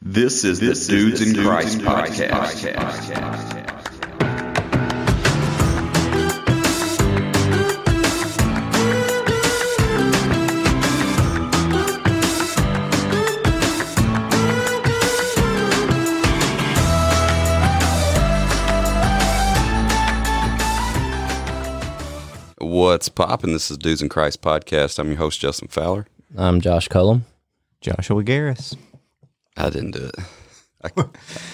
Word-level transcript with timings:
This 0.00 0.44
is 0.44 0.60
the 0.60 0.74
Dudes 0.88 1.20
in 1.20 1.34
Christ 1.34 1.80
podcast. 1.80 2.64
What's 22.60 23.08
poppin'? 23.08 23.52
This 23.52 23.70
is 23.72 23.76
Dudes 23.76 24.00
in 24.00 24.08
Christ 24.08 24.42
podcast. 24.42 25.00
I'm 25.00 25.08
your 25.08 25.16
host, 25.16 25.40
Justin 25.40 25.66
Fowler. 25.66 26.06
I'm 26.36 26.60
Josh 26.60 26.86
Cullum. 26.86 27.24
Joshua 27.80 28.22
Garris. 28.22 28.76
I 29.58 29.70
didn't 29.70 29.90
do 29.92 30.04
it. 30.06 30.14
I, 30.84 30.88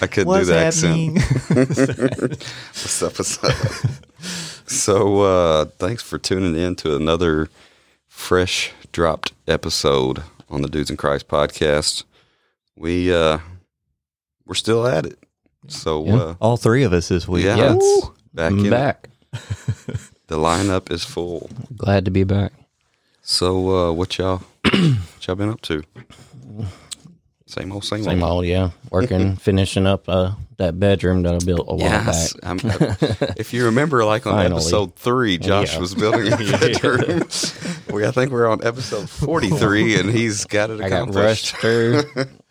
I 0.01 0.07
couldn't 0.07 0.25
do 0.25 0.25
What's 0.25 0.47
the 0.47 0.57
accent. 0.57 1.17
What's 1.49 3.01
up? 3.01 3.17
What's 3.17 3.43
up? 3.43 3.55
so, 4.69 5.21
uh, 5.21 5.65
thanks 5.79 6.03
for 6.03 6.17
tuning 6.19 6.55
in 6.55 6.75
to 6.77 6.95
another 6.95 7.49
fresh 8.07 8.71
dropped 8.91 9.33
episode 9.47 10.21
on 10.49 10.61
the 10.61 10.67
Dudes 10.67 10.91
in 10.91 10.97
Christ 10.97 11.27
podcast. 11.27 12.03
We 12.75 13.11
uh, 13.13 13.39
we're 14.45 14.53
still 14.53 14.85
at 14.85 15.05
it. 15.07 15.17
So, 15.67 16.05
Yeah. 16.05 16.15
uh, 16.17 16.35
All 16.39 16.57
three 16.57 16.83
of 16.83 16.93
us 16.93 17.07
this 17.07 17.27
week. 17.27 17.45
yeah, 17.45 17.55
Yeah. 17.57 17.79
back 18.33 18.51
I'm 18.51 18.59
in. 18.65 18.69
back. 18.69 19.09
The 20.27 20.37
lineup 20.39 20.91
is 20.91 21.03
full. 21.03 21.51
Glad 21.77 22.05
to 22.05 22.11
be 22.11 22.23
back. 22.23 22.51
So, 23.21 23.89
uh, 23.89 23.91
what 23.91 24.17
y'all 24.17 24.41
what 24.63 25.27
y'all 25.27 25.35
been 25.35 25.49
up 25.51 25.61
to? 25.61 25.83
Same 27.47 27.71
old, 27.71 27.83
same, 27.85 28.01
Same 28.03 28.23
old. 28.23 28.31
old, 28.31 28.45
yeah. 28.45 28.71
Working, 28.89 29.35
finishing 29.37 29.85
up 29.85 30.09
uh, 30.09 30.31
that 30.57 30.79
bedroom 30.79 31.21
that 31.23 31.35
I 31.35 31.45
built 31.45 31.65
a 31.67 31.75
while 31.75 31.79
Yes. 31.89 32.33
back. 32.33 32.43
I'm, 32.43 32.59
if 33.37 33.53
you 33.53 33.65
remember, 33.65 34.03
like 34.03 34.25
on 34.25 34.33
Finally. 34.33 34.61
episode 34.61 34.95
three, 34.95 35.37
Josh 35.37 35.73
Yeah. 35.73 35.79
was 35.79 35.93
building 35.93 36.33
a 36.33 36.37
bedroom. 36.59 37.27
we, 37.93 38.03
I 38.03 38.09
think 38.09 38.31
we're 38.31 38.47
on 38.47 38.65
episode 38.65 39.07
43, 39.11 39.99
and 39.99 40.09
he's 40.09 40.45
got 40.45 40.71
it 40.71 40.81
I 40.81 40.89
got 40.89 41.13
rushed 41.13 41.55
through, 41.57 42.01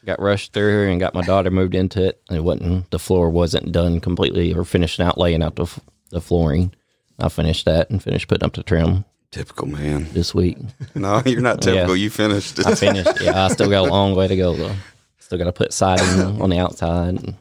got 0.06 0.20
rushed 0.20 0.52
through, 0.52 0.88
and 0.90 1.00
got 1.00 1.12
my 1.12 1.22
daughter 1.22 1.50
moved 1.50 1.74
into 1.74 2.04
it. 2.06 2.20
It 2.30 2.44
wasn't 2.44 2.88
the 2.92 3.00
floor 3.00 3.28
wasn't 3.30 3.72
done 3.72 3.98
completely 4.00 4.54
or 4.54 4.64
finished 4.64 5.00
out 5.00 5.18
laying 5.18 5.42
out 5.42 5.56
the 5.56 5.66
the 6.10 6.20
flooring. 6.20 6.72
I 7.18 7.28
finished 7.30 7.64
that 7.64 7.90
and 7.90 8.00
finished 8.00 8.28
putting 8.28 8.44
up 8.46 8.54
the 8.54 8.62
trim 8.62 9.04
Typical 9.34 9.66
man. 9.66 10.06
this 10.12 10.34
week. 10.34 10.56
No, 10.94 11.20
you're 11.26 11.40
not 11.40 11.60
typical. 11.60 11.96
You 11.96 12.08
finished. 12.08 12.64
I 12.64 12.74
finished. 12.76 13.20
Yeah, 13.20 13.44
I 13.44 13.48
still 13.48 13.68
got 13.68 13.88
a 13.88 13.90
long 13.90 14.14
way 14.14 14.28
to 14.28 14.36
go 14.36 14.54
though. 14.54 14.74
Still 15.18 15.38
got 15.38 15.44
to 15.44 15.52
put 15.52 15.72
siding 15.72 16.40
on 16.40 16.50
the 16.50 16.58
outside. 16.58 17.20
And 17.20 17.36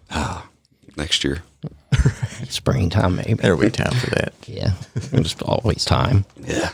Next 0.97 1.23
year. 1.23 1.43
springtime 2.49 3.15
maybe. 3.17 3.35
There'll 3.35 3.59
be 3.59 3.69
time 3.69 3.93
for 3.93 4.09
that. 4.11 4.33
Yeah, 4.47 4.73
just 5.21 5.41
always 5.43 5.85
time. 5.85 6.25
Yeah. 6.39 6.69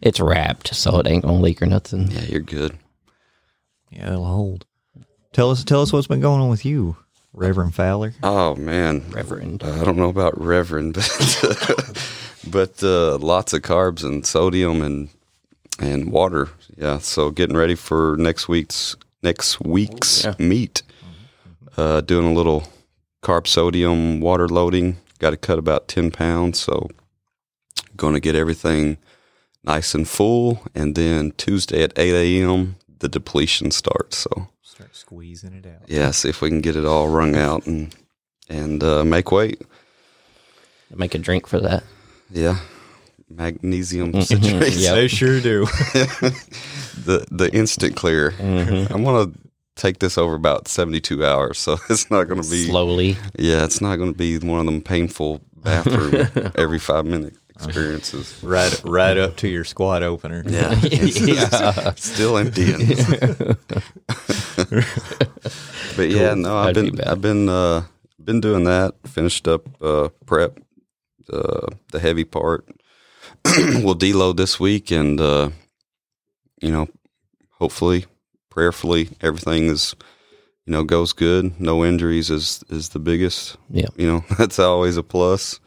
It's 0.00 0.20
wrapped, 0.20 0.74
so 0.74 0.98
it 1.00 1.06
ain't 1.06 1.24
gonna 1.24 1.40
leak 1.40 1.60
or 1.60 1.66
nothing. 1.66 2.10
Yeah, 2.10 2.22
you're 2.22 2.40
good. 2.40 2.78
Yeah, 3.90 4.12
it'll 4.12 4.24
hold. 4.24 4.64
Tell 5.32 5.50
us, 5.50 5.64
tell 5.64 5.82
us 5.82 5.92
what's 5.92 6.06
been 6.06 6.20
going 6.20 6.40
on 6.40 6.50
with 6.50 6.64
you, 6.64 6.96
Reverend 7.32 7.74
Fowler. 7.74 8.14
Oh, 8.22 8.54
man. 8.56 9.04
Reverend. 9.10 9.62
Uh, 9.62 9.80
I 9.80 9.84
don't 9.84 9.96
know 9.96 10.08
about 10.08 10.38
Reverend, 10.40 10.94
but, 10.94 11.04
but 12.50 12.82
uh, 12.82 13.18
lots 13.18 13.52
of 13.52 13.62
carbs 13.62 14.04
and 14.04 14.26
sodium 14.26 14.82
and 14.82 15.08
and 15.78 16.10
water. 16.12 16.48
Yeah, 16.76 16.98
so 16.98 17.30
getting 17.30 17.56
ready 17.56 17.74
for 17.74 18.16
next 18.18 18.48
week's 18.48 18.96
next 19.22 19.60
week's 19.60 20.26
meet. 20.38 20.82
Uh, 21.76 22.00
doing 22.02 22.26
a 22.26 22.32
little 22.34 22.64
carb 23.22 23.46
sodium 23.46 24.20
water 24.20 24.48
loading. 24.48 24.98
Got 25.18 25.30
to 25.30 25.36
cut 25.36 25.58
about 25.58 25.88
ten 25.88 26.10
pounds, 26.10 26.58
so 26.60 26.88
going 27.96 28.14
to 28.14 28.20
get 28.20 28.34
everything 28.34 28.98
nice 29.64 29.94
and 29.94 30.06
full. 30.08 30.62
And 30.74 30.94
then 30.94 31.32
Tuesday 31.36 31.82
at 31.82 31.92
eight 31.98 32.14
a.m. 32.14 32.76
the 32.98 33.08
depletion 33.08 33.70
starts. 33.70 34.18
So 34.18 34.48
Start 34.62 34.94
squeezing 34.96 35.52
it 35.54 35.66
out. 35.66 35.88
yeah, 35.88 36.10
see 36.10 36.28
if 36.28 36.42
we 36.42 36.48
can 36.48 36.60
get 36.60 36.76
it 36.76 36.84
all 36.84 37.08
wrung 37.08 37.36
out 37.36 37.66
and 37.66 37.94
and 38.48 38.82
uh, 38.82 39.04
make 39.04 39.30
weight. 39.32 39.62
Make 40.94 41.14
a 41.14 41.18
drink 41.18 41.46
for 41.46 41.60
that. 41.60 41.84
Yeah, 42.32 42.58
magnesium 43.28 44.20
citrate. 44.22 44.72
Yep. 44.74 44.94
They 44.94 45.08
sure 45.08 45.40
do. 45.40 45.66
The 47.04 47.26
the 47.30 47.52
instant 47.52 47.96
clear. 47.96 48.32
I'm 48.38 49.02
gonna 49.02 49.32
take 49.74 49.98
this 49.98 50.16
over 50.18 50.34
about 50.34 50.68
72 50.68 51.24
hours, 51.24 51.58
so 51.58 51.78
it's 51.90 52.10
not 52.10 52.28
gonna 52.28 52.42
be. 52.42 52.66
Slowly. 52.66 53.16
Yeah, 53.38 53.64
it's 53.64 53.80
not 53.80 53.96
gonna 53.96 54.12
be 54.12 54.38
one 54.38 54.60
of 54.60 54.66
them 54.66 54.82
painful 54.82 55.40
bathroom 55.56 56.28
every 56.54 56.78
five 56.78 57.06
minute 57.06 57.34
experiences. 57.56 58.38
right, 58.42 58.80
right 58.84 59.16
up 59.16 59.36
to 59.38 59.48
your 59.48 59.64
squat 59.64 60.02
opener. 60.04 60.44
Yeah, 60.46 60.70
it's 60.82 62.04
still 62.04 62.36
emptying. 62.36 62.86
but 65.96 66.10
yeah, 66.10 66.34
no, 66.34 66.56
I've 66.56 66.74
That'd 66.74 66.84
be 66.84 66.90
been 66.90 66.98
bad. 66.98 67.08
I've 67.08 67.20
been 67.20 67.48
uh, 67.48 67.82
been 68.22 68.40
doing 68.40 68.64
that. 68.64 68.94
Finished 69.08 69.48
up 69.48 69.66
uh, 69.82 70.08
prep, 70.26 70.58
uh, 71.30 71.66
the 71.90 72.00
heavy 72.00 72.24
part. 72.24 72.68
we'll 73.44 73.94
deload 73.94 74.36
this 74.36 74.58
week, 74.58 74.90
and 74.90 75.20
uh, 75.20 75.50
you 76.60 76.70
know, 76.70 76.88
hopefully, 77.50 78.06
prayerfully, 78.50 79.10
everything 79.20 79.66
is 79.66 79.94
you 80.66 80.72
know 80.72 80.84
goes 80.84 81.12
good. 81.12 81.60
No 81.60 81.84
injuries 81.84 82.30
is 82.30 82.62
is 82.68 82.90
the 82.90 82.98
biggest. 82.98 83.56
Yeah. 83.70 83.88
You 83.96 84.06
know, 84.06 84.24
that's 84.38 84.58
always 84.58 84.96
a 84.96 85.02
plus. 85.02 85.60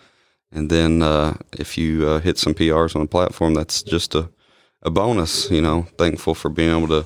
And 0.51 0.69
then 0.69 1.01
uh, 1.01 1.35
if 1.57 1.77
you 1.77 2.07
uh, 2.07 2.19
hit 2.19 2.37
some 2.37 2.53
PRs 2.53 2.95
on 2.95 3.01
the 3.01 3.07
platform, 3.07 3.53
that's 3.53 3.83
just 3.83 4.15
a, 4.15 4.29
a 4.83 4.89
bonus. 4.89 5.51
You 5.51 5.61
know, 5.61 5.87
thankful 5.97 6.35
for 6.35 6.49
being 6.49 6.75
able 6.75 6.87
to 6.87 7.05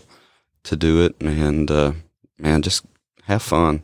to 0.63 0.75
do 0.75 1.03
it, 1.03 1.15
and 1.21 1.69
uh, 1.71 1.93
man, 2.37 2.61
just 2.61 2.85
have 3.23 3.41
fun. 3.41 3.83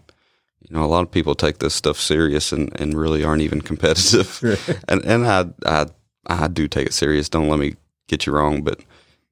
You 0.68 0.76
know, 0.76 0.84
a 0.84 0.88
lot 0.88 1.04
of 1.04 1.12
people 1.12 1.36
take 1.36 1.60
this 1.60 1.76
stuff 1.76 2.00
serious 2.00 2.52
and, 2.52 2.72
and 2.80 2.98
really 2.98 3.24
aren't 3.24 3.44
even 3.44 3.62
competitive. 3.62 4.84
and 4.88 5.04
and 5.06 5.28
I, 5.28 5.46
I 5.66 5.86
I 6.26 6.48
do 6.48 6.68
take 6.68 6.88
it 6.88 6.94
serious. 6.94 7.30
Don't 7.30 7.50
let 7.50 7.60
me 7.60 7.76
get 8.08 8.26
you 8.26 8.34
wrong, 8.34 8.64
but 8.64 8.80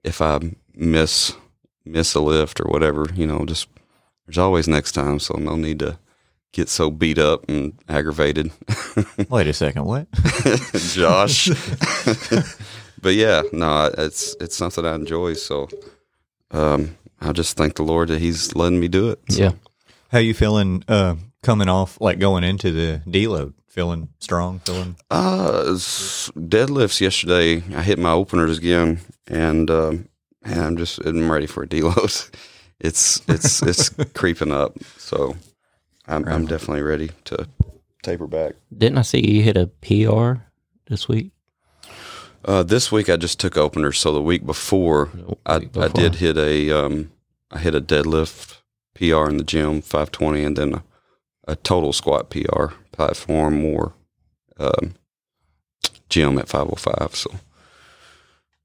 if 0.04 0.22
I 0.22 0.40
miss 0.76 1.34
miss 1.86 2.14
a 2.14 2.20
lift 2.20 2.60
or 2.62 2.66
whatever, 2.66 3.08
you 3.16 3.26
know, 3.26 3.46
just 3.46 3.68
there's 4.26 4.38
always 4.38 4.68
next 4.68 4.92
time. 4.94 5.20
So 5.20 5.36
no 5.36 5.56
need 5.56 5.80
to 5.80 5.98
get 6.52 6.70
so 6.70 6.92
beat 6.92 7.18
up 7.18 7.50
and 7.50 7.74
aggravated. 7.90 8.52
Wait 9.30 9.48
a 9.48 9.54
second. 9.54 9.86
What? 9.86 10.08
Josh. 10.74 11.50
but 13.02 13.16
yeah, 13.16 13.42
no, 13.52 13.92
it's 13.98 14.36
it's 14.40 14.56
something 14.56 14.86
I 14.86 14.94
enjoy. 14.96 15.34
So 15.34 15.68
um, 16.52 16.96
I 17.20 17.32
just 17.32 17.58
thank 17.58 17.76
the 17.76 17.84
Lord 17.84 18.10
that 18.10 18.20
He's 18.20 18.56
letting 18.56 18.80
me 18.80 18.88
do 18.88 19.10
it. 19.10 19.20
So, 19.30 19.42
Yeah. 19.42 19.52
How 20.14 20.20
you 20.20 20.36
feeling? 20.36 20.84
Uh, 20.88 21.16
coming 21.42 21.68
off 21.68 22.00
like 22.00 22.20
going 22.20 22.44
into 22.44 22.70
the 22.70 23.02
deload, 23.08 23.56
feeling 23.68 24.10
strong, 24.20 24.60
feeling. 24.60 24.96
Uh, 25.10 25.64
deadlifts 25.74 27.02
yesterday. 27.02 27.64
I 27.76 27.82
hit 27.82 27.98
my 27.98 28.12
openers 28.12 28.60
again, 28.60 29.00
and 29.26 29.72
um, 29.72 30.08
man, 30.46 30.60
I'm 30.60 30.78
just 30.78 31.00
I'm 31.00 31.32
ready 31.32 31.48
for 31.48 31.64
a 31.64 31.68
deload. 31.68 32.30
It's 32.80 33.22
it's 33.30 33.64
it's 33.64 33.90
creeping 34.14 34.52
up, 34.52 34.78
so 34.98 35.38
I'm 36.06 36.28
I'm 36.28 36.46
definitely 36.46 36.82
ready 36.82 37.12
to 37.26 37.48
taper 38.02 38.28
back. 38.28 38.56
Didn't 38.78 38.98
I 38.98 39.04
see 39.04 39.26
you 39.26 39.42
hit 39.42 39.56
a 39.56 39.68
PR 39.68 40.42
this 40.88 41.08
week? 41.08 41.32
Uh, 42.44 42.62
this 42.62 42.92
week 42.92 43.10
I 43.10 43.16
just 43.16 43.40
took 43.40 43.56
openers. 43.56 44.00
So 44.00 44.12
the 44.12 44.22
week 44.22 44.46
before, 44.46 45.12
I, 45.46 45.60
week 45.60 45.70
I 45.78 45.88
before. 45.88 45.90
did 45.90 46.16
hit 46.16 46.38
a 46.38 46.72
um, 46.72 47.12
I 47.50 47.60
hit 47.60 47.74
a 47.74 47.80
deadlift 47.80 48.58
PR 48.96 49.28
in 49.30 49.38
the 49.38 49.44
gym, 49.44 49.82
520, 49.82 50.44
and 50.44 50.56
then 50.58 50.74
a, 50.76 50.84
a 51.48 51.56
total 51.56 51.94
squat 51.94 52.30
PR 52.30 52.68
platform 52.92 53.64
or 53.66 53.94
um, 54.60 54.94
gym 56.10 56.38
at 56.38 56.48
505. 56.48 57.16
So 57.16 57.32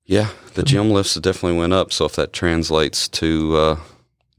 yeah, 0.04 0.28
the 0.54 0.62
gym 0.62 0.90
lifts 0.90 1.14
definitely 1.14 1.58
went 1.58 1.72
up. 1.72 1.92
So 1.92 2.04
if 2.06 2.16
that 2.16 2.32
translates 2.32 3.08
to 3.08 3.56
uh, 3.56 3.76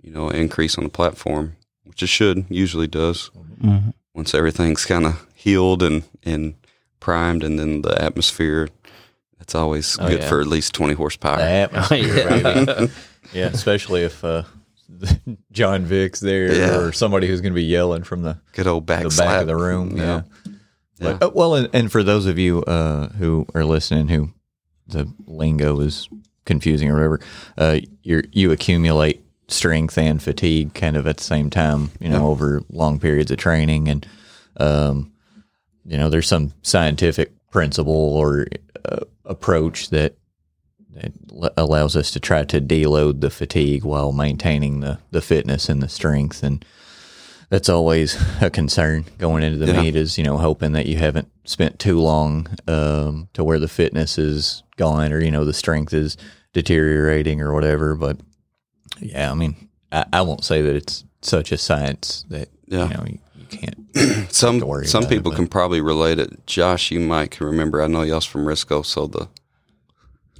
you 0.01 0.11
know 0.11 0.29
increase 0.29 0.77
on 0.77 0.83
the 0.83 0.89
platform, 0.89 1.55
which 1.83 2.01
it 2.03 2.07
should 2.07 2.45
usually 2.49 2.87
does, 2.87 3.29
Mhm. 3.61 3.93
once 4.13 4.33
everything's 4.33 4.85
kind 4.85 5.05
of 5.05 5.25
healed 5.35 5.83
and 5.83 6.03
and 6.23 6.55
primed, 6.99 7.43
and 7.43 7.59
then 7.59 7.81
the 7.81 8.01
atmosphere. 8.01 8.69
It's 9.41 9.55
always 9.55 9.97
Oh, 9.99 10.07
good 10.07 10.19
yeah. 10.19 10.29
for 10.29 10.41
at 10.41 10.47
least 10.47 10.73
20 10.73 10.93
horsepower. 10.95 11.39
Atmosphere, 11.39 12.27
Yeah. 12.67 12.87
yeah, 13.33 13.45
especially 13.47 14.03
if 14.03 14.21
uh, 14.23 14.43
John 15.51 15.85
Vick's 15.85 16.19
there 16.19 16.53
Yeah. 16.53 16.77
or 16.77 16.91
somebody 16.91 17.27
who's 17.27 17.41
going 17.41 17.53
to 17.53 17.55
be 17.59 17.63
yelling 17.63 18.03
from 18.03 18.21
the 18.23 18.39
Good 18.53 18.67
old 18.67 18.85
back 18.85 19.03
the 19.03 19.15
back 19.17 19.41
of 19.41 19.47
the 19.47 19.55
room. 19.55 19.95
Yeah. 19.97 20.21
Yeah. 20.45 20.53
But, 20.99 21.23
uh, 21.23 21.31
well, 21.33 21.55
and, 21.55 21.69
and 21.73 21.91
for 21.91 22.03
those 22.03 22.25
of 22.25 22.37
you 22.37 22.63
uh, 22.63 23.07
who 23.09 23.45
are 23.55 23.63
listening, 23.63 24.09
who 24.09 24.31
the 24.87 25.11
lingo 25.25 25.79
is 25.79 26.09
confusing 26.45 26.89
or 26.89 26.95
whatever, 26.95 27.19
uh, 27.57 27.79
you 28.03 28.23
you 28.33 28.51
accumulate 28.51 29.23
strength 29.47 29.97
and 29.97 30.21
fatigue 30.21 30.73
kind 30.73 30.97
of 30.97 31.07
at 31.07 31.17
the 31.17 31.23
same 31.23 31.49
time, 31.49 31.91
you 31.99 32.09
know, 32.09 32.27
over 32.27 32.61
long 32.69 32.99
periods 32.99 33.31
of 33.31 33.37
training. 33.37 33.87
And, 33.87 34.05
um, 34.57 35.11
you 35.85 35.97
know, 35.97 36.09
there's 36.09 36.27
some 36.27 36.53
scientific 36.63 37.31
principle 37.49 37.95
or 37.95 38.47
uh, 38.85 38.99
approach 39.25 39.89
that, 39.89 40.15
l- 41.31 41.51
allows 41.57 41.95
us 41.95 42.11
to 42.11 42.19
try 42.19 42.43
to 42.45 42.59
deload 42.61 43.21
the 43.21 43.29
fatigue 43.29 43.83
while 43.83 44.11
maintaining 44.11 44.79
the, 44.81 44.99
the 45.11 45.21
fitness 45.21 45.69
and 45.69 45.81
the 45.81 45.89
strength. 45.89 46.43
And 46.43 46.63
that's 47.49 47.69
always 47.69 48.17
a 48.41 48.49
concern 48.49 49.05
going 49.17 49.43
into 49.43 49.57
the 49.57 49.73
Yeah. 49.73 49.81
meet 49.81 49.95
is, 49.95 50.17
you 50.17 50.23
know, 50.23 50.37
hoping 50.37 50.71
that 50.73 50.85
you 50.85 50.97
haven't 50.97 51.29
spent 51.45 51.79
too 51.79 51.99
long 51.99 52.47
um, 52.67 53.29
to 53.33 53.43
where 53.43 53.59
the 53.59 53.67
fitness 53.67 54.17
is 54.17 54.63
gone 54.77 55.11
or, 55.13 55.19
you 55.23 55.31
know, 55.31 55.45
the 55.45 55.53
strength 55.53 55.93
is 55.93 56.15
deteriorating 56.53 57.41
or 57.41 57.53
whatever. 57.53 57.95
But 57.95 58.17
yeah, 58.99 59.31
I 59.31 59.35
mean, 59.35 59.69
I, 59.91 60.05
I 60.13 60.21
won't 60.21 60.43
say 60.43 60.61
that 60.61 60.75
it's 60.75 61.03
such 61.21 61.51
a 61.51 61.57
science 61.57 62.25
that, 62.29 62.49
Yeah. 62.67 62.87
you 62.87 62.93
know, 62.93 63.03
you, 63.07 63.19
you 63.35 63.45
can't. 63.45 63.75
Some 64.31 64.59
some 64.59 64.63
about 64.69 64.85
it, 65.03 65.09
people 65.09 65.31
can 65.31 65.47
probably 65.47 65.81
relate 65.81 66.19
it. 66.19 66.45
Josh, 66.45 66.91
you 66.91 66.99
might 66.99 67.31
can 67.31 67.47
remember. 67.47 67.81
I 67.81 67.87
know 67.87 68.03
y'all's 68.03 68.25
from 68.25 68.45
Risco, 68.45 68.85
so 68.85 69.07
the 69.07 69.27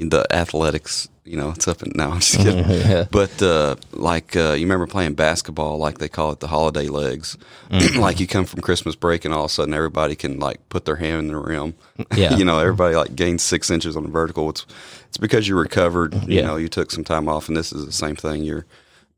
the 0.07 0.25
athletics, 0.34 1.10
you 1.25 1.36
know, 1.36 1.50
it's 1.50 1.68
up 1.68 1.81
and 1.81 1.94
now. 1.94 2.12
I'm 2.12 2.22
just 2.22 2.38
kidding. 2.42 2.63
Yeah. 2.69 3.06
But 3.12 3.42
uh, 3.42 3.75
like 3.92 4.38
uh, 4.38 4.54
you 4.54 4.62
remember 4.66 4.88
playing 4.88 5.16
basketball, 5.16 5.78
like 5.78 5.98
they 5.98 6.07
call 6.07 6.31
it 6.31 6.40
the 6.40 6.48
holiday 6.48 6.88
legs. 6.88 7.38
like 7.98 8.22
you 8.22 8.25
come 8.28 8.46
from 8.46 8.62
Christmas 8.62 8.96
break, 8.96 9.25
and 9.25 9.34
all 9.34 9.44
of 9.46 9.51
a 9.51 9.54
sudden 9.54 9.74
everybody 9.74 10.16
can 10.16 10.40
like 10.40 10.68
put 10.69 10.86
their 10.86 10.96
hand 10.96 11.19
in 11.19 11.28
the 11.28 11.38
rim. 11.38 11.74
Yeah. 12.16 12.36
you 12.38 12.46
know, 12.46 12.60
everybody 12.60 12.96
like 12.96 13.13
gains 13.16 13.44
six 13.44 13.69
inches 13.69 13.98
on 13.98 14.04
the 14.04 14.10
vertical. 14.10 14.50
It's 14.50 14.66
it's 15.10 15.18
because 15.18 15.48
you 15.50 15.57
recovered. 15.60 16.13
You 16.28 16.38
Yeah. 16.38 16.46
know, 16.48 16.56
you 16.56 16.69
took 16.69 16.92
some 16.92 17.04
time 17.04 17.28
off, 17.28 17.50
and 17.50 17.57
this 17.57 17.74
is 17.74 17.86
the 17.86 17.92
same 17.92 18.16
thing. 18.16 18.44
You're 18.44 18.66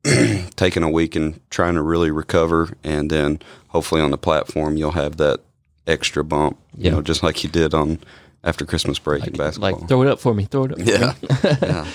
taking 0.56 0.84
a 0.84 0.90
week 0.90 1.16
and 1.16 1.40
trying 1.52 1.76
to 1.76 1.82
really 1.82 2.12
recover, 2.12 2.70
and 2.84 3.10
then 3.12 3.40
hopefully 3.68 4.02
on 4.02 4.12
the 4.12 4.18
platform 4.18 4.76
you'll 4.78 4.92
have 4.92 5.18
that 5.18 5.40
extra 5.88 6.24
bump. 6.24 6.58
You 6.78 6.90
know, 6.92 7.02
just 7.02 7.22
like 7.24 7.44
you 7.44 7.50
did 7.50 7.74
on 7.74 8.00
after 8.44 8.66
Christmas 8.66 9.00
break 9.00 9.26
in 9.28 9.34
basketball. 9.34 9.72
Like, 9.80 9.88
throw 9.88 10.02
it 10.04 10.08
up 10.08 10.20
for 10.20 10.34
me. 10.34 10.46
Throw 10.46 10.66
it 10.66 10.72
up. 10.72 10.80
for 10.80 10.86
me. 10.86 10.92
yeah, 10.92 11.14
yeah. 11.62 11.88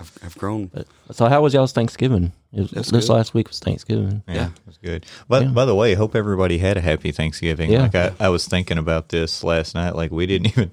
I've, 0.00 0.18
I've 0.24 0.38
grown. 0.38 0.70
So, 1.12 1.26
how 1.26 1.42
was 1.42 1.54
y'all's 1.54 1.72
Thanksgiving? 1.72 2.32
It 2.52 2.60
was, 2.62 2.70
this 2.72 2.90
good. 3.06 3.08
last 3.12 3.34
week 3.34 3.48
was 3.48 3.60
Thanksgiving. 3.60 4.22
Yeah, 4.26 4.34
Yeah. 4.34 4.46
it 4.46 4.66
was 4.66 4.78
good. 4.78 5.06
But 5.28 5.42
Yeah. 5.44 5.48
by 5.50 5.64
the 5.64 5.74
way, 5.76 5.94
hope 5.94 6.16
everybody 6.16 6.58
had 6.58 6.76
a 6.76 6.80
happy 6.80 7.12
Thanksgiving. 7.12 7.70
Yeah. 7.70 7.82
Like 7.82 7.94
I, 7.94 8.12
I 8.18 8.28
was 8.30 8.46
thinking 8.46 8.78
about 8.78 9.10
this 9.10 9.44
last 9.44 9.74
night. 9.76 9.94
Like 9.94 10.10
we 10.10 10.26
didn't 10.26 10.46
even 10.58 10.70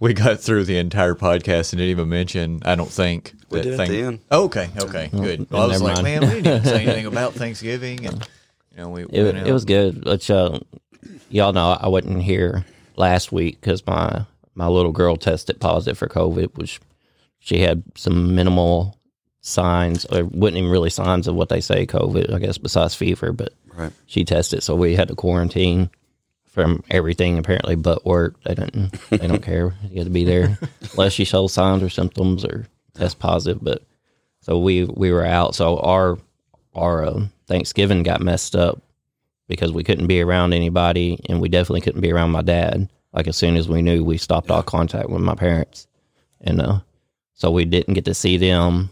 we 0.00 0.14
got 0.14 0.40
through 0.40 0.64
the 0.64 0.78
entire 0.78 1.14
podcast 1.14 1.72
and 1.72 1.78
didn't 1.78 1.90
even 1.90 2.08
mention. 2.08 2.60
I 2.64 2.74
don't 2.74 2.90
think 2.90 3.34
We 3.50 3.58
that 3.58 3.64
did 3.64 3.80
at 3.80 3.88
the 3.88 4.00
end. 4.02 4.18
Oh, 4.32 4.44
okay, 4.44 4.68
okay, 4.76 5.08
good. 5.12 5.48
Well, 5.50 5.62
I 5.62 5.66
was 5.66 5.80
like, 5.82 6.02
mind. 6.02 6.04
man, 6.04 6.20
we 6.22 6.42
didn't 6.42 6.46
even 6.46 6.64
say 6.64 6.82
anything 6.86 7.06
about 7.06 7.34
Thanksgiving, 7.34 8.04
and 8.06 8.28
you 8.72 8.78
know, 8.78 8.88
we, 8.88 9.04
we 9.04 9.18
It, 9.18 9.22
went 9.34 9.46
it 9.46 9.52
was 9.52 9.64
good. 9.64 10.04
Which 10.04 10.28
uh, 10.28 10.58
y'all 11.30 11.52
know 11.52 11.70
I 11.80 11.86
wasn't 11.88 12.20
here 12.22 12.64
last 12.96 13.30
week 13.30 13.60
because 13.60 13.86
my 13.86 14.24
my 14.54 14.66
little 14.66 14.92
girl 14.92 15.16
tested 15.16 15.60
positive 15.60 15.98
for 15.98 16.08
COVID, 16.08 16.56
which 16.56 16.80
she 17.38 17.58
had 17.58 17.82
some 17.96 18.34
minimal 18.34 18.98
signs, 19.40 20.04
or 20.06 20.24
wasn't 20.24 20.58
even 20.58 20.70
really 20.70 20.90
signs 20.90 21.26
of 21.26 21.34
what 21.34 21.48
they 21.48 21.60
say 21.60 21.86
COVID, 21.86 22.32
I 22.32 22.38
guess, 22.38 22.58
besides 22.58 22.94
fever. 22.94 23.32
But 23.32 23.52
Right. 23.74 23.92
she 24.06 24.24
tested, 24.24 24.62
so 24.62 24.76
we 24.76 24.94
had 24.96 25.08
to 25.08 25.14
quarantine 25.14 25.88
from 26.44 26.84
everything 26.90 27.38
apparently 27.38 27.74
but 27.74 28.04
work. 28.04 28.34
They 28.44 28.54
didn't 28.54 28.92
they 29.10 29.26
don't 29.26 29.42
care. 29.52 29.74
You 29.88 29.96
got 29.96 30.04
to 30.04 30.10
be 30.10 30.24
there 30.24 30.58
unless 30.92 31.18
you 31.18 31.24
show 31.24 31.46
signs 31.46 31.82
or 31.82 31.88
symptoms 31.88 32.44
or 32.44 32.66
test 32.92 33.18
positive. 33.18 33.64
But 33.64 33.82
so 34.42 34.58
we 34.58 34.84
we 34.84 35.10
were 35.10 35.24
out. 35.24 35.54
So 35.54 35.78
our 35.78 36.18
our 36.74 37.06
um, 37.06 37.32
Thanksgiving 37.48 38.02
got 38.02 38.20
messed 38.20 38.54
up 38.54 38.82
because 39.48 39.72
we 39.72 39.82
couldn't 39.84 40.06
be 40.06 40.20
around 40.20 40.52
anybody, 40.52 41.18
and 41.30 41.40
we 41.40 41.48
definitely 41.48 41.80
couldn't 41.80 42.00
be 42.02 42.12
around 42.12 42.30
my 42.30 42.42
dad. 42.42 42.90
Like 43.12 43.28
as 43.28 43.36
soon 43.36 43.56
as 43.56 43.68
we 43.68 43.82
knew, 43.82 44.02
we 44.04 44.16
stopped 44.16 44.50
all 44.50 44.62
contact 44.62 45.10
with 45.10 45.20
my 45.22 45.34
parents, 45.34 45.86
and 46.40 46.60
uh, 46.60 46.80
so 47.34 47.50
we 47.50 47.64
didn't 47.64 47.94
get 47.94 48.04
to 48.06 48.14
see 48.14 48.36
them 48.36 48.90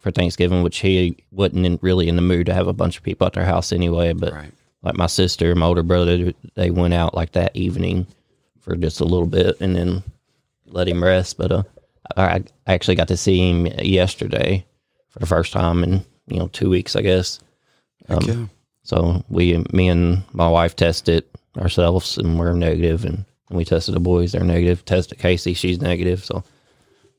for 0.00 0.10
Thanksgiving, 0.10 0.62
which 0.62 0.78
he 0.78 1.16
wasn't 1.30 1.66
in, 1.66 1.78
really 1.82 2.08
in 2.08 2.16
the 2.16 2.22
mood 2.22 2.46
to 2.46 2.54
have 2.54 2.66
a 2.68 2.72
bunch 2.72 2.96
of 2.96 3.02
people 3.02 3.26
at 3.26 3.32
their 3.34 3.44
house 3.44 3.72
anyway. 3.72 4.12
But 4.12 4.32
Right. 4.32 4.52
like 4.82 4.96
my 4.96 5.06
sister, 5.06 5.54
my 5.54 5.66
older 5.66 5.82
brother, 5.82 6.32
they 6.54 6.70
went 6.70 6.94
out 6.94 7.14
like 7.14 7.32
that 7.32 7.54
evening 7.54 8.06
for 8.60 8.74
just 8.76 9.00
a 9.00 9.04
little 9.04 9.26
bit, 9.28 9.60
and 9.60 9.76
then 9.76 10.02
let 10.66 10.88
him 10.88 11.02
rest. 11.02 11.38
But 11.38 11.52
uh, 11.52 11.62
I, 12.16 12.42
actually 12.66 12.96
got 12.96 13.08
to 13.08 13.16
see 13.16 13.50
him 13.50 13.66
yesterday 13.66 14.64
for 15.08 15.20
the 15.20 15.26
first 15.26 15.52
time 15.52 15.84
in 15.84 16.04
you 16.26 16.38
know 16.38 16.48
two 16.48 16.68
weeks, 16.70 16.96
I 16.96 17.02
guess. 17.02 17.38
Um, 18.08 18.20
yeah. 18.24 18.46
So 18.82 19.24
we, 19.28 19.64
me 19.72 19.88
and 19.88 20.22
my 20.32 20.48
wife 20.48 20.76
tested 20.76 21.24
ourselves, 21.58 22.18
and 22.18 22.38
we're 22.38 22.52
negative, 22.52 23.04
and 23.04 23.24
we 23.50 23.64
tested 23.64 23.94
the 23.94 24.00
boys; 24.00 24.32
they're 24.32 24.44
negative. 24.44 24.84
Tested 24.84 25.18
Casey; 25.18 25.54
she's 25.54 25.80
negative. 25.80 26.24
So, 26.24 26.42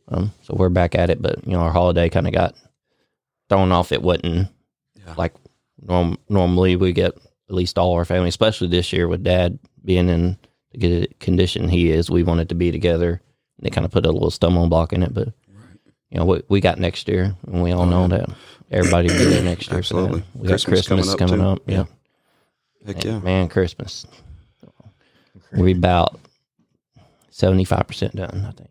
um, 0.10 0.32
so 0.42 0.56
we're 0.56 0.70
back 0.70 0.96
at 0.96 1.10
it. 1.10 1.22
But 1.22 1.46
you 1.46 1.54
know, 1.54 1.60
our 1.62 1.72
holiday 1.72 2.10
kind 2.10 2.28
of 2.28 2.34
got 2.34 2.56
thrown 3.50 3.72
off. 3.72 3.92
It 3.92 4.02
wasn't 4.02 4.50
Yeah. 4.98 5.14
like 5.18 5.34
norm- 5.82 6.18
normally 6.30 6.76
we 6.76 6.92
get 6.94 7.14
at 7.50 7.56
least 7.56 7.78
all 7.78 7.94
our 7.94 8.06
family, 8.06 8.30
especially 8.30 8.68
this 8.68 8.92
year 8.92 9.08
with 9.08 9.24
Dad 9.24 9.58
being 9.86 10.10
in 10.10 10.38
the 10.72 10.78
good 10.80 11.20
condition 11.20 11.70
he 11.70 11.92
is. 11.92 12.10
We 12.10 12.24
wanted 12.24 12.50
to 12.50 12.56
be 12.56 12.72
together, 12.72 13.22
and 13.58 13.68
it 13.68 13.72
kind 13.74 13.86
of 13.86 13.92
put 13.92 14.06
a 14.06 14.12
little 14.12 14.32
stumbling 14.32 14.70
block 14.70 14.92
in 14.94 15.04
it. 15.04 15.14
But 15.14 15.30
you 16.12 16.18
know, 16.20 16.26
we, 16.26 16.42
we 16.50 16.60
got 16.62 16.78
next 16.80 17.08
year, 17.08 17.36
and 17.48 17.64
we 17.64 17.72
all 17.72 17.86
know 17.86 18.08
that 18.10 18.30
everybody 18.70 19.08
will 19.10 19.18
be 19.20 19.26
there 19.26 19.44
next 19.44 19.68
year. 19.68 19.76
Oh, 19.76 19.80
Absolutely. 19.80 20.24
we 20.36 20.42
got 20.50 20.64
Christmas 20.64 20.88
Christmas 20.88 21.16
coming 21.16 21.30
coming 21.40 21.46
up, 21.46 21.60
up. 21.60 21.66
too. 21.68 21.74
yeah. 21.74 21.84
Heck 22.86 23.04
yeah. 23.04 23.20
Man, 23.20 23.48
Christmas. 23.50 24.06
We 25.52 25.72
about 25.74 26.20
seventy 27.30 27.64
five 27.64 27.88
percent 27.88 28.16
done, 28.16 28.46
I 28.48 28.52
think, 28.52 28.70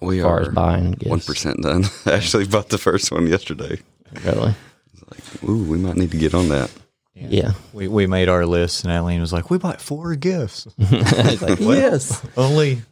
We 0.00 0.18
as 0.18 0.24
far 0.24 0.38
are 0.38 0.42
as 0.42 0.48
buying 0.48 0.94
one 1.04 1.20
percent 1.20 1.62
done. 1.62 1.84
Actually, 2.06 2.46
bought 2.46 2.68
the 2.68 2.78
first 2.78 3.10
one 3.12 3.26
yesterday. 3.26 3.80
Really? 4.24 4.54
Like, 5.10 5.44
ooh, 5.48 5.64
we 5.64 5.78
might 5.78 5.96
need 5.96 6.10
to 6.12 6.16
get 6.18 6.34
on 6.34 6.48
that. 6.48 6.70
Yeah. 7.14 7.52
we 7.72 7.86
we 7.88 8.06
made 8.06 8.28
our 8.28 8.46
list, 8.46 8.84
and 8.84 8.92
Eileen 8.92 9.20
was 9.20 9.32
like, 9.32 9.50
"We 9.50 9.58
bought 9.58 9.80
four 9.80 10.14
gifts, 10.14 10.66
It's 10.78 11.42
like, 11.42 11.60
yes. 11.60 12.22
only 12.36 12.82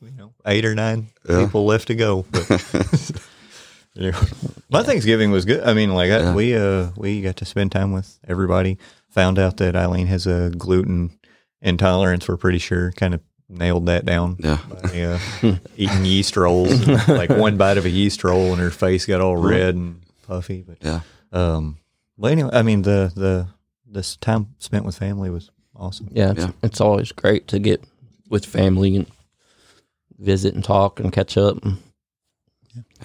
you 0.00 0.10
know 0.16 0.32
eight 0.46 0.64
or 0.64 0.74
nine 0.74 1.08
Yeah. 1.28 1.44
people 1.46 1.64
left 1.66 1.88
to 1.88 1.94
go." 1.94 2.24
But, 2.30 2.48
Yeah. 3.96 4.20
My 4.70 4.82
Thanksgiving 4.82 5.30
was 5.30 5.44
good. 5.44 5.62
I 5.62 5.72
mean, 5.72 5.94
like 5.94 6.10
I, 6.10 6.18
Yeah. 6.20 6.34
we 6.34 6.56
uh 6.56 6.90
we 6.96 7.22
got 7.22 7.36
to 7.36 7.44
spend 7.44 7.70
time 7.72 7.92
with 7.92 8.18
everybody. 8.26 8.76
Found 9.10 9.38
out 9.38 9.58
that 9.58 9.76
Eileen 9.76 10.08
has 10.08 10.26
a 10.26 10.50
gluten 10.50 11.10
intolerance. 11.64 12.28
We're 12.28 12.36
pretty 12.36 12.58
sure. 12.58 12.92
Kind 12.92 13.14
of 13.14 13.20
nailed 13.48 13.86
that 13.86 14.04
down. 14.06 14.36
Yeah. 14.38 14.58
By, 14.82 15.00
uh, 15.02 15.18
eating 15.76 16.04
yeast 16.04 16.36
rolls, 16.36 16.86
like 17.08 17.30
one 17.30 17.56
bite 17.56 17.78
of 17.78 17.84
a 17.84 17.90
yeast 17.90 18.22
roll, 18.22 18.52
and 18.52 18.60
her 18.60 18.70
face 18.70 19.04
got 19.06 19.20
all 19.20 19.36
red 19.36 19.74
and 19.74 20.00
puffy. 20.28 20.62
But 20.66 20.78
Yeah. 20.80 21.00
um, 21.32 21.78
but 22.16 22.30
anyway, 22.30 22.50
I 22.52 22.62
mean 22.62 22.82
the 22.82 23.12
the 23.16 23.48
this 23.86 24.16
time 24.16 24.54
spent 24.58 24.84
with 24.84 24.96
family 24.96 25.30
was 25.30 25.50
awesome. 25.74 26.08
Yeah, 26.12 26.30
it's, 26.30 26.40
Yeah. 26.40 26.50
it's 26.62 26.80
always 26.80 27.10
great 27.12 27.48
to 27.48 27.58
get 27.58 27.82
with 28.30 28.44
family 28.46 28.96
and 28.96 29.06
visit 30.18 30.54
and 30.54 30.62
talk 30.64 31.00
and 31.00 31.12
catch 31.12 31.36
up. 31.36 31.58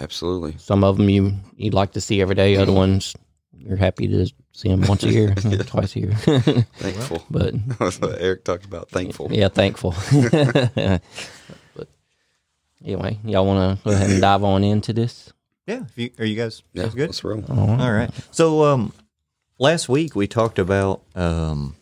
Absolutely. 0.00 0.56
Some 0.58 0.82
of 0.84 0.96
them 0.96 1.08
you 1.08 1.34
you'd 1.56 1.74
like 1.74 1.92
to 1.92 2.00
see 2.00 2.20
every 2.20 2.34
day. 2.34 2.56
Other 2.56 2.72
ones 2.72 3.14
you're 3.60 3.76
happy 3.76 4.08
to 4.08 4.26
see 4.52 4.68
them 4.68 4.82
once 4.82 5.02
a 5.04 5.08
year, 5.10 5.34
or 5.44 5.56
twice 5.64 5.94
a 5.96 6.00
year. 6.00 6.12
Thankful. 6.14 7.22
but 7.30 7.54
That's 7.78 8.00
what 8.00 8.20
Eric 8.20 8.44
talked 8.44 8.64
about. 8.64 8.88
Thankful. 8.90 9.28
yeah, 9.32 9.48
thankful. 9.48 9.94
but 10.12 11.02
anyway, 12.84 13.18
y'all 13.24 13.46
want 13.46 13.78
to 13.78 13.84
go 13.84 13.90
ahead 13.94 14.10
and 14.10 14.20
dive 14.20 14.42
on 14.44 14.64
into 14.64 14.92
this? 14.92 15.32
Yeah, 15.66 15.82
if 15.84 15.96
you, 15.98 16.10
are 16.18 16.24
you 16.24 16.36
guys 16.36 16.62
Yeah. 16.72 16.84
guys 16.84 16.94
good? 16.94 17.08
Let's 17.10 17.22
roll. 17.24 17.44
All 17.48 17.92
right. 17.92 18.10
So 18.30 18.64
um 18.64 18.92
last 19.58 19.88
week 19.88 20.16
we 20.16 20.26
talked 20.26 20.58
about 20.58 21.02
um 21.14 21.76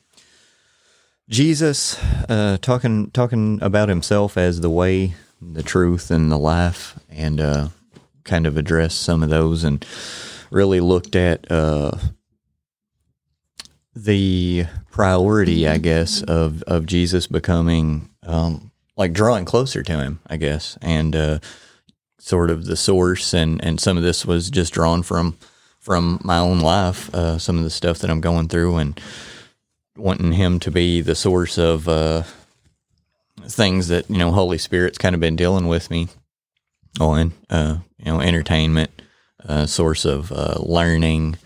Jesus 1.29 1.99
uh 2.29 2.59
talking 2.61 3.11
talking 3.13 3.59
about 3.63 3.89
himself 3.89 4.37
as 4.37 4.61
the 4.61 4.71
way, 4.71 5.15
the 5.41 5.63
truth 5.63 6.11
and 6.11 6.31
the 6.31 6.39
life 6.39 6.99
and 7.09 7.41
uh 7.41 7.69
kind 8.25 8.47
of 8.47 8.57
address 8.59 8.95
some 8.95 9.23
of 9.23 9.31
those 9.31 9.65
and 9.65 9.87
really 10.51 10.81
looked 10.81 11.17
at 11.17 11.51
uh 11.51 11.93
the 13.95 14.67
priority, 14.91 15.67
I 15.67 15.79
guess, 15.79 16.23
of 16.23 16.63
of 16.65 16.87
Jesus 16.87 17.27
becoming 17.27 18.09
um 18.25 18.71
like 18.97 19.13
drawing 19.13 19.45
closer 19.45 19.83
to 19.83 19.93
him, 19.99 20.21
I 20.27 20.37
guess. 20.37 20.79
And 20.83 21.15
uh 21.17 21.39
sort 22.19 22.51
of 22.51 22.67
the 22.67 22.77
source 22.77 23.33
and 23.33 23.63
and 23.65 23.81
some 23.81 23.97
of 23.97 24.03
this 24.03 24.27
was 24.27 24.51
just 24.51 24.73
drawn 24.73 25.03
from 25.03 25.37
from 25.79 26.21
my 26.25 26.39
own 26.39 26.61
life 26.61 27.15
uh 27.15 27.39
some 27.39 27.57
of 27.57 27.65
the 27.65 27.71
stuff 27.71 28.01
that 28.01 28.11
i'm 28.11 28.21
going 28.21 28.49
through 28.49 28.77
and 28.77 29.01
wanting 29.97 30.33
him 30.33 30.59
to 30.59 30.71
be 30.71 31.01
the 31.01 31.15
source 31.15 31.57
of 31.57 31.89
uh 31.89 32.23
things 33.45 33.89
that 33.89 34.11
you 34.11 34.19
know 34.19 34.33
holy 34.33 34.59
spirit's 34.59 34.99
kind 34.99 35.15
of 35.15 35.21
been 35.21 35.37
dealing 35.37 35.69
with 35.69 35.91
me 35.91 36.09
on 37.01 37.33
uh 37.49 37.79
you 37.99 38.05
know 38.07 38.21
entertainment 38.21 38.98
uh 39.47 39.67
source 39.67 40.05
of 40.05 40.33
uh 40.33 40.57
learning 40.59 41.37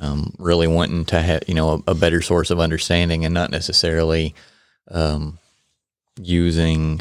um, 0.00 0.34
really 0.38 0.66
wanting 0.66 1.04
to 1.06 1.20
have 1.20 1.42
you 1.46 1.54
know 1.54 1.82
a, 1.86 1.92
a, 1.92 1.94
better 1.94 2.20
source 2.20 2.50
of 2.50 2.58
understanding 2.58 3.24
and 3.24 3.32
not 3.32 3.50
necessarily 3.50 4.34
um, 4.90 5.38
using 6.20 7.00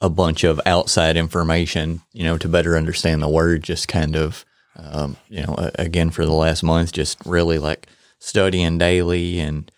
a 0.00 0.08
bunch 0.08 0.44
of 0.44 0.60
outside 0.66 1.16
information, 1.16 2.02
you 2.12 2.24
know, 2.24 2.36
to 2.38 2.48
better 2.48 2.76
understand 2.76 3.22
the 3.22 3.28
word. 3.28 3.62
Just 3.62 3.88
kind 3.88 4.16
of, 4.16 4.44
um, 4.76 5.16
you 5.28 5.42
know, 5.42 5.70
again 5.76 6.10
for 6.10 6.24
the 6.26 6.32
last 6.32 6.62
month, 6.62 6.92
just 6.92 7.18
really 7.24 7.58
like 7.58 7.86
studying 8.18 8.78
daily 8.78 9.40
and 9.40 9.70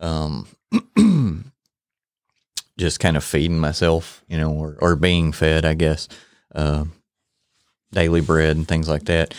um, 0.00 0.48
just 2.78 3.00
kind 3.00 3.16
of 3.16 3.24
feeding 3.24 3.58
myself, 3.58 4.24
you 4.28 4.38
know, 4.38 4.52
or, 4.52 4.76
or 4.80 4.96
being 4.96 5.32
fed, 5.32 5.64
I 5.64 5.74
guess, 5.74 6.08
uh, 6.54 6.84
daily 7.94 8.20
bread 8.20 8.56
and 8.56 8.68
things 8.68 8.88
like 8.88 9.04
that. 9.04 9.34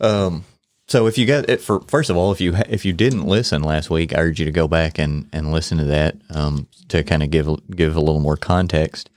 Um, 0.00 0.44
so 0.88 1.06
if 1.06 1.18
you 1.18 1.26
got 1.26 1.50
it 1.50 1.60
for 1.60 1.80
first 1.80 2.10
of 2.10 2.16
all, 2.16 2.30
if 2.32 2.40
you 2.40 2.54
if 2.68 2.84
you 2.84 2.92
didn't 2.92 3.26
listen 3.26 3.62
last 3.62 3.90
week, 3.90 4.14
I 4.14 4.20
urge 4.20 4.38
you 4.38 4.46
to 4.46 4.52
go 4.52 4.68
back 4.68 4.98
and, 4.98 5.28
and 5.32 5.52
listen 5.52 5.78
to 5.78 5.84
that 5.84 6.16
um, 6.30 6.68
to 6.88 7.02
kind 7.02 7.22
of 7.22 7.30
give 7.30 7.48
give 7.70 7.96
a 7.96 8.00
little 8.00 8.20
more 8.20 8.36
context. 8.36 9.10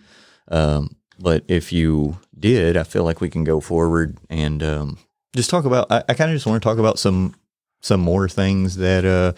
Um, 0.47 0.95
but 1.19 1.43
if 1.47 1.71
you 1.71 2.17
did, 2.37 2.75
I 2.75 2.83
feel 2.83 3.03
like 3.03 3.21
we 3.21 3.29
can 3.29 3.43
go 3.43 3.59
forward 3.59 4.17
and 4.29 4.63
um, 4.63 4.97
just 5.35 5.49
talk 5.49 5.65
about. 5.65 5.91
I, 5.91 6.03
I 6.09 6.13
kind 6.15 6.31
of 6.31 6.35
just 6.35 6.47
want 6.47 6.61
to 6.61 6.67
talk 6.67 6.79
about 6.79 6.97
some 6.97 7.35
some 7.81 8.01
more 8.01 8.27
things 8.27 8.77
that 8.77 9.05
uh, 9.05 9.33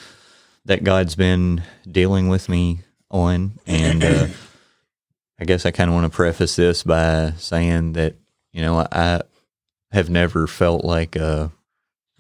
that 0.66 0.86
God's 0.86 1.16
been 1.16 1.64
dealing 1.90 2.30
with 2.30 2.48
me 2.48 2.80
on, 3.10 3.60
and 3.68 4.04
uh, 4.04 4.28
I 5.40 5.44
guess 5.44 5.66
I 5.66 5.72
kind 5.72 5.90
of 5.90 5.96
want 5.96 6.10
to 6.10 6.16
preface 6.16 6.56
this 6.56 6.84
by 6.84 7.34
saying 7.38 7.94
that 7.94 8.16
you 8.54 8.62
know 8.62 8.88
I 8.90 9.22
have 9.92 10.10
never 10.10 10.48
felt 10.48 10.86
like 10.86 11.16
a 11.16 11.52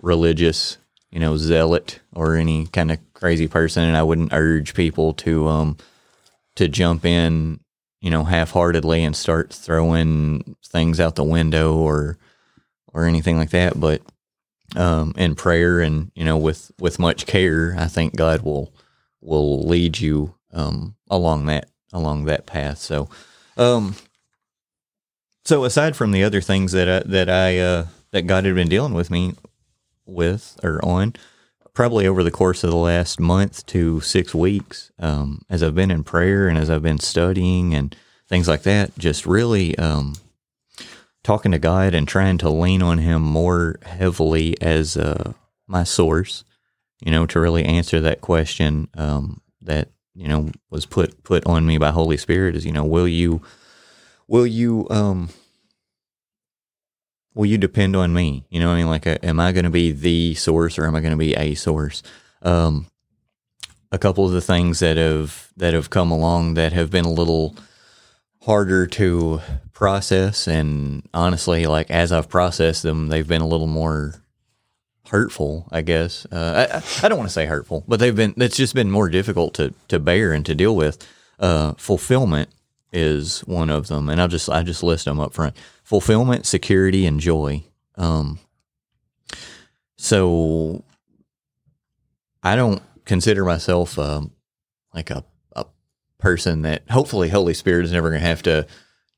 religious, 0.01 0.77
you 1.09 1.19
know, 1.19 1.37
zealot 1.37 1.99
or 2.13 2.35
any 2.35 2.67
kind 2.67 2.91
of 2.91 2.99
crazy 3.13 3.47
person, 3.47 3.83
and 3.83 3.97
I 3.97 4.03
wouldn't 4.03 4.33
urge 4.33 4.73
people 4.73 5.13
to 5.15 5.47
um 5.47 5.77
to 6.55 6.67
jump 6.67 7.05
in, 7.05 7.59
you 8.01 8.09
know, 8.09 8.23
half 8.23 8.51
heartedly 8.51 9.03
and 9.03 9.15
start 9.15 9.53
throwing 9.53 10.55
things 10.65 10.99
out 10.99 11.15
the 11.15 11.23
window 11.23 11.75
or 11.75 12.17
or 12.93 13.05
anything 13.05 13.37
like 13.37 13.51
that. 13.51 13.79
But 13.79 14.01
um, 14.75 15.13
in 15.17 15.35
prayer 15.35 15.79
and 15.79 16.11
you 16.15 16.23
know 16.23 16.37
with 16.37 16.71
with 16.79 16.99
much 16.99 17.25
care, 17.25 17.75
I 17.77 17.87
think 17.87 18.15
God 18.15 18.41
will 18.41 18.73
will 19.21 19.63
lead 19.65 19.99
you 19.99 20.35
um, 20.53 20.95
along 21.09 21.45
that 21.47 21.69
along 21.93 22.25
that 22.25 22.45
path. 22.45 22.77
So, 22.77 23.09
um, 23.57 23.95
so 25.45 25.63
aside 25.63 25.95
from 25.95 26.11
the 26.11 26.23
other 26.23 26.41
things 26.41 26.71
that 26.71 26.89
I, 26.89 27.07
that 27.07 27.29
I 27.29 27.59
uh, 27.59 27.85
that 28.11 28.23
God 28.23 28.45
had 28.45 28.55
been 28.55 28.69
dealing 28.69 28.93
with 28.93 29.09
me 29.09 29.35
with 30.05 30.59
or 30.63 30.83
on, 30.83 31.13
probably 31.73 32.05
over 32.05 32.23
the 32.23 32.31
course 32.31 32.63
of 32.63 32.69
the 32.69 32.75
last 32.75 33.19
month 33.19 33.65
to 33.67 34.01
six 34.01 34.35
weeks, 34.35 34.91
um, 34.99 35.41
as 35.49 35.63
I've 35.63 35.75
been 35.75 35.91
in 35.91 36.03
prayer 36.03 36.47
and 36.47 36.57
as 36.57 36.69
I've 36.69 36.83
been 36.83 36.99
studying 36.99 37.73
and 37.73 37.95
things 38.27 38.47
like 38.47 38.63
that, 38.63 38.97
just 38.97 39.25
really 39.25 39.77
um, 39.77 40.15
talking 41.23 41.51
to 41.51 41.59
God 41.59 41.93
and 41.93 42.07
trying 42.07 42.37
to 42.39 42.49
lean 42.49 42.81
on 42.81 42.99
Him 42.99 43.21
more 43.21 43.79
heavily 43.83 44.55
as 44.61 44.97
uh, 44.97 45.33
my 45.67 45.83
source, 45.83 46.43
you 47.03 47.11
know, 47.11 47.25
to 47.27 47.39
really 47.39 47.65
answer 47.65 47.99
that 48.01 48.21
question 48.21 48.89
um, 48.95 49.41
that 49.61 49.89
you 50.13 50.27
know 50.27 50.51
was 50.69 50.85
put 50.85 51.23
put 51.23 51.45
on 51.45 51.65
me 51.65 51.77
by 51.77 51.91
Holy 51.91 52.17
Spirit 52.17 52.55
is 52.55 52.65
you 52.65 52.71
know 52.71 52.83
will 52.83 53.07
you 53.07 53.41
will 54.31 54.47
you 54.47 54.87
um 54.89 55.29
will 57.33 57.45
you 57.45 57.57
depend 57.57 57.95
on 57.97 58.13
me 58.13 58.45
you 58.49 58.61
know 58.61 58.71
I 58.71 58.77
mean 58.77 58.87
like 58.87 59.05
uh, 59.05 59.17
am 59.21 59.41
I 59.41 59.51
going 59.51 59.65
to 59.65 59.69
be 59.69 59.91
the 59.91 60.33
source 60.35 60.79
or 60.79 60.87
am 60.87 60.95
I 60.95 61.01
going 61.01 61.11
to 61.11 61.17
be 61.17 61.35
a 61.35 61.53
source 61.53 62.01
um 62.41 62.87
a 63.91 63.99
couple 63.99 64.25
of 64.25 64.31
the 64.31 64.41
things 64.41 64.79
that 64.79 64.95
have 64.95 65.51
that 65.57 65.73
have 65.73 65.89
come 65.89 66.11
along 66.11 66.53
that 66.53 66.71
have 66.71 66.89
been 66.89 67.03
a 67.03 67.11
little 67.11 67.57
harder 68.43 68.87
to 68.87 69.41
process 69.73 70.47
and 70.47 71.07
honestly 71.13 71.65
like 71.65 71.91
as 71.91 72.13
I've 72.13 72.29
processed 72.29 72.83
them 72.83 73.09
they've 73.09 73.27
been 73.27 73.41
a 73.41 73.47
little 73.47 73.67
more 73.67 74.15
hurtful, 75.09 75.67
I 75.73 75.81
guess. 75.81 76.25
Uh, 76.31 76.69
I, 76.71 77.05
I 77.05 77.09
don't 77.09 77.17
want 77.17 77.29
to 77.29 77.33
say 77.33 77.45
hurtful, 77.45 77.83
but 77.85 77.99
they've 77.99 78.15
been. 78.15 78.33
It's 78.37 78.55
just 78.55 78.73
been 78.73 78.89
more 78.89 79.09
difficult 79.09 79.53
to 79.55 79.73
to 79.89 79.99
bear 79.99 80.31
and 80.31 80.45
to 80.45 80.55
deal 80.55 80.73
with. 80.73 81.05
Uh, 81.37 81.73
fulfillment 81.73 82.47
is 82.91 83.39
one 83.41 83.69
of 83.69 83.87
them, 83.87 84.09
and 84.09 84.21
I'll 84.21 84.27
just 84.27 84.49
I 84.49 84.63
just 84.63 84.83
list 84.83 85.05
them 85.05 85.19
up 85.19 85.33
front: 85.33 85.55
fulfillment, 85.83 86.45
security, 86.45 87.05
and 87.05 87.19
joy. 87.19 87.63
Um, 87.95 88.39
so 89.97 90.83
I 92.43 92.55
don't 92.55 92.81
consider 93.05 93.45
myself 93.45 93.97
um, 93.97 94.31
like 94.93 95.09
a 95.09 95.23
a 95.55 95.65
person 96.17 96.63
that 96.63 96.89
hopefully 96.89 97.29
Holy 97.29 97.53
Spirit 97.53 97.85
is 97.85 97.91
never 97.91 98.09
going 98.09 98.21
to 98.21 98.27
have 98.27 98.43
to 98.43 98.67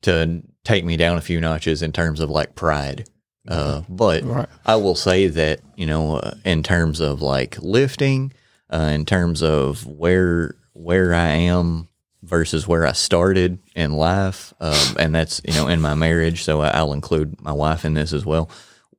to 0.02 0.42
take 0.64 0.84
me 0.84 0.96
down 0.96 1.16
a 1.16 1.22
few 1.22 1.40
notches 1.40 1.82
in 1.82 1.92
terms 1.92 2.20
of 2.20 2.30
like 2.30 2.54
pride. 2.54 3.08
Uh, 3.46 3.82
but 3.88 4.24
right. 4.24 4.48
I 4.64 4.76
will 4.76 4.94
say 4.94 5.26
that 5.28 5.60
you 5.76 5.86
know, 5.86 6.16
uh, 6.16 6.34
in 6.44 6.62
terms 6.62 7.00
of 7.00 7.20
like 7.20 7.58
lifting, 7.60 8.32
uh, 8.70 8.90
in 8.94 9.04
terms 9.04 9.42
of 9.42 9.86
where 9.86 10.54
where 10.72 11.12
I 11.14 11.28
am 11.28 11.88
versus 12.24 12.66
where 12.66 12.86
I 12.86 12.92
started 12.92 13.58
in 13.74 13.92
life, 13.92 14.54
um, 14.60 14.96
and 14.98 15.14
that's 15.14 15.40
you 15.44 15.54
know 15.54 15.68
in 15.68 15.80
my 15.80 15.94
marriage. 15.94 16.42
So 16.42 16.60
I'll 16.62 16.92
include 16.92 17.40
my 17.40 17.52
wife 17.52 17.84
in 17.84 17.94
this 17.94 18.12
as 18.12 18.24
well. 18.24 18.50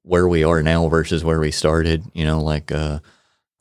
Where 0.04 0.28
we 0.28 0.44
are 0.44 0.62
now 0.62 0.88
versus 0.88 1.24
where 1.24 1.40
we 1.40 1.52
started, 1.52 2.04
you 2.14 2.26
know, 2.26 2.42
like 2.42 2.72
uh, 2.72 3.00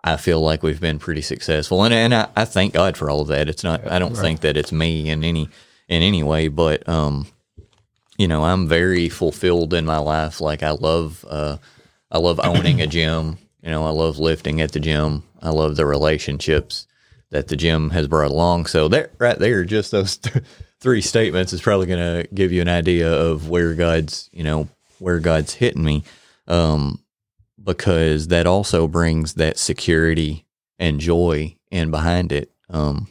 I 0.03 0.17
feel 0.19 0.41
like 0.41 0.63
we've 0.63 0.81
been 0.81 0.99
pretty 0.99 1.23
successful, 1.23 1.83
and 1.85 1.95
and 1.95 2.15
I, 2.15 2.29
I 2.37 2.45
thank 2.45 2.75
God 2.75 2.97
for 2.97 3.11
all 3.11 3.23
of 3.23 3.29
that. 3.29 3.49
It's 3.49 3.65
not 3.65 3.91
I 3.91 3.99
don't 3.99 4.13
right. 4.13 4.21
think 4.21 4.41
that 4.41 4.57
it's 4.57 4.73
me 4.73 5.09
in 5.09 5.25
any 5.25 5.49
in 5.89 6.03
any 6.03 6.23
way, 6.23 6.49
but 6.49 6.87
um, 6.89 7.27
you 8.19 8.29
know, 8.29 8.45
I'm 8.45 8.69
very 8.69 9.09
fulfilled 9.09 9.75
in 9.75 9.85
my 9.85 9.99
life. 9.99 10.41
Like 10.41 10.63
I 10.63 10.71
love, 10.71 11.25
uh, 11.29 11.57
I 12.11 12.19
love 12.19 12.41
owning 12.43 12.81
a 12.81 12.87
gym. 12.87 13.39
You 13.63 13.71
know, 13.71 13.85
I 13.87 13.91
love 13.91 14.19
lifting 14.19 14.61
at 14.61 14.73
the 14.73 14.81
gym. 14.81 15.25
I 15.41 15.51
love 15.51 15.77
the 15.77 15.87
relationships 15.87 16.87
that 17.31 17.49
the 17.49 17.57
gym 17.57 17.91
has 17.91 18.09
brought 18.09 18.31
along. 18.31 18.67
So 18.67 18.89
that 18.89 19.13
right 19.19 19.39
there, 19.39 19.65
just 19.65 19.91
those 19.91 20.17
th- 20.19 20.45
three 20.81 21.01
statements 21.01 21.53
is 21.53 21.63
probably 21.63 21.87
going 21.87 22.23
to 22.23 22.29
give 22.35 22.53
you 22.53 22.61
an 22.61 22.69
idea 22.69 23.13
of 23.13 23.49
where 23.49 23.75
God's, 23.75 24.29
you 24.33 24.45
know, 24.45 24.69
where 24.99 25.19
God's 25.19 25.55
hitting 25.55 25.85
me. 25.85 26.05
Um, 26.47 27.01
because 27.63 28.29
that 28.29 28.47
also 28.47 28.87
brings 28.87 29.35
that 29.35 29.59
security 29.59 30.45
and 30.79 31.01
joy 31.01 31.57
in 31.71 31.91
behind 31.91 32.31
it. 32.31 32.51
Um, 32.69 33.09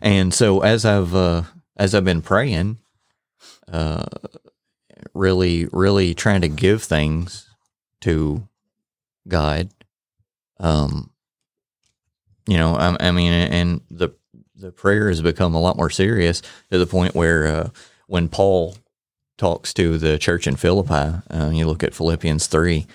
and 0.00 0.32
so 0.32 0.60
as 0.60 0.84
I've, 0.84 1.14
uh, 1.14 1.42
as 1.76 1.94
I've 1.94 2.04
been 2.04 2.22
praying, 2.22 2.78
uh, 3.70 4.04
really, 5.14 5.66
really 5.72 6.14
trying 6.14 6.42
to 6.42 6.48
give 6.48 6.82
things 6.82 7.48
to 8.02 8.48
God. 9.26 9.70
Um, 10.58 11.10
you 12.46 12.56
know, 12.56 12.74
I, 12.74 12.96
I 13.08 13.10
mean, 13.10 13.32
and 13.32 13.80
the 13.90 14.10
the 14.56 14.72
prayer 14.72 15.08
has 15.08 15.20
become 15.20 15.54
a 15.54 15.60
lot 15.60 15.76
more 15.76 15.90
serious 15.90 16.40
to 16.70 16.78
the 16.78 16.86
point 16.86 17.14
where 17.14 17.46
uh, 17.46 17.68
when 18.06 18.28
Paul 18.28 18.76
talks 19.36 19.74
to 19.74 19.98
the 19.98 20.18
church 20.18 20.46
in 20.46 20.56
Philippi, 20.56 21.18
uh, 21.30 21.50
you 21.52 21.66
look 21.66 21.82
at 21.82 21.94
Philippians 21.94 22.46
three, 22.46 22.86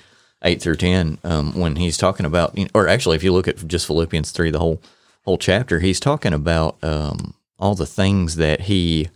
eight 0.44 0.62
through 0.62 0.78
ten, 0.78 1.18
um, 1.24 1.60
when 1.60 1.76
he's 1.76 1.98
talking 1.98 2.26
about, 2.26 2.58
or 2.74 2.88
actually, 2.88 3.16
if 3.18 3.24
you 3.24 3.34
look 3.34 3.48
at 3.48 3.68
just 3.68 3.88
Philippians 3.88 4.32
three, 4.32 4.52
the 4.52 4.60
whole 4.60 4.82
whole 5.26 5.38
chapter, 5.38 5.80
he's 5.80 6.00
talking 6.00 6.34
about 6.34 6.82
um, 6.84 7.34
all 7.60 7.76
the 7.76 7.86
things 7.86 8.38
that 8.38 8.62
he 8.62 9.10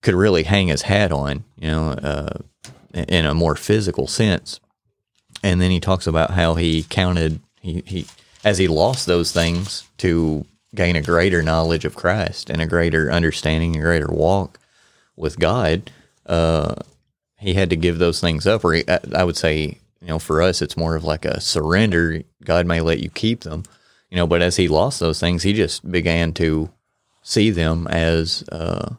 could 0.00 0.14
really 0.14 0.44
hang 0.44 0.68
his 0.68 0.82
hat 0.82 1.12
on, 1.12 1.44
you 1.58 1.68
know, 1.68 1.90
uh, 1.90 2.38
in 2.92 3.26
a 3.26 3.34
more 3.34 3.56
physical 3.56 4.06
sense. 4.06 4.60
And 5.42 5.60
then 5.60 5.70
he 5.70 5.80
talks 5.80 6.06
about 6.06 6.30
how 6.30 6.54
he 6.54 6.84
counted 6.84 7.40
he, 7.60 7.82
he 7.86 8.06
as 8.44 8.58
he 8.58 8.68
lost 8.68 9.06
those 9.06 9.32
things 9.32 9.88
to 9.98 10.44
gain 10.74 10.96
a 10.96 11.02
greater 11.02 11.42
knowledge 11.42 11.84
of 11.84 11.94
Christ 11.94 12.50
and 12.50 12.60
a 12.60 12.66
greater 12.66 13.10
understanding, 13.10 13.76
a 13.76 13.80
greater 13.80 14.10
walk 14.10 14.58
with 15.16 15.38
God. 15.38 15.90
Uh, 16.26 16.74
he 17.38 17.54
had 17.54 17.70
to 17.70 17.76
give 17.76 17.98
those 17.98 18.20
things 18.20 18.46
up, 18.46 18.64
or 18.64 18.74
he, 18.74 18.84
I, 18.88 19.24
would 19.24 19.36
say, 19.36 19.78
you 20.00 20.08
know, 20.08 20.18
for 20.18 20.42
us, 20.42 20.62
it's 20.62 20.76
more 20.76 20.96
of 20.96 21.04
like 21.04 21.24
a 21.24 21.40
surrender. 21.40 22.22
God 22.44 22.66
may 22.66 22.80
let 22.80 23.00
you 23.00 23.10
keep 23.10 23.42
them, 23.42 23.64
you 24.10 24.16
know, 24.16 24.26
but 24.26 24.42
as 24.42 24.56
he 24.56 24.68
lost 24.68 25.00
those 25.00 25.20
things, 25.20 25.42
he 25.42 25.52
just 25.52 25.88
began 25.88 26.32
to 26.34 26.70
see 27.22 27.50
them 27.50 27.86
as 27.86 28.44
uh, 28.50 28.94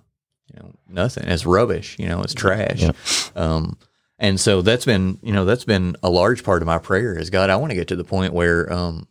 nothing. 0.87 1.25
as 1.25 1.45
rubbish. 1.45 1.97
You 1.99 2.07
know, 2.07 2.21
it's 2.21 2.33
trash. 2.33 2.81
Yep. 2.81 2.95
Um, 3.35 3.77
and 4.17 4.39
so 4.39 4.61
that's 4.61 4.85
been, 4.85 5.19
you 5.21 5.33
know, 5.33 5.45
that's 5.45 5.65
been 5.65 5.97
a 6.01 6.09
large 6.09 6.43
part 6.43 6.61
of 6.61 6.67
my 6.67 6.77
prayer 6.77 7.17
is 7.17 7.29
God, 7.29 7.49
I 7.49 7.57
want 7.57 7.71
to 7.71 7.75
get 7.75 7.89
to 7.89 7.95
the 7.95 8.03
point 8.03 8.33
where 8.33 8.71
um, 8.71 9.07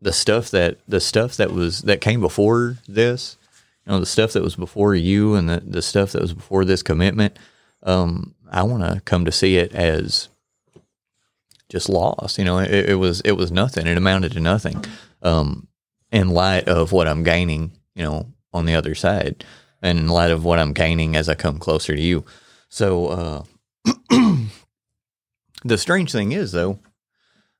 the 0.00 0.12
stuff 0.12 0.50
that 0.50 0.78
the 0.88 1.00
stuff 1.00 1.36
that 1.36 1.52
was 1.52 1.82
that 1.82 2.00
came 2.00 2.20
before 2.20 2.78
this, 2.88 3.36
you 3.86 3.92
know, 3.92 4.00
the 4.00 4.06
stuff 4.06 4.32
that 4.32 4.42
was 4.42 4.56
before 4.56 4.94
you 4.94 5.34
and 5.34 5.48
the, 5.48 5.60
the 5.60 5.82
stuff 5.82 6.12
that 6.12 6.22
was 6.22 6.34
before 6.34 6.64
this 6.64 6.82
commitment, 6.82 7.38
um, 7.82 8.34
I 8.50 8.62
want 8.62 8.82
to 8.82 9.00
come 9.02 9.24
to 9.24 9.32
see 9.32 9.56
it 9.56 9.74
as 9.74 10.28
just 11.68 11.88
lost. 11.88 12.38
You 12.38 12.44
know, 12.44 12.58
it, 12.58 12.90
it 12.90 12.96
was 12.96 13.20
it 13.22 13.32
was 13.32 13.52
nothing. 13.52 13.86
It 13.86 13.96
amounted 13.96 14.32
to 14.32 14.40
nothing. 14.40 14.84
Um, 15.22 15.68
in 16.10 16.30
light 16.30 16.66
of 16.66 16.92
what 16.92 17.06
I'm 17.06 17.22
gaining, 17.22 17.72
you 17.94 18.02
know, 18.02 18.26
on 18.52 18.66
the 18.66 18.74
other 18.74 18.94
side, 18.94 19.44
and 19.82 19.98
in 19.98 20.08
light 20.08 20.30
of 20.30 20.44
what 20.44 20.58
I'm 20.58 20.72
gaining 20.72 21.16
as 21.16 21.28
I 21.28 21.34
come 21.34 21.58
closer 21.58 21.94
to 21.94 22.02
you. 22.02 22.24
So 22.68 23.06
uh, 23.06 23.44
the 25.64 25.78
strange 25.78 26.12
thing 26.12 26.32
is, 26.32 26.52
though, 26.52 26.78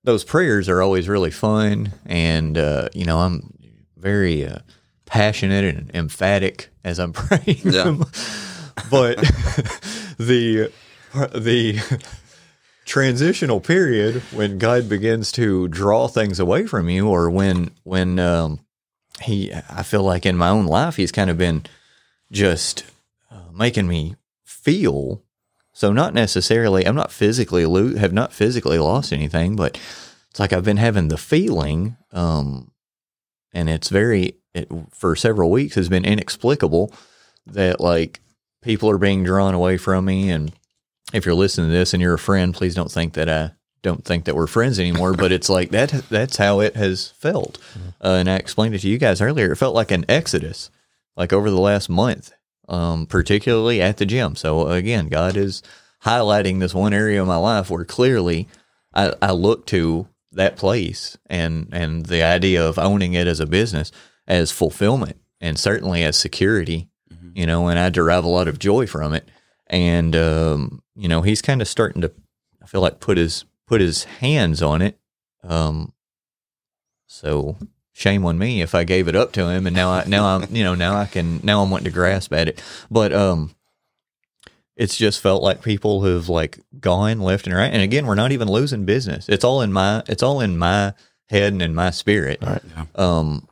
those 0.04 0.24
prayers 0.24 0.68
are 0.68 0.80
always 0.82 1.08
really 1.08 1.30
fun, 1.30 1.92
and 2.06 2.56
uh, 2.56 2.88
you 2.94 3.04
know, 3.04 3.18
I'm 3.18 3.52
very 3.96 4.46
uh, 4.46 4.58
passionate 5.06 5.64
and 5.64 5.90
emphatic 5.94 6.68
as 6.84 6.98
I'm 6.98 7.12
praying 7.14 7.60
Yeah. 7.64 7.84
them. 7.84 8.04
But 8.90 9.16
the 10.18 10.72
the 11.34 11.78
transitional 12.86 13.60
period 13.60 14.22
when 14.32 14.58
God 14.58 14.88
begins 14.88 15.30
to 15.32 15.68
draw 15.68 16.08
things 16.08 16.40
away 16.40 16.66
from 16.66 16.88
you, 16.88 17.08
or 17.08 17.30
when 17.30 17.70
when 17.84 18.18
um, 18.18 18.60
he, 19.22 19.52
I 19.52 19.82
feel 19.82 20.02
like 20.02 20.24
in 20.26 20.36
my 20.36 20.48
own 20.48 20.66
life, 20.66 20.96
he's 20.96 21.12
kind 21.12 21.30
of 21.30 21.36
been 21.38 21.64
just 22.32 22.84
uh, 23.30 23.50
making 23.52 23.86
me 23.88 24.16
feel. 24.44 25.22
So 25.80 25.94
not 25.94 26.12
necessarily, 26.12 26.86
I'm 26.86 26.94
not 26.94 27.10
physically 27.10 27.64
lo- 27.64 27.96
have 27.96 28.12
not 28.12 28.34
physically 28.34 28.78
lost 28.78 29.14
anything, 29.14 29.56
but 29.56 29.80
it's 30.30 30.38
like 30.38 30.52
I've 30.52 30.62
been 30.62 30.76
having 30.76 31.08
the 31.08 31.16
feeling, 31.16 31.96
um, 32.12 32.70
and 33.54 33.70
it's 33.70 33.88
very 33.88 34.34
it, 34.52 34.68
for 34.90 35.16
several 35.16 35.50
weeks 35.50 35.76
has 35.76 35.88
been 35.88 36.04
inexplicable 36.04 36.92
that 37.46 37.80
like 37.80 38.20
people 38.60 38.90
are 38.90 38.98
being 38.98 39.24
drawn 39.24 39.54
away 39.54 39.78
from 39.78 40.04
me 40.04 40.28
and 40.28 40.52
if 41.14 41.24
you're 41.24 41.34
listening 41.34 41.70
to 41.70 41.72
this 41.72 41.94
and 41.94 42.02
you're 42.02 42.12
a 42.12 42.18
friend, 42.18 42.52
please 42.52 42.74
don't 42.74 42.92
think 42.92 43.14
that 43.14 43.30
I 43.30 43.52
don't 43.80 44.04
think 44.04 44.26
that 44.26 44.36
we're 44.36 44.46
friends 44.46 44.78
anymore. 44.78 45.14
but 45.14 45.32
it's 45.32 45.48
like 45.48 45.70
that. 45.70 45.88
That's 46.10 46.36
how 46.36 46.60
it 46.60 46.76
has 46.76 47.08
felt. 47.08 47.56
Uh, 48.04 48.18
and 48.20 48.28
I 48.28 48.36
explained 48.36 48.74
it 48.74 48.80
to 48.80 48.88
you 48.90 48.98
guys 48.98 49.22
earlier. 49.22 49.50
It 49.50 49.56
felt 49.56 49.74
like 49.74 49.92
an 49.92 50.04
exodus, 50.10 50.68
like 51.16 51.32
over 51.32 51.48
the 51.48 51.58
last 51.58 51.88
month, 51.88 52.32
um, 52.70 53.06
particularly 53.06 53.82
at 53.82 53.98
the 53.98 54.06
gym. 54.06 54.36
So 54.36 54.68
again, 54.68 55.08
God 55.08 55.36
is 55.36 55.62
highlighting 56.04 56.60
this 56.60 56.72
one 56.72 56.94
area 56.94 57.20
of 57.20 57.28
my 57.28 57.36
life 57.36 57.68
where 57.68 57.84
clearly 57.84 58.48
I, 58.94 59.12
I 59.20 59.32
look 59.32 59.66
to 59.66 60.08
that 60.32 60.56
place 60.56 61.18
and 61.26 61.68
and 61.72 62.06
the 62.06 62.22
idea 62.22 62.66
of 62.66 62.78
owning 62.78 63.14
it 63.14 63.26
as 63.26 63.40
a 63.40 63.46
business 63.46 63.90
as 64.26 64.52
fulfillment 64.52 65.18
and 65.40 65.58
certainly 65.58 66.02
as 66.04 66.16
security. 66.16 66.88
You 67.34 67.46
know, 67.46 67.68
and 67.68 67.78
I 67.78 67.90
derive 67.90 68.24
a 68.24 68.28
lot 68.28 68.48
of 68.48 68.58
joy 68.58 68.86
from 68.86 69.14
it 69.14 69.28
and 69.70 70.16
um, 70.16 70.82
you 70.96 71.08
know 71.08 71.22
he's 71.22 71.40
kind 71.40 71.62
of 71.62 71.68
starting 71.68 72.02
to 72.02 72.12
I 72.62 72.66
feel 72.66 72.82
like 72.82 73.00
put 73.00 73.16
his 73.16 73.44
put 73.66 73.80
his 73.80 74.04
hands 74.04 74.60
on 74.60 74.82
it. 74.82 74.98
Um, 75.42 75.94
so 77.06 77.56
shame 78.00 78.24
on 78.24 78.38
me 78.38 78.62
if 78.62 78.74
I 78.74 78.84
gave 78.84 79.08
it 79.08 79.16
up 79.16 79.32
to 79.32 79.48
him, 79.48 79.66
and 79.66 79.76
now 79.76 79.90
I 79.90 80.04
now 80.06 80.24
I'm 80.24 80.54
you 80.54 80.64
know 80.64 80.74
now 80.74 80.96
I 80.96 81.06
can 81.06 81.40
now 81.42 81.62
I'm 81.62 81.70
wanting 81.70 81.84
to 81.84 81.90
grasp 81.90 82.32
at 82.32 82.48
it, 82.48 82.62
but 82.90 83.12
um, 83.12 83.54
it's 84.76 84.96
just 84.96 85.20
felt 85.20 85.42
like 85.42 85.62
people 85.62 86.02
have 86.04 86.28
like 86.28 86.58
gone 86.80 87.20
left 87.20 87.46
and 87.46 87.54
right, 87.54 87.72
and 87.72 87.82
again 87.82 88.06
we're 88.06 88.14
not 88.14 88.32
even 88.32 88.48
losing 88.48 88.84
business. 88.86 89.28
It's 89.28 89.44
all 89.44 89.60
in 89.60 89.72
my 89.72 90.02
it's 90.08 90.22
all 90.22 90.40
in 90.40 90.56
my 90.56 90.94
head 91.28 91.52
and 91.52 91.62
in 91.62 91.74
my 91.74 91.90
spirit. 91.90 92.42
Right. 92.42 92.62
Um, 92.94 93.46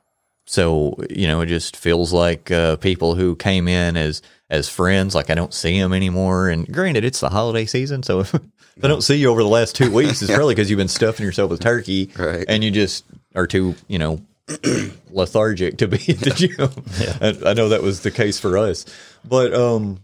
so 0.47 0.97
you 1.11 1.27
know, 1.27 1.43
it 1.43 1.47
just 1.47 1.77
feels 1.77 2.13
like 2.13 2.51
uh, 2.51 2.77
people 2.77 3.15
who 3.15 3.37
came 3.37 3.69
in 3.69 3.97
as 3.97 4.23
as 4.49 4.69
friends, 4.69 5.15
like 5.15 5.29
I 5.29 5.35
don't 5.35 5.53
see 5.53 5.79
them 5.79 5.93
anymore. 5.93 6.49
And 6.49 6.67
granted, 6.73 7.05
it's 7.05 7.21
the 7.21 7.29
holiday 7.29 7.67
season, 7.67 8.03
so 8.03 8.21
if, 8.21 8.33
if 8.77 8.83
I 8.83 8.89
don't 8.89 9.03
see 9.03 9.17
you 9.17 9.29
over 9.29 9.43
the 9.43 9.49
last 9.49 9.77
two 9.77 9.93
weeks, 9.93 10.23
it's 10.23 10.31
probably 10.35 10.55
because 10.55 10.71
you've 10.71 10.79
been 10.79 10.89
stuffing 10.89 11.27
yourself 11.27 11.51
with 11.51 11.61
turkey, 11.61 12.11
Right. 12.19 12.47
And 12.49 12.65
you 12.65 12.71
just 12.71 13.05
are 13.35 13.47
too, 13.47 13.75
you 13.89 13.99
know, 13.99 14.23
lethargic 15.11 15.79
to 15.79 15.89
be 15.89 15.97
at 15.97 16.21
the 16.21 16.31
gym. 16.31 17.41
I, 17.47 17.51
I 17.51 17.55
know 17.55 17.69
that 17.71 17.83
was 17.83 18.01
the 18.01 18.11
case 18.11 18.39
for 18.39 18.57
us, 18.59 18.85
but 19.25 19.55
um, 19.55 20.01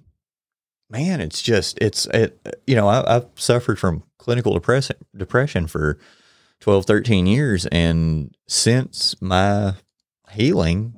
man, 0.91 1.21
it's 1.21 1.43
just 1.43 1.79
it's 1.81 2.07
it. 2.07 2.39
You 2.67 2.77
know, 2.77 2.89
I, 2.89 3.17
I've 3.17 3.27
suffered 3.37 3.79
from 3.79 4.03
clinical 4.19 4.55
depression 4.55 4.97
depression 5.17 5.67
for 5.67 5.99
12, 6.65 6.87
13 6.87 7.27
years. 7.27 7.67
And 7.67 8.35
since 8.49 9.21
my 9.21 9.75
healing 10.31 10.95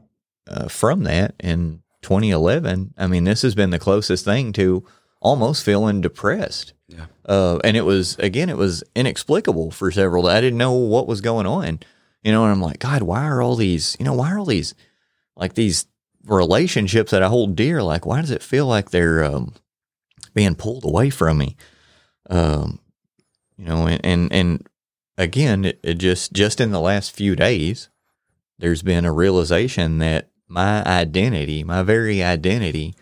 uh, 0.49 0.68
from 0.68 1.03
that 1.03 1.35
in 1.40 1.83
2011, 2.03 2.94
I 2.97 3.09
mean, 3.09 3.25
this 3.25 3.42
has 3.42 3.57
been 3.57 3.71
the 3.71 3.81
closest 3.81 4.25
thing 4.25 4.53
to 4.53 4.87
almost 5.21 5.64
feeling 5.64 6.01
depressed. 6.01 6.73
Yeah. 6.87 7.07
Uh, 7.29 7.59
and 7.64 7.77
it 7.77 7.85
was, 7.85 8.16
again, 8.21 8.49
it 8.49 8.57
was 8.57 8.85
inexplicable 8.94 9.73
for 9.73 9.90
several. 9.90 10.29
I 10.29 10.40
didn't 10.40 10.59
know 10.59 10.73
what 10.73 11.09
was 11.09 11.21
going 11.21 11.47
on, 11.47 11.81
you 12.27 12.33
know, 12.33 12.43
and 12.43 12.51
I'm 12.51 12.61
like, 12.61 12.81
God, 12.81 13.03
why 13.03 13.25
are 13.25 13.41
all 13.41 13.55
these, 13.55 13.97
you 14.01 14.05
know, 14.05 14.12
why 14.12 14.33
are 14.33 14.39
all 14.41 14.47
these, 14.47 14.75
like 15.37 15.55
these 15.55 15.87
relationships 16.25 17.12
that 17.12 17.23
I 17.23 17.29
hold 17.29 17.55
dear, 17.55 17.85
like, 17.85 18.05
why 18.05 18.21
does 18.21 18.33
it 18.33 18.43
feel 18.43 18.67
like 18.67 18.91
they're 18.91 19.23
um, 19.23 19.55
being 20.35 20.57
pulled 20.57 20.85
away 20.85 21.09
from 21.09 21.39
me? 21.39 21.57
Um, 22.29 22.81
you 23.57 23.65
know, 23.65 23.87
and, 23.87 24.05
and, 24.05 24.33
and 24.33 24.69
again, 25.17 25.67
it, 25.67 25.79
it 25.85 25.95
just, 25.99 26.33
just 26.33 26.61
in 26.61 26.73
the 26.73 26.81
last 26.81 27.15
few 27.15 27.37
days, 27.37 27.91
there's 28.59 28.83
been 28.83 29.05
a 29.05 29.12
realization 29.12 29.99
that 29.99 30.31
my 30.49 30.83
identity, 30.85 31.62
my 31.62 31.85
very 31.85 32.25
identity, 32.25 32.97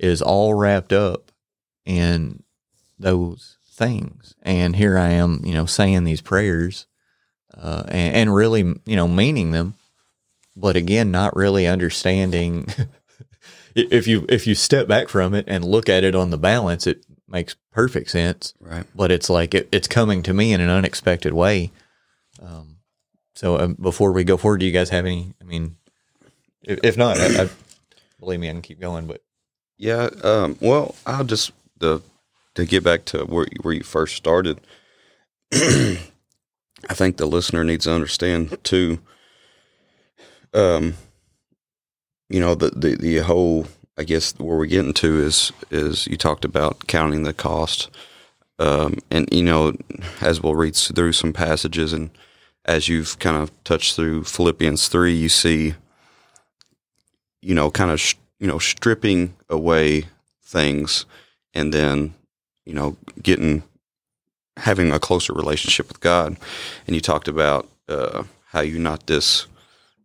is 0.00 0.20
all 0.20 0.54
wrapped 0.54 0.92
up 0.92 1.30
in 1.84 2.42
those 2.98 3.58
things. 3.64 4.34
And 4.42 4.74
here 4.74 4.98
I 4.98 5.10
am, 5.10 5.42
you 5.44 5.54
know, 5.54 5.66
saying 5.66 6.02
these 6.02 6.20
prayers 6.20 6.88
uh, 7.56 7.84
and, 7.88 8.16
and 8.16 8.34
really, 8.34 8.60
you 8.84 8.96
know, 8.96 9.08
meaning 9.08 9.50
them, 9.50 9.74
but 10.54 10.76
again, 10.76 11.10
not 11.10 11.36
really 11.36 11.66
understanding. 11.66 12.66
if 13.74 14.06
you 14.06 14.26
if 14.28 14.46
you 14.46 14.54
step 14.54 14.86
back 14.88 15.08
from 15.08 15.34
it 15.34 15.44
and 15.48 15.64
look 15.64 15.88
at 15.88 16.04
it 16.04 16.14
on 16.14 16.30
the 16.30 16.38
balance, 16.38 16.86
it 16.86 17.04
makes 17.28 17.56
perfect 17.72 18.08
sense 18.08 18.54
Right. 18.60 18.84
but 18.94 19.10
it's 19.10 19.28
like 19.28 19.52
it, 19.52 19.68
it's 19.72 19.88
coming 19.88 20.22
to 20.22 20.32
me 20.32 20.52
in 20.52 20.60
an 20.60 20.70
unexpected 20.70 21.32
way. 21.32 21.72
Um, 22.40 22.76
so 23.34 23.58
um, 23.58 23.74
before 23.74 24.12
we 24.12 24.24
go 24.24 24.36
forward, 24.36 24.58
do 24.60 24.66
you 24.66 24.72
guys 24.72 24.90
have 24.90 25.04
any? 25.04 25.34
I 25.40 25.44
mean, 25.44 25.76
if, 26.62 26.80
if 26.82 26.96
not, 26.96 27.18
I, 27.18 27.44
I, 27.44 27.48
believe 28.20 28.40
me, 28.40 28.48
I 28.48 28.52
can 28.52 28.62
keep 28.62 28.80
going. 28.80 29.06
But 29.06 29.22
Yeah. 29.76 30.08
Um, 30.22 30.56
well, 30.60 30.94
I'll 31.04 31.24
just 31.24 31.52
the 31.78 32.00
to 32.54 32.64
get 32.64 32.82
back 32.84 33.04
to 33.06 33.24
where 33.24 33.46
where 33.62 33.74
you 33.74 33.82
first 33.82 34.16
started. 34.16 34.60
I 36.88 36.94
think 36.94 37.16
the 37.16 37.26
listener 37.26 37.64
needs 37.64 37.84
to 37.84 37.92
understand 37.92 38.56
too. 38.64 39.00
Um, 40.54 40.94
you 42.28 42.40
know 42.40 42.54
the 42.54 42.70
the 42.70 42.96
the 42.96 43.18
whole. 43.18 43.66
I 43.98 44.04
guess 44.04 44.34
where 44.38 44.58
we're 44.58 44.66
getting 44.66 44.92
to 44.94 45.20
is 45.22 45.52
is 45.70 46.06
you 46.06 46.18
talked 46.18 46.44
about 46.44 46.86
counting 46.86 47.22
the 47.22 47.32
cost, 47.32 47.88
um, 48.58 48.98
and 49.10 49.26
you 49.32 49.42
know 49.42 49.72
as 50.20 50.42
we'll 50.42 50.54
read 50.54 50.76
through 50.76 51.12
some 51.12 51.32
passages 51.32 51.94
and 51.94 52.10
as 52.66 52.88
you've 52.88 53.18
kind 53.20 53.38
of 53.38 53.50
touched 53.64 53.96
through 53.96 54.24
Philippians 54.24 54.88
three, 54.88 55.14
you 55.14 55.30
see 55.30 55.74
you 57.46 57.54
know, 57.54 57.70
kind 57.70 57.92
of, 57.92 58.00
sh- 58.00 58.16
you 58.40 58.48
know, 58.48 58.58
stripping 58.58 59.32
away 59.48 60.06
things 60.42 61.06
and 61.54 61.72
then, 61.72 62.12
you 62.64 62.74
know, 62.74 62.96
getting, 63.22 63.62
having 64.56 64.92
a 64.92 64.98
closer 64.98 65.32
relationship 65.32 65.88
with 65.88 66.00
God. 66.00 66.36
And 66.86 66.94
you 66.94 67.00
talked 67.00 67.28
about 67.28 67.68
uh, 67.88 68.24
how 68.46 68.60
you're 68.60 68.80
not 68.80 69.06
this 69.06 69.46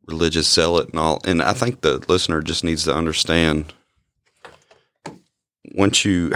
religious 0.05 0.51
zealot 0.51 0.89
and 0.89 0.99
all. 0.99 1.21
And 1.25 1.41
I 1.41 1.53
think 1.53 1.81
the 1.81 2.03
listener 2.07 2.41
just 2.41 2.63
needs 2.63 2.83
to 2.85 2.95
understand 2.95 3.73
once 5.73 6.03
you, 6.03 6.33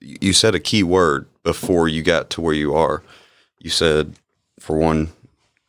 you 0.00 0.32
said 0.32 0.54
a 0.54 0.60
key 0.60 0.82
word 0.82 1.26
before 1.42 1.88
you 1.88 2.02
got 2.02 2.30
to 2.30 2.40
where 2.40 2.54
you 2.54 2.74
are. 2.74 3.02
You 3.58 3.70
said, 3.70 4.14
for 4.60 4.76
one, 4.76 5.08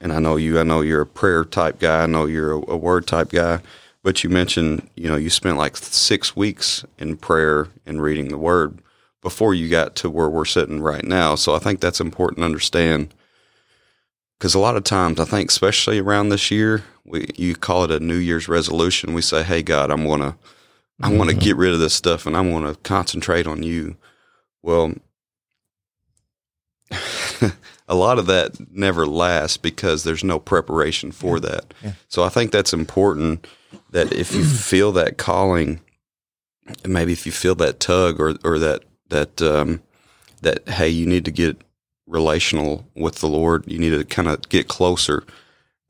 and 0.02 0.12
I 0.12 0.20
know 0.20 0.36
you, 0.36 0.60
I 0.60 0.64
know 0.64 0.82
you're 0.82 1.02
a 1.02 1.06
prayer 1.08 1.44
type 1.44 1.80
guy. 1.80 2.04
I 2.04 2.08
know 2.08 2.26
you're 2.26 2.52
a, 2.52 2.72
a 2.72 2.78
word 2.78 3.08
type 3.08 3.30
guy. 3.30 3.62
But 4.02 4.24
you 4.24 4.30
mentioned, 4.30 4.90
you 4.96 5.10
know, 5.10 5.18
you 5.18 5.30
spent 5.30 5.58
like 5.58 5.76
six 5.76 6.36
weeks 6.36 6.86
in 6.98 7.18
prayer 7.18 7.68
and 7.86 8.02
reading 8.02 8.30
the 8.30 8.38
word 8.38 8.80
before 9.22 9.54
you 9.54 9.70
got 9.70 9.96
to 9.98 10.10
where 10.10 10.30
we're 10.30 10.46
sitting 10.46 10.82
right 10.82 11.04
now. 11.04 11.36
So 11.36 11.56
I 11.56 11.60
think 11.60 11.80
that's 11.80 12.02
important 12.02 12.40
to 12.40 12.46
understand. 12.46 13.14
Because 14.38 14.56
a 14.56 14.60
lot 14.60 14.78
of 14.78 14.86
times, 14.86 15.20
I 15.20 15.26
think, 15.26 15.50
especially 15.50 16.00
around 16.00 16.30
this 16.30 16.50
year, 16.50 16.84
we 17.06 17.28
you 17.36 17.56
call 17.56 17.84
it 17.84 17.92
a 17.92 18.00
New 18.00 18.16
Year's 18.16 18.48
resolution. 18.48 19.14
We 19.14 19.22
say, 19.22 19.44
"Hey 19.44 19.62
God, 19.62 19.92
I'm 19.92 20.08
gonna, 20.08 20.38
I 21.02 21.12
want 21.12 21.30
to 21.30 21.36
get 21.36 21.58
rid 21.58 21.74
of 21.74 21.80
this 21.80 21.94
stuff, 21.94 22.26
and 22.26 22.38
I'm 22.38 22.50
gonna 22.50 22.76
concentrate 22.76 23.48
on 23.48 23.64
you." 23.64 23.98
Well, 24.64 24.94
a 27.90 27.96
lot 27.96 28.18
of 28.18 28.28
that 28.28 28.56
never 28.72 29.06
lasts 29.06 29.58
because 29.58 30.04
there's 30.04 30.24
no 30.24 30.40
preparation 30.40 31.12
for 31.12 31.40
that. 31.42 31.74
Yeah. 31.84 31.94
So 32.08 32.24
I 32.24 32.30
think 32.30 32.52
that's 32.52 32.74
important 32.74 33.46
that 33.90 34.14
if 34.14 34.34
you 34.34 34.44
feel 34.46 34.94
that 34.94 35.18
calling, 35.18 35.82
maybe 36.88 37.12
if 37.12 37.26
you 37.26 37.34
feel 37.34 37.56
that 37.56 37.82
tug 37.82 38.22
or 38.22 38.36
or 38.46 38.58
that 38.60 38.84
that 39.10 39.42
um, 39.42 39.82
that 40.42 40.68
hey, 40.70 40.90
you 40.90 41.06
need 41.06 41.26
to 41.26 41.32
get 41.32 41.62
relational 42.08 42.86
with 42.96 43.16
the 43.16 43.28
Lord. 43.28 43.64
You 43.68 43.80
need 43.80 43.92
to 43.92 44.04
kind 44.04 44.28
of 44.28 44.48
get 44.50 44.68
closer. 44.68 45.24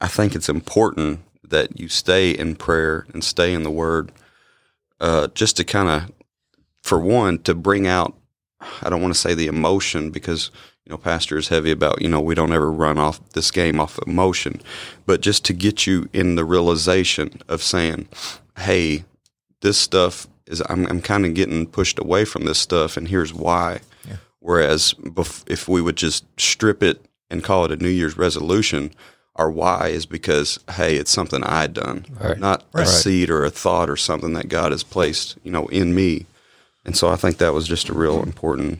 I 0.01 0.07
think 0.07 0.35
it's 0.35 0.49
important 0.49 1.21
that 1.43 1.79
you 1.79 1.87
stay 1.87 2.31
in 2.31 2.55
prayer 2.55 3.05
and 3.13 3.23
stay 3.23 3.53
in 3.53 3.63
the 3.63 3.71
Word, 3.71 4.11
uh, 4.99 5.27
just 5.33 5.57
to 5.57 5.63
kind 5.63 5.89
of, 5.89 6.11
for 6.83 6.99
one, 6.99 7.39
to 7.39 7.55
bring 7.55 7.87
out. 7.87 8.15
I 8.81 8.89
don't 8.89 9.01
want 9.01 9.13
to 9.13 9.19
say 9.19 9.33
the 9.33 9.47
emotion 9.47 10.11
because 10.11 10.51
you 10.85 10.91
know 10.91 10.97
pastor 10.97 11.37
is 11.37 11.47
heavy 11.47 11.71
about 11.71 12.01
you 12.01 12.09
know 12.09 12.19
we 12.19 12.35
don't 12.35 12.51
ever 12.51 12.71
run 12.71 12.97
off 12.97 13.21
this 13.29 13.51
game 13.51 13.79
off 13.79 13.99
emotion, 14.05 14.61
but 15.05 15.21
just 15.21 15.45
to 15.45 15.53
get 15.53 15.87
you 15.87 16.09
in 16.13 16.35
the 16.35 16.45
realization 16.45 17.41
of 17.47 17.63
saying, 17.63 18.07
hey, 18.57 19.05
this 19.61 19.77
stuff 19.77 20.27
is 20.49 20.61
I'm, 20.67 20.85
I'm 20.87 21.01
kind 21.01 21.25
of 21.25 21.33
getting 21.33 21.65
pushed 21.67 21.97
away 21.99 22.25
from 22.25 22.43
this 22.43 22.59
stuff, 22.59 22.97
and 22.97 23.07
here's 23.07 23.33
why. 23.33 23.79
Whereas 24.41 24.93
bef- 24.93 25.43
if 25.51 25.67
we 25.67 25.81
would 25.81 25.97
just 25.97 26.23
strip 26.39 26.81
it 26.81 27.05
and 27.29 27.43
call 27.43 27.65
it 27.65 27.71
a 27.71 27.75
New 27.75 27.89
Year's 27.89 28.17
resolution, 28.17 28.91
our 29.35 29.51
why 29.51 29.89
is 29.89 30.05
because 30.05 30.59
hey, 30.71 30.95
it's 30.95 31.11
something 31.11 31.43
I'd 31.43 31.73
done, 31.73 32.05
Right. 32.19 32.39
not 32.39 32.63
a 32.73 32.85
seed 32.85 33.29
or 33.29 33.43
a 33.43 33.49
thought 33.49 33.89
or 33.89 33.97
something 33.97 34.33
that 34.33 34.47
God 34.47 34.71
has 34.71 34.81
placed, 34.83 35.37
you 35.43 35.51
know, 35.51 35.67
in 35.67 35.93
me. 35.93 36.25
And 36.85 36.95
so 36.95 37.09
I 37.09 37.17
think 37.17 37.37
that 37.37 37.53
was 37.53 37.67
just 37.67 37.89
a 37.89 37.93
real 37.93 38.23
important. 38.23 38.79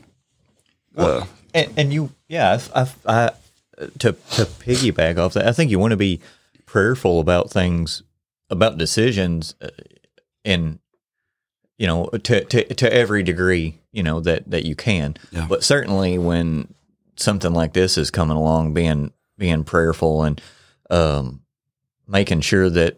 Uh, 0.95 1.25
And, 1.53 1.73
and 1.77 1.93
you, 1.93 2.11
yeah, 2.29 2.59
I, 2.73 2.81
I, 2.81 2.87
I, 3.25 3.31
to 3.99 4.13
to 4.13 4.45
piggyback 4.45 5.17
off 5.17 5.33
that, 5.33 5.45
I 5.47 5.51
think 5.51 5.71
you 5.71 5.79
want 5.79 5.91
to 5.91 5.97
be 5.97 6.21
prayerful 6.65 7.19
about 7.19 7.49
things, 7.51 8.01
about 8.49 8.77
decisions, 8.77 9.55
uh, 9.61 9.69
in 10.45 10.79
you 11.79 11.87
know, 11.87 12.07
to 12.07 12.43
to 12.43 12.73
to 12.75 12.93
every 12.93 13.23
degree, 13.23 13.79
you 13.91 14.03
know 14.03 14.19
that 14.19 14.51
that 14.51 14.65
you 14.65 14.75
can. 14.75 15.15
Yeah. 15.31 15.47
But 15.49 15.63
certainly 15.63 16.17
when 16.17 16.71
something 17.15 17.53
like 17.53 17.73
this 17.73 17.97
is 17.97 18.11
coming 18.11 18.37
along, 18.37 18.73
being 18.73 19.13
being 19.37 19.63
prayerful 19.63 20.23
and 20.23 20.41
um, 20.89 21.41
making 22.05 22.41
sure 22.41 22.69
that 22.69 22.97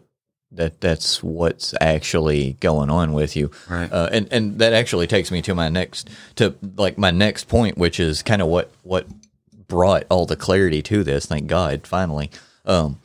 that 0.50 0.80
that's 0.80 1.22
what's 1.22 1.74
actually 1.80 2.54
going 2.54 2.90
on 2.90 3.12
with 3.12 3.36
you. 3.36 3.52
Right. 3.70 3.90
Uh, 3.90 4.08
and 4.10 4.28
and 4.32 4.58
that 4.58 4.72
actually 4.72 5.06
takes 5.06 5.30
me 5.30 5.42
to 5.42 5.54
my 5.54 5.68
next 5.68 6.10
to 6.34 6.56
like 6.76 6.98
my 6.98 7.12
next 7.12 7.46
point, 7.46 7.78
which 7.78 8.00
is 8.00 8.20
kind 8.24 8.42
of 8.42 8.48
what 8.48 8.72
what 8.82 9.06
brought 9.68 10.04
all 10.10 10.26
the 10.26 10.36
clarity 10.36 10.82
to 10.82 11.04
this. 11.04 11.26
Thank 11.26 11.46
God, 11.46 11.86
finally. 11.86 12.32
Um, 12.64 12.98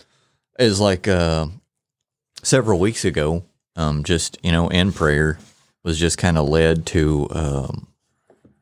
is 0.57 0.79
like 0.79 1.07
uh, 1.07 1.47
several 2.41 2.79
weeks 2.79 3.05
ago. 3.05 3.43
Um, 3.75 4.03
just 4.03 4.39
you 4.41 4.51
know, 4.51 4.69
in 4.69 4.91
prayer 4.91 5.37
was 5.87 5.97
just 5.97 6.17
kind 6.17 6.37
of 6.37 6.49
led 6.49 6.85
to 6.87 7.27
um, 7.31 7.87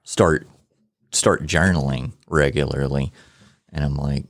start 0.04 0.48
start 1.12 1.44
journaling 1.46 2.12
regularly, 2.28 3.12
and 3.74 3.84
I'm 3.84 3.96
like, 3.96 4.26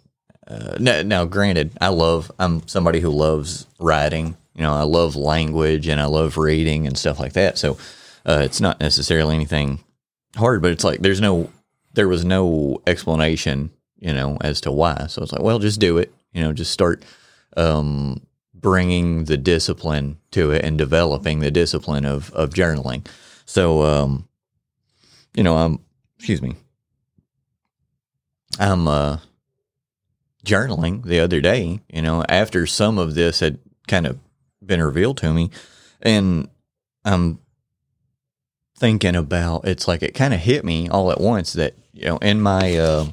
uh, 0.48 0.78
now, 0.80 1.02
now, 1.02 1.26
granted, 1.26 1.72
I 1.82 1.90
love. 1.90 2.32
I'm 2.40 2.68
somebody 2.68 3.00
who 3.00 3.10
loves 3.10 3.68
writing. 3.80 4.38
You 4.54 4.62
know, 4.62 4.74
I 4.74 4.84
love 4.84 5.16
language 5.16 5.88
and 5.88 6.00
I 6.00 6.06
love 6.06 6.38
reading 6.38 6.88
and 6.88 6.98
stuff 6.98 7.20
like 7.20 7.34
that. 7.34 7.58
So 7.58 7.78
uh, 8.26 8.42
it's 8.44 8.62
not 8.62 8.80
necessarily 8.80 9.36
anything 9.36 9.84
hard, 10.38 10.62
but 10.62 10.72
it's 10.72 10.86
like 10.86 11.02
there's 11.02 11.20
no, 11.20 11.52
there 11.94 12.08
was 12.08 12.24
no 12.24 12.82
explanation, 12.88 13.72
you 14.00 14.14
know, 14.14 14.38
as 14.40 14.62
to 14.62 14.72
why. 14.72 15.08
So 15.10 15.24
it's 15.24 15.34
like, 15.34 15.42
well, 15.42 15.60
just 15.60 15.82
do 15.82 15.98
it. 15.98 16.14
You 16.32 16.42
know, 16.42 16.54
just 16.54 16.72
start 16.72 17.04
um, 17.58 18.22
bringing 18.65 19.25
the 19.25 19.38
discipline 19.38 20.17
to 20.32 20.49
it 20.49 20.65
and 20.65 20.75
developing 20.75 21.39
the 21.39 21.51
discipline 21.51 22.04
of 22.04 22.32
of 22.34 22.49
journaling. 22.49 23.06
So, 23.45 23.84
um, 23.84 24.28
you 25.36 25.43
know, 25.43 25.56
I'm. 25.56 25.80
Excuse 26.17 26.41
me. 26.41 26.56
I'm 28.60 28.88
uh, 28.88 29.19
journaling 30.43 31.04
the 31.04 31.19
other 31.19 31.41
day, 31.41 31.82
you 31.93 32.01
know, 32.01 32.23
after 32.28 32.65
some 32.65 32.97
of 32.97 33.13
this 33.13 33.39
had 33.39 33.60
kind 33.88 34.08
of 34.08 34.17
been 34.65 34.82
revealed 34.82 35.17
to 35.17 35.32
me. 35.32 35.51
And 36.01 36.49
I'm 37.04 37.38
thinking 38.75 39.15
about 39.15 39.67
it's 39.67 39.88
like 39.88 40.01
it 40.01 40.15
kind 40.15 40.34
of 40.34 40.39
hit 40.39 40.65
me 40.65 40.89
all 40.89 41.12
at 41.12 41.21
once 41.21 41.54
that, 41.54 41.75
you 41.93 42.06
know, 42.06 42.17
in 42.17 42.41
my 42.41 42.75
uh 42.75 43.10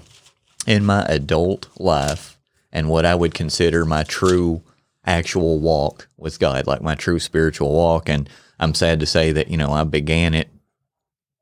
in 0.67 0.87
my 0.87 1.05
adult 1.11 1.69
life 1.79 2.39
and 2.73 2.89
what 2.89 3.05
I 3.05 3.15
would 3.15 3.35
consider 3.35 3.85
my 3.85 4.05
true 4.05 4.63
actual 5.05 5.59
walk 5.59 6.09
with 6.17 6.39
God, 6.39 6.67
like 6.67 6.83
my 6.83 6.95
true 6.95 7.19
spiritual 7.19 7.73
walk. 7.73 8.09
And 8.09 8.29
I'm 8.59 8.75
sad 8.75 9.01
to 9.01 9.07
say 9.07 9.33
that, 9.33 9.49
you 9.49 9.57
know, 9.57 9.73
I 9.73 9.85
began 9.85 10.35
it 10.35 10.49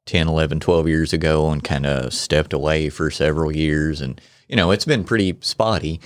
10, 0.06 0.28
11, 0.28 0.60
12 0.60 0.88
years 0.88 1.12
ago 1.12 1.50
and 1.50 1.62
kind 1.62 1.86
of 1.86 2.12
stepped 2.14 2.52
away 2.52 2.88
for 2.88 3.10
several 3.10 3.54
years. 3.54 4.00
And, 4.00 4.20
you 4.48 4.56
know, 4.56 4.70
it's 4.70 4.84
been 4.84 5.04
pretty 5.04 5.36
spotty. 5.40 6.00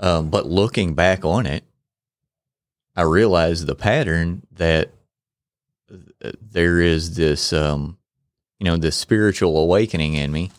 Um, 0.00 0.30
but 0.30 0.46
looking 0.46 0.94
back 0.94 1.24
on 1.24 1.46
it, 1.46 1.64
I 2.96 3.02
realized 3.02 3.66
the 3.66 3.74
pattern 3.74 4.46
that 4.52 4.92
uh, 5.92 6.32
there 6.40 6.80
is 6.80 7.16
this, 7.16 7.52
um, 7.52 7.98
you 8.58 8.64
know, 8.64 8.76
this 8.76 8.96
spiritual 8.96 9.58
awakening 9.58 10.14
in 10.14 10.30
me. 10.30 10.52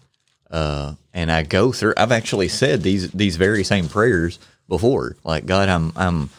Uh, 0.52 0.96
and 1.14 1.32
I 1.32 1.44
go 1.44 1.72
through, 1.72 1.94
I've 1.98 2.12
actually 2.12 2.50
said 2.50 2.84
these, 2.84 3.10
these 3.12 3.38
very 3.38 3.64
same 3.64 3.88
prayers 3.88 4.38
before, 4.68 5.18
like, 5.24 5.46
God, 5.46 5.70
I'm, 5.70 5.92
I'm, 5.96 6.30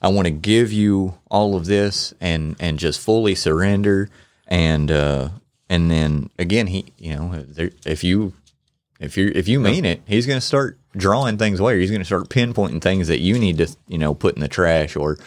I 0.00 0.08
want 0.08 0.26
to 0.26 0.32
give 0.32 0.72
you 0.72 1.14
all 1.30 1.56
of 1.56 1.66
this 1.66 2.14
and, 2.20 2.56
and 2.60 2.78
just 2.78 3.00
fully 3.00 3.34
surrender. 3.34 4.10
And, 4.46 4.90
uh, 4.90 5.30
and 5.68 5.90
then 5.90 6.30
again, 6.38 6.66
he, 6.66 6.86
you 6.98 7.16
know, 7.16 7.44
if 7.84 8.04
you, 8.04 8.34
if 9.00 9.16
you 9.16 9.32
if 9.34 9.48
you 9.48 9.58
mean 9.60 9.84
it, 9.84 10.02
he's 10.06 10.26
going 10.26 10.38
to 10.38 10.46
start 10.46 10.78
drawing 10.96 11.36
things 11.36 11.60
away. 11.60 11.80
He's 11.80 11.90
going 11.90 12.00
to 12.00 12.06
start 12.06 12.28
pinpointing 12.28 12.80
things 12.80 13.08
that 13.08 13.20
you 13.20 13.38
need 13.38 13.58
to, 13.58 13.68
you 13.88 13.98
know, 13.98 14.14
put 14.14 14.34
in 14.34 14.40
the 14.40 14.48
trash 14.48 14.94
or, 14.96 15.18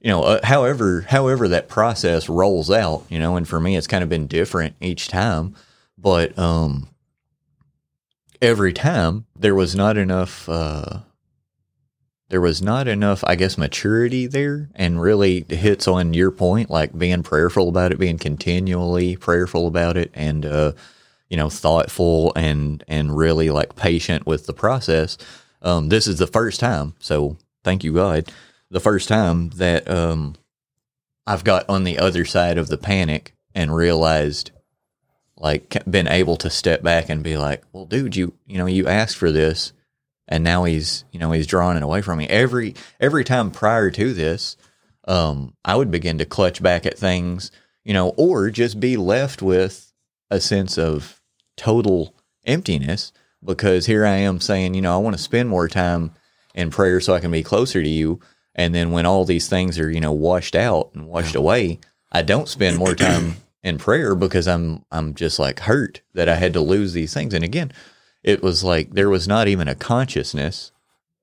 you 0.00 0.08
know, 0.08 0.22
uh, 0.22 0.40
however 0.44 1.02
however 1.02 1.46
that 1.48 1.68
process 1.68 2.28
rolls 2.28 2.70
out, 2.70 3.04
you 3.08 3.18
know. 3.18 3.36
And 3.36 3.46
for 3.46 3.60
me, 3.60 3.76
it's 3.76 3.86
kind 3.86 4.02
of 4.02 4.08
been 4.08 4.26
different 4.26 4.76
each 4.80 5.08
time, 5.08 5.54
but 5.98 6.36
um, 6.38 6.88
every 8.40 8.72
time 8.72 9.26
there 9.36 9.54
was 9.54 9.76
not 9.76 9.96
enough. 9.96 10.48
Uh, 10.48 11.00
there 12.28 12.40
was 12.40 12.60
not 12.60 12.88
enough, 12.88 13.22
I 13.24 13.36
guess, 13.36 13.56
maturity 13.56 14.26
there, 14.26 14.68
and 14.74 15.00
really 15.00 15.44
hits 15.48 15.86
on 15.86 16.12
your 16.12 16.30
point, 16.32 16.70
like 16.70 16.96
being 16.96 17.22
prayerful 17.22 17.68
about 17.68 17.92
it, 17.92 17.98
being 17.98 18.18
continually 18.18 19.16
prayerful 19.16 19.66
about 19.66 19.96
it, 19.96 20.10
and 20.12 20.44
uh, 20.44 20.72
you 21.28 21.36
know, 21.36 21.48
thoughtful 21.48 22.32
and 22.34 22.82
and 22.88 23.16
really 23.16 23.50
like 23.50 23.76
patient 23.76 24.26
with 24.26 24.46
the 24.46 24.52
process. 24.52 25.16
Um, 25.62 25.88
this 25.88 26.06
is 26.06 26.18
the 26.18 26.26
first 26.26 26.60
time, 26.60 26.94
so 26.98 27.36
thank 27.64 27.84
you 27.84 27.92
God, 27.92 28.30
the 28.70 28.80
first 28.80 29.08
time 29.08 29.50
that 29.50 29.88
um, 29.88 30.34
I've 31.26 31.44
got 31.44 31.68
on 31.68 31.84
the 31.84 31.98
other 31.98 32.24
side 32.24 32.58
of 32.58 32.68
the 32.68 32.78
panic 32.78 33.34
and 33.54 33.74
realized, 33.74 34.50
like, 35.36 35.76
been 35.88 36.08
able 36.08 36.36
to 36.36 36.50
step 36.50 36.82
back 36.82 37.08
and 37.08 37.22
be 37.22 37.36
like, 37.36 37.62
well, 37.72 37.86
dude, 37.86 38.16
you 38.16 38.34
you 38.46 38.58
know, 38.58 38.66
you 38.66 38.88
asked 38.88 39.16
for 39.16 39.30
this, 39.30 39.72
and 40.28 40.42
now 40.42 40.64
he's 40.64 41.04
you 41.12 41.20
know 41.20 41.32
he's 41.32 41.46
drawing 41.46 41.76
it 41.76 41.82
away 41.82 42.02
from 42.02 42.18
me. 42.18 42.26
Every 42.28 42.74
every 43.00 43.24
time 43.24 43.50
prior 43.50 43.90
to 43.90 44.12
this, 44.12 44.56
um, 45.06 45.54
I 45.64 45.76
would 45.76 45.90
begin 45.90 46.18
to 46.18 46.24
clutch 46.24 46.62
back 46.62 46.86
at 46.86 46.98
things, 46.98 47.50
you 47.84 47.94
know, 47.94 48.10
or 48.16 48.50
just 48.50 48.80
be 48.80 48.96
left 48.96 49.42
with 49.42 49.92
a 50.30 50.40
sense 50.40 50.78
of 50.78 51.20
total 51.56 52.14
emptiness 52.44 53.12
because 53.44 53.86
here 53.86 54.04
I 54.04 54.16
am 54.16 54.40
saying, 54.40 54.74
you 54.74 54.82
know, 54.82 54.94
I 54.94 54.98
want 54.98 55.16
to 55.16 55.22
spend 55.22 55.48
more 55.48 55.68
time 55.68 56.12
in 56.54 56.70
prayer 56.70 57.00
so 57.00 57.14
I 57.14 57.20
can 57.20 57.30
be 57.30 57.42
closer 57.42 57.82
to 57.82 57.88
you. 57.88 58.20
And 58.54 58.74
then 58.74 58.90
when 58.90 59.06
all 59.06 59.24
these 59.24 59.48
things 59.48 59.78
are, 59.78 59.90
you 59.90 60.00
know, 60.00 60.12
washed 60.12 60.56
out 60.56 60.90
and 60.94 61.06
washed 61.06 61.34
away, 61.34 61.78
I 62.10 62.22
don't 62.22 62.48
spend 62.48 62.78
more 62.78 62.94
time 62.94 63.36
in 63.62 63.78
prayer 63.78 64.14
because 64.14 64.48
I'm 64.48 64.84
I'm 64.90 65.14
just 65.14 65.38
like 65.38 65.60
hurt 65.60 66.00
that 66.14 66.28
I 66.28 66.36
had 66.36 66.54
to 66.54 66.60
lose 66.60 66.92
these 66.92 67.12
things. 67.12 67.34
And 67.34 67.44
again, 67.44 67.72
it 68.26 68.42
was 68.42 68.62
like 68.62 68.90
there 68.90 69.08
was 69.08 69.26
not 69.26 69.48
even 69.48 69.68
a 69.68 69.74
consciousness 69.74 70.72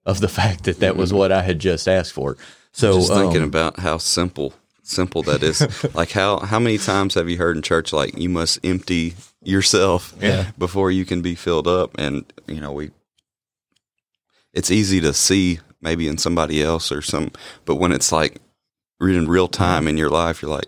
of 0.06 0.20
the 0.22 0.28
fact 0.39 0.63
that 0.63 0.80
that 0.80 0.96
was 0.98 1.13
what 1.13 1.32
I 1.32 1.44
had 1.44 1.60
just 1.60 1.88
asked 1.88 2.13
for. 2.13 2.36
So 2.72 2.94
just 2.96 3.13
thinking 3.13 3.44
um, 3.44 3.48
about 3.50 3.80
how 3.80 4.00
simple 4.00 4.54
simple 4.82 5.22
that 5.24 5.44
is. 5.44 5.62
like 5.96 6.12
how 6.12 6.39
how 6.39 6.60
many 6.60 6.78
times 6.78 7.13
have 7.13 7.30
you 7.30 7.38
heard 7.38 7.56
in 7.56 7.62
church 7.62 7.94
like 7.94 8.18
you 8.18 8.30
must 8.30 8.60
empty 8.66 9.13
yourself 9.44 10.13
Yeah. 10.20 10.52
before 10.58 10.89
you 10.92 11.06
can 11.06 11.22
be 11.22 11.36
filled 11.36 11.68
up 11.68 11.92
and 12.00 12.26
you 12.48 12.60
know 12.60 12.72
we 12.72 12.92
it's 14.54 14.72
easy 14.72 15.00
to 15.02 15.13
see 15.13 15.60
maybe 15.82 16.08
in 16.08 16.18
somebody 16.18 16.62
else 16.63 16.92
or 16.92 17.02
some 17.02 17.32
but 17.66 17.76
when 17.76 17.92
it's 17.92 18.12
like 18.12 18.42
in 19.02 19.28
real 19.28 19.48
time 19.48 19.88
in 19.88 19.98
your 19.98 20.10
life 20.10 20.42
you're 20.42 20.52
like 20.52 20.68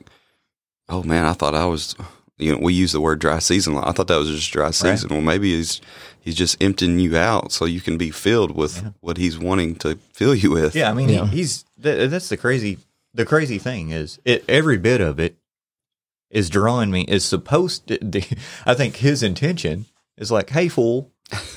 oh 0.89 1.04
man 1.04 1.26
I 1.26 1.34
thought 1.34 1.56
I 1.56 1.65
was 1.65 1.95
you 2.38 2.52
know 2.54 2.60
we 2.62 2.74
use 2.74 2.91
the 2.91 3.02
word 3.02 3.19
dry 3.19 3.39
season. 3.39 3.78
I 3.78 3.91
thought 3.91 4.08
that 4.08 4.17
was 4.17 4.30
just 4.30 4.52
dry 4.52 4.71
season 4.71 5.10
well 5.10 5.21
maybe 5.21 5.56
he's 5.56 5.80
he's 6.19 6.36
just 6.36 6.62
emptying 6.62 7.00
you 7.00 7.15
out 7.17 7.52
so 7.52 7.65
you 7.65 7.82
can 7.82 7.98
be 7.98 8.12
filled 8.12 8.52
with 8.56 8.84
what 9.00 9.17
he's 9.17 9.38
wanting 9.39 9.76
to 9.78 9.98
fill 10.13 10.36
you 10.36 10.52
with 10.52 10.76
Yeah, 10.76 10.89
I 10.89 10.93
mean, 10.93 11.10
Yeah. 11.10 11.26
He, 11.28 11.38
he's 11.38 11.63
th- 11.82 12.10
that's 12.10 12.30
the 12.30 12.38
crazy. 12.38 12.78
The 13.13 13.26
crazy 13.26 13.60
thing 13.60 13.91
is, 13.91 14.19
it 14.26 14.43
every 14.50 14.78
bit 14.78 15.00
of 15.00 15.19
it 15.21 15.38
is 16.30 16.50
drawing 16.50 16.91
me. 16.91 17.06
Is 17.08 17.24
supposed 17.24 17.88
to. 17.88 17.98
The, 18.02 18.26
I 18.65 18.74
think 18.74 18.98
his 18.98 19.24
intention 19.24 19.86
is 20.17 20.32
like, 20.32 20.50
"Hey, 20.50 20.67
fool, 20.67 21.12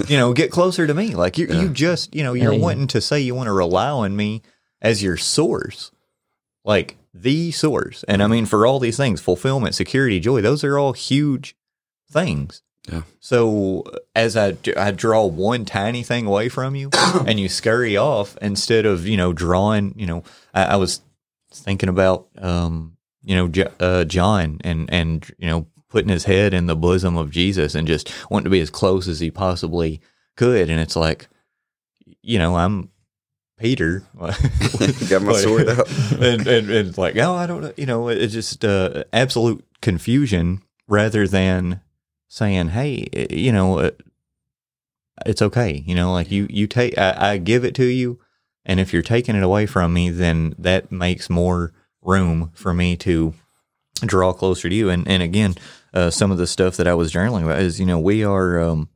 you 0.06 0.16
know, 0.16 0.32
get 0.32 0.52
closer 0.52 0.86
to 0.86 0.94
me. 0.94 1.16
Like 1.16 1.36
you, 1.36 1.48
you 1.48 1.68
just, 1.70 2.14
you 2.14 2.22
know, 2.22 2.32
you're 2.34 2.52
Yeah. 2.52 2.60
wanting 2.60 2.86
to 2.88 3.00
say 3.00 3.18
you 3.20 3.34
want 3.34 3.48
to 3.48 3.52
rely 3.52 3.88
on 3.90 4.14
me 4.14 4.42
as 4.80 5.02
your 5.02 5.16
source, 5.16 5.90
like 6.68 6.98
the 7.14 7.50
source. 7.50 8.04
And 8.06 8.22
I 8.22 8.26
mean, 8.26 8.44
for 8.44 8.66
all 8.66 8.78
these 8.78 8.98
things, 8.98 9.22
fulfillment, 9.22 9.74
security, 9.74 10.20
joy, 10.20 10.42
those 10.42 10.62
are 10.62 10.78
all 10.78 10.92
huge 10.92 11.56
things. 12.12 12.62
Yeah. 12.86 13.02
So 13.20 13.84
as 14.14 14.36
I, 14.36 14.56
I 14.76 14.90
draw 14.90 15.24
one 15.24 15.64
tiny 15.64 16.02
thing 16.02 16.26
away 16.26 16.50
from 16.50 16.76
you 16.76 16.90
and 17.26 17.40
you 17.40 17.48
scurry 17.48 17.96
off 17.96 18.36
instead 18.42 18.84
of, 18.84 19.06
you 19.06 19.16
know, 19.16 19.32
drawing, 19.32 19.94
you 19.96 20.06
know, 20.06 20.22
I, 20.52 20.64
I 20.64 20.76
was 20.76 21.00
thinking 21.50 21.88
about, 21.88 22.28
um, 22.36 22.98
you 23.24 23.34
know, 23.34 23.48
J- 23.48 23.72
uh, 23.80 24.04
John 24.04 24.58
and, 24.62 24.92
and, 24.92 25.26
you 25.38 25.48
know, 25.48 25.66
putting 25.88 26.10
his 26.10 26.24
head 26.24 26.52
in 26.52 26.66
the 26.66 26.76
bosom 26.76 27.16
of 27.16 27.30
Jesus 27.30 27.74
and 27.74 27.88
just 27.88 28.12
wanting 28.30 28.44
to 28.44 28.50
be 28.50 28.60
as 28.60 28.68
close 28.68 29.08
as 29.08 29.20
he 29.20 29.30
possibly 29.30 30.02
could. 30.36 30.68
And 30.68 30.80
it's 30.80 30.96
like, 30.96 31.28
you 32.20 32.38
know, 32.38 32.56
I'm 32.56 32.90
Peter. 33.58 34.04
Got 35.08 35.22
my 35.22 35.32
sword 35.34 35.68
out. 35.68 35.90
and, 36.12 36.46
and, 36.46 36.70
and 36.70 36.88
it's 36.88 36.98
like, 36.98 37.16
oh, 37.16 37.34
I 37.34 37.46
don't 37.46 37.62
know. 37.62 37.72
You 37.76 37.86
know, 37.86 38.08
it's 38.08 38.32
just 38.32 38.64
uh, 38.64 39.04
absolute 39.12 39.64
confusion 39.80 40.62
rather 40.86 41.26
than 41.26 41.80
saying, 42.28 42.68
hey, 42.68 43.08
eh, 43.12 43.26
you 43.30 43.52
know, 43.52 43.78
uh, 43.78 43.90
it's 45.26 45.42
okay. 45.42 45.82
You 45.86 45.94
know, 45.94 46.12
like 46.12 46.30
you, 46.30 46.46
you 46.48 46.66
take, 46.66 46.96
I, 46.96 47.32
I 47.32 47.36
give 47.38 47.64
it 47.64 47.74
to 47.76 47.84
you. 47.84 48.20
And 48.64 48.78
if 48.78 48.92
you're 48.92 49.02
taking 49.02 49.34
it 49.34 49.42
away 49.42 49.66
from 49.66 49.92
me, 49.92 50.10
then 50.10 50.54
that 50.58 50.92
makes 50.92 51.28
more 51.28 51.72
room 52.02 52.50
for 52.54 52.72
me 52.72 52.96
to 52.98 53.34
draw 54.02 54.32
closer 54.32 54.68
to 54.68 54.74
you. 54.74 54.90
And, 54.90 55.08
and 55.08 55.22
again, 55.22 55.54
uh, 55.92 56.10
some 56.10 56.30
of 56.30 56.38
the 56.38 56.46
stuff 56.46 56.76
that 56.76 56.86
I 56.86 56.94
was 56.94 57.12
journaling 57.12 57.44
about 57.44 57.60
is, 57.60 57.80
you 57.80 57.86
know, 57.86 57.98
we 57.98 58.22
are, 58.22 58.60
um, 58.60 58.88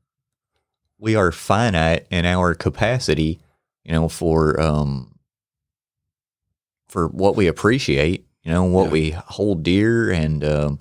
we 0.99 1.17
are 1.17 1.33
finite 1.33 2.07
in 2.11 2.27
our 2.27 2.55
capacity, 2.55 3.41
you 3.85 3.93
know, 3.93 4.09
for, 4.09 4.61
um, 4.61 5.15
for 6.89 7.09
what 7.09 7.37
we 7.37 7.47
appreciate, 7.47 8.27
you 8.43 8.51
know, 8.53 8.65
what 8.65 8.87
Yeah. 8.87 8.91
we 8.93 9.11
hold 9.11 9.63
dear 9.63 10.11
and, 10.11 10.45
um, 10.45 10.79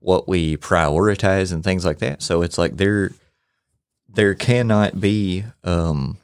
what 0.00 0.26
we 0.28 0.56
prioritize 0.56 1.52
and 1.52 1.62
things 1.62 1.84
like 1.84 1.98
that. 1.98 2.22
So 2.22 2.42
it's 2.42 2.58
like 2.58 2.76
there, 2.76 3.12
there 4.08 4.34
cannot 4.34 5.00
be, 5.00 5.44
um, 5.64 6.18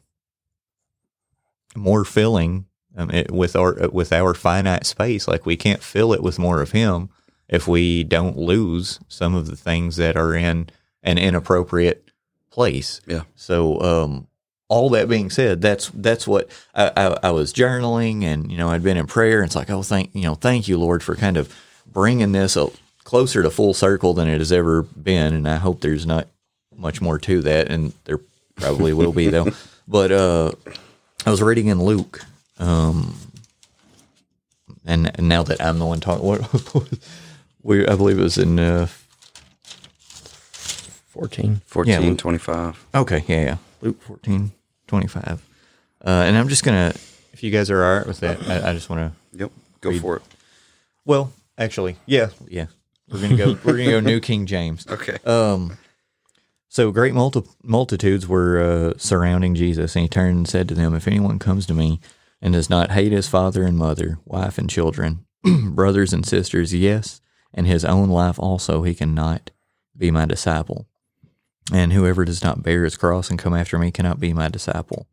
more 1.76 2.04
filling 2.04 2.66
um, 2.96 3.10
it, 3.10 3.30
with 3.30 3.54
our 3.54 3.88
with 3.90 4.12
our 4.12 4.34
finite 4.34 4.86
space. 4.86 5.28
Like 5.28 5.46
we 5.46 5.56
can't 5.56 5.82
fill 5.82 6.12
it 6.12 6.22
with 6.22 6.38
more 6.38 6.60
of 6.60 6.72
Him 6.72 7.10
if 7.48 7.68
we 7.68 8.02
don't 8.04 8.36
lose 8.36 8.98
some 9.08 9.34
of 9.34 9.46
the 9.46 9.56
things 9.56 9.96
that 9.96 10.16
are 10.16 10.34
in 10.34 10.68
an 11.02 11.18
inappropriate 11.18 12.10
place. 12.50 13.00
Yeah. 13.06 13.22
So, 13.36 13.80
um, 13.80 14.26
all 14.68 14.90
that 14.90 15.08
being 15.08 15.30
said, 15.30 15.60
that's 15.62 15.90
that's 15.94 16.26
what 16.26 16.48
I, 16.74 16.92
I, 16.96 17.18
I 17.24 17.30
was 17.30 17.52
journaling, 17.52 18.22
and 18.24 18.50
you 18.50 18.58
know, 18.58 18.68
I'd 18.68 18.82
been 18.82 18.96
in 18.96 19.06
prayer. 19.06 19.38
And 19.38 19.46
it's 19.46 19.56
like, 19.56 19.70
oh, 19.70 19.82
thank 19.82 20.14
you 20.14 20.22
know, 20.22 20.34
thank 20.34 20.68
you, 20.68 20.78
Lord, 20.78 21.02
for 21.02 21.16
kind 21.16 21.36
of 21.36 21.54
bringing 21.86 22.32
this 22.32 22.56
a, 22.56 22.68
closer 23.04 23.42
to 23.42 23.50
full 23.50 23.72
circle 23.72 24.12
than 24.14 24.28
it 24.28 24.38
has 24.38 24.52
ever 24.52 24.82
been. 24.82 25.34
And 25.34 25.48
I 25.48 25.56
hope 25.56 25.80
there's 25.80 26.06
not 26.06 26.28
much 26.76 27.00
more 27.00 27.18
to 27.18 27.40
that, 27.42 27.68
and 27.68 27.92
there 28.04 28.20
probably 28.56 28.92
will 28.92 29.12
be 29.12 29.28
though. 29.28 29.48
But 29.90 30.12
uh, 30.12 30.52
I 31.24 31.30
was 31.30 31.40
reading 31.40 31.68
in 31.68 31.82
Luke, 31.82 32.20
um, 32.58 33.16
and, 34.84 35.10
and 35.18 35.30
now 35.30 35.42
that 35.44 35.62
I'm 35.62 35.78
the 35.78 35.86
one 35.86 35.98
talking, 35.98 36.26
what 36.26 36.92
we 37.62 37.86
I 37.86 37.96
believe 37.96 38.18
it 38.18 38.22
was 38.22 38.36
in 38.36 38.58
uh, 38.58 38.86
14. 41.08 41.62
14, 41.64 42.00
Luke. 42.02 42.18
25. 42.18 42.86
Okay, 42.94 43.24
yeah, 43.26 43.44
yeah. 43.44 43.56
Luke 43.80 44.00
14, 44.02 44.52
25. 44.88 45.42
Uh, 46.04 46.08
and 46.08 46.36
I'm 46.36 46.48
just 46.48 46.64
going 46.64 46.90
to, 46.92 46.98
if 47.32 47.42
you 47.42 47.50
guys 47.50 47.70
are 47.70 47.84
all 47.84 47.98
right 47.98 48.06
with 48.06 48.20
that, 48.20 48.48
I, 48.48 48.70
I 48.70 48.72
just 48.72 48.90
want 48.90 49.12
to, 49.12 49.38
Yep. 49.38 49.52
Go 49.80 49.98
for 50.00 50.16
it. 50.16 50.22
well, 51.04 51.32
actually, 51.56 51.96
yeah, 52.06 52.30
yeah. 52.48 52.66
We're 53.10 53.20
going 53.20 53.30
to 53.30 53.36
go, 53.36 53.46
we're 53.64 53.76
going 53.76 53.84
to 53.86 53.90
go 53.92 54.00
New 54.00 54.18
King 54.20 54.46
James. 54.46 54.86
Okay. 54.88 55.18
Um, 55.24 55.78
so 56.68 56.90
great 56.90 57.14
multi- 57.14 57.44
multitudes 57.62 58.26
were 58.26 58.60
uh, 58.60 58.98
surrounding 58.98 59.54
Jesus, 59.54 59.94
and 59.94 60.02
he 60.02 60.08
turned 60.08 60.36
and 60.36 60.48
said 60.48 60.68
to 60.68 60.74
them, 60.74 60.94
If 60.94 61.06
anyone 61.06 61.38
comes 61.38 61.64
to 61.66 61.74
me 61.74 62.00
and 62.42 62.54
does 62.54 62.68
not 62.68 62.90
hate 62.90 63.12
his 63.12 63.28
father 63.28 63.62
and 63.62 63.78
mother, 63.78 64.18
wife 64.24 64.58
and 64.58 64.68
children, 64.68 65.24
brothers 65.70 66.12
and 66.12 66.26
sisters, 66.26 66.74
yes, 66.74 67.20
and 67.54 67.66
his 67.66 67.84
own 67.84 68.08
life 68.10 68.38
also, 68.40 68.82
he 68.82 68.94
cannot 68.94 69.50
be 69.96 70.10
my 70.10 70.26
disciple. 70.26 70.87
And 71.72 71.92
whoever 71.92 72.24
does 72.24 72.42
not 72.42 72.62
bear 72.62 72.84
his 72.84 72.96
cross 72.96 73.30
and 73.30 73.38
come 73.38 73.54
after 73.54 73.78
me 73.78 73.90
cannot 73.90 74.20
be 74.20 74.32
my 74.32 74.48
disciple. 74.48 75.06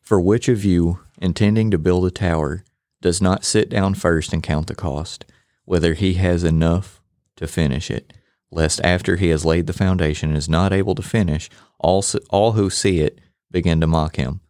For 0.00 0.20
which 0.20 0.48
of 0.48 0.64
you, 0.64 1.00
intending 1.20 1.70
to 1.70 1.78
build 1.78 2.06
a 2.06 2.10
tower, 2.10 2.64
does 3.00 3.20
not 3.20 3.44
sit 3.44 3.68
down 3.68 3.94
first 3.94 4.32
and 4.32 4.42
count 4.42 4.68
the 4.68 4.74
cost, 4.74 5.24
whether 5.64 5.94
he 5.94 6.14
has 6.14 6.44
enough 6.44 7.02
to 7.36 7.46
finish 7.46 7.90
it? 7.90 8.12
lest 8.50 8.80
after 8.82 9.16
he 9.16 9.28
has 9.28 9.44
laid 9.44 9.66
the 9.66 9.72
foundation 9.72 10.30
and 10.30 10.38
is 10.38 10.48
not 10.48 10.72
able 10.72 10.94
to 10.94 11.02
finish, 11.02 11.50
all, 11.78 12.04
all 12.30 12.52
who 12.52 12.70
see 12.70 13.00
it 13.00 13.20
begin 13.50 13.80
to 13.80 13.86
mock 13.86 14.16
him, 14.16 14.40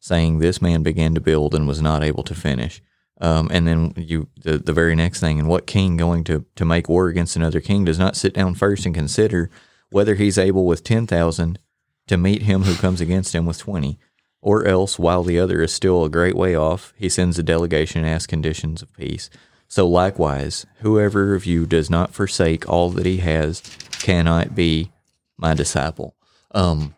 saying, 0.00 0.38
This 0.38 0.60
man 0.60 0.82
began 0.82 1.14
to 1.14 1.20
build 1.20 1.54
and 1.54 1.68
was 1.68 1.80
not 1.80 2.02
able 2.02 2.22
to 2.24 2.34
finish. 2.34 2.82
Um, 3.20 3.48
and 3.52 3.66
then 3.66 3.94
you 3.96 4.28
the, 4.42 4.58
the 4.58 4.72
very 4.72 4.96
next 4.96 5.20
thing, 5.20 5.38
and 5.38 5.48
what 5.48 5.68
king 5.68 5.96
going 5.96 6.24
to, 6.24 6.44
to 6.56 6.64
make 6.64 6.88
war 6.88 7.08
against 7.08 7.36
another 7.36 7.60
king 7.60 7.84
does 7.84 7.98
not 7.98 8.16
sit 8.16 8.34
down 8.34 8.54
first 8.54 8.86
and 8.86 8.94
consider 8.94 9.50
whether 9.94 10.16
he's 10.16 10.38
able 10.38 10.66
with 10.66 10.82
ten 10.82 11.06
thousand 11.06 11.56
to 12.08 12.16
meet 12.16 12.42
him 12.42 12.64
who 12.64 12.74
comes 12.74 13.00
against 13.00 13.32
him 13.32 13.46
with 13.46 13.58
twenty, 13.58 13.96
or 14.42 14.66
else 14.66 14.98
while 14.98 15.22
the 15.22 15.38
other 15.38 15.62
is 15.62 15.72
still 15.72 16.04
a 16.04 16.10
great 16.10 16.34
way 16.34 16.56
off, 16.56 16.92
he 16.96 17.08
sends 17.08 17.38
a 17.38 17.44
delegation 17.44 18.02
and 18.02 18.12
asks 18.12 18.26
conditions 18.26 18.82
of 18.82 18.92
peace. 18.94 19.30
So 19.68 19.86
likewise, 19.86 20.66
whoever 20.80 21.36
of 21.36 21.46
you 21.46 21.64
does 21.64 21.88
not 21.90 22.12
forsake 22.12 22.68
all 22.68 22.90
that 22.90 23.06
he 23.06 23.18
has 23.18 23.62
cannot 24.00 24.56
be 24.56 24.90
my 25.36 25.54
disciple. 25.54 26.16
Um, 26.50 26.96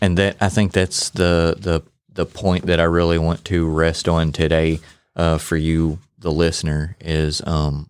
and 0.00 0.18
that 0.18 0.36
I 0.40 0.48
think 0.48 0.72
that's 0.72 1.10
the 1.10 1.54
the 1.56 1.82
the 2.12 2.26
point 2.26 2.66
that 2.66 2.80
I 2.80 2.84
really 2.84 3.18
want 3.18 3.44
to 3.44 3.68
rest 3.68 4.08
on 4.08 4.32
today 4.32 4.80
uh, 5.14 5.38
for 5.38 5.56
you, 5.56 6.00
the 6.18 6.32
listener, 6.32 6.96
is 7.00 7.40
um, 7.46 7.88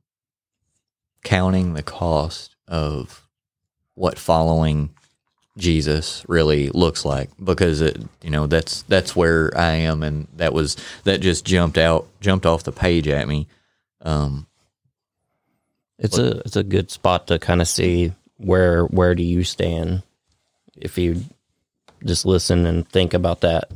counting 1.24 1.72
the 1.72 1.82
cost 1.82 2.54
of 2.66 3.24
what 3.98 4.18
following 4.18 4.90
Jesus 5.56 6.24
really 6.28 6.68
looks 6.70 7.04
like 7.04 7.30
because 7.42 7.80
it 7.80 8.00
you 8.22 8.30
know 8.30 8.46
that's 8.46 8.82
that's 8.82 9.16
where 9.16 9.50
I 9.58 9.72
am 9.72 10.02
and 10.04 10.28
that 10.36 10.52
was 10.52 10.76
that 11.04 11.20
just 11.20 11.44
jumped 11.44 11.78
out 11.78 12.06
jumped 12.20 12.46
off 12.46 12.62
the 12.62 12.72
page 12.72 13.08
at 13.08 13.26
me 13.26 13.48
um 14.02 14.46
It's 15.98 16.16
a 16.16 16.38
it's 16.46 16.56
a 16.56 16.62
good 16.62 16.90
spot 16.92 17.26
to 17.26 17.40
kind 17.40 17.60
of 17.60 17.68
see 17.68 18.12
where 18.36 18.84
where 18.84 19.16
do 19.16 19.24
you 19.24 19.42
stand 19.42 20.02
if 20.76 20.96
you 20.96 21.24
just 22.04 22.24
listen 22.24 22.66
and 22.66 22.88
think 22.88 23.14
about 23.14 23.40
that 23.40 23.70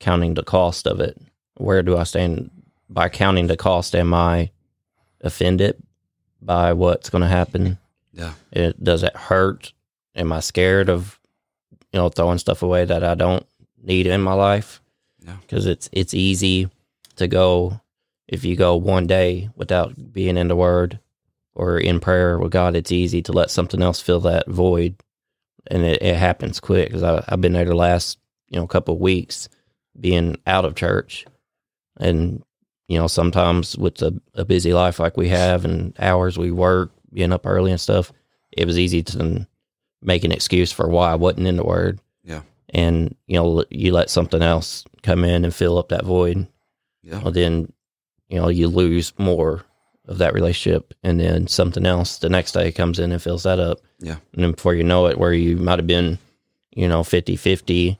counting 0.00 0.34
the 0.34 0.42
cost 0.42 0.86
of 0.86 1.00
it. 1.00 1.16
Where 1.56 1.82
do 1.82 1.96
I 1.96 2.04
stand 2.04 2.50
by 2.90 3.08
counting 3.08 3.46
the 3.46 3.56
cost? 3.56 3.94
Am 3.94 4.14
I 4.14 4.50
offended 5.22 5.82
by 6.42 6.72
what's 6.74 7.10
going 7.10 7.22
to 7.22 7.28
happen? 7.28 7.78
Yeah. 8.18 8.32
It 8.52 8.82
does 8.82 9.02
it 9.02 9.16
hurt? 9.16 9.72
Am 10.14 10.32
I 10.32 10.40
scared 10.40 10.90
of 10.90 11.18
you 11.92 12.00
know 12.00 12.08
throwing 12.08 12.38
stuff 12.38 12.62
away 12.62 12.84
that 12.84 13.04
I 13.04 13.14
don't 13.14 13.46
need 13.82 14.06
in 14.06 14.20
my 14.20 14.34
life? 14.34 14.82
Yeah. 15.24 15.36
Because 15.40 15.66
it's 15.66 15.88
it's 15.92 16.12
easy 16.12 16.68
to 17.16 17.28
go 17.28 17.80
if 18.26 18.44
you 18.44 18.56
go 18.56 18.76
one 18.76 19.06
day 19.06 19.48
without 19.54 20.12
being 20.12 20.36
in 20.36 20.48
the 20.48 20.56
Word 20.56 20.98
or 21.54 21.78
in 21.78 22.00
prayer 22.00 22.38
with 22.38 22.52
God. 22.52 22.76
It's 22.76 22.92
easy 22.92 23.22
to 23.22 23.32
let 23.32 23.50
something 23.50 23.82
else 23.82 24.00
fill 24.00 24.20
that 24.20 24.48
void, 24.48 24.96
and 25.68 25.84
it, 25.84 26.02
it 26.02 26.16
happens 26.16 26.60
quick. 26.60 26.88
Because 26.88 27.02
I've 27.28 27.40
been 27.40 27.52
there 27.52 27.64
the 27.64 27.74
last 27.74 28.18
you 28.48 28.58
know 28.58 28.66
couple 28.66 28.94
of 28.94 29.00
weeks 29.00 29.48
being 29.98 30.36
out 30.46 30.64
of 30.64 30.74
church, 30.74 31.24
and 32.00 32.42
you 32.88 32.98
know 32.98 33.06
sometimes 33.06 33.78
with 33.78 34.02
a, 34.02 34.20
a 34.34 34.44
busy 34.44 34.72
life 34.72 34.98
like 34.98 35.16
we 35.16 35.28
have 35.28 35.64
and 35.64 35.94
hours 36.00 36.36
we 36.36 36.50
work, 36.50 36.90
being 37.12 37.32
up 37.32 37.46
early 37.46 37.70
and 37.70 37.80
stuff, 37.80 38.12
it 38.52 38.66
was 38.66 38.78
easy 38.78 39.02
to 39.02 39.46
make 40.02 40.24
an 40.24 40.32
excuse 40.32 40.72
for 40.72 40.88
why 40.88 41.12
I 41.12 41.16
wasn't 41.16 41.46
in 41.46 41.56
the 41.56 41.64
Word. 41.64 42.00
Yeah. 42.24 42.42
And 42.70 43.14
you 43.26 43.36
know, 43.36 43.64
you 43.70 43.92
let 43.92 44.10
something 44.10 44.42
else 44.42 44.84
come 45.02 45.24
in 45.24 45.44
and 45.44 45.54
fill 45.54 45.78
up 45.78 45.88
that 45.88 46.04
void. 46.04 46.46
Yeah. 47.02 47.20
Well, 47.22 47.32
then, 47.32 47.72
you 48.28 48.38
know, 48.38 48.48
you 48.48 48.68
lose 48.68 49.12
more 49.18 49.64
of 50.06 50.18
that 50.18 50.34
relationship, 50.34 50.94
and 51.02 51.20
then 51.20 51.46
something 51.46 51.84
else 51.84 52.18
the 52.18 52.28
next 52.28 52.52
day 52.52 52.72
comes 52.72 52.98
in 52.98 53.12
and 53.12 53.22
fills 53.22 53.42
that 53.42 53.58
up. 53.58 53.80
Yeah. 53.98 54.16
And 54.32 54.42
then 54.42 54.52
before 54.52 54.74
you 54.74 54.84
know 54.84 55.06
it, 55.06 55.18
where 55.18 55.32
you 55.32 55.56
might 55.56 55.78
have 55.78 55.86
been, 55.86 56.18
you 56.74 56.88
know, 56.88 57.04
50 57.04 57.36
50 57.36 57.98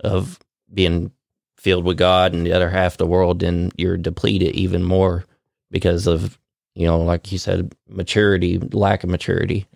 of 0.00 0.38
being 0.72 1.10
filled 1.56 1.84
with 1.84 1.98
God 1.98 2.32
and 2.32 2.46
the 2.46 2.52
other 2.52 2.70
half 2.70 2.94
of 2.94 2.98
the 2.98 3.06
world, 3.06 3.40
then 3.40 3.72
you're 3.76 3.96
depleted 3.96 4.54
even 4.54 4.84
more 4.84 5.24
because 5.70 6.06
of, 6.06 6.38
you 6.78 6.86
know, 6.86 7.00
like 7.00 7.32
you 7.32 7.38
said, 7.38 7.74
maturity, 7.88 8.58
lack 8.58 9.02
of 9.02 9.10
maturity. 9.10 9.66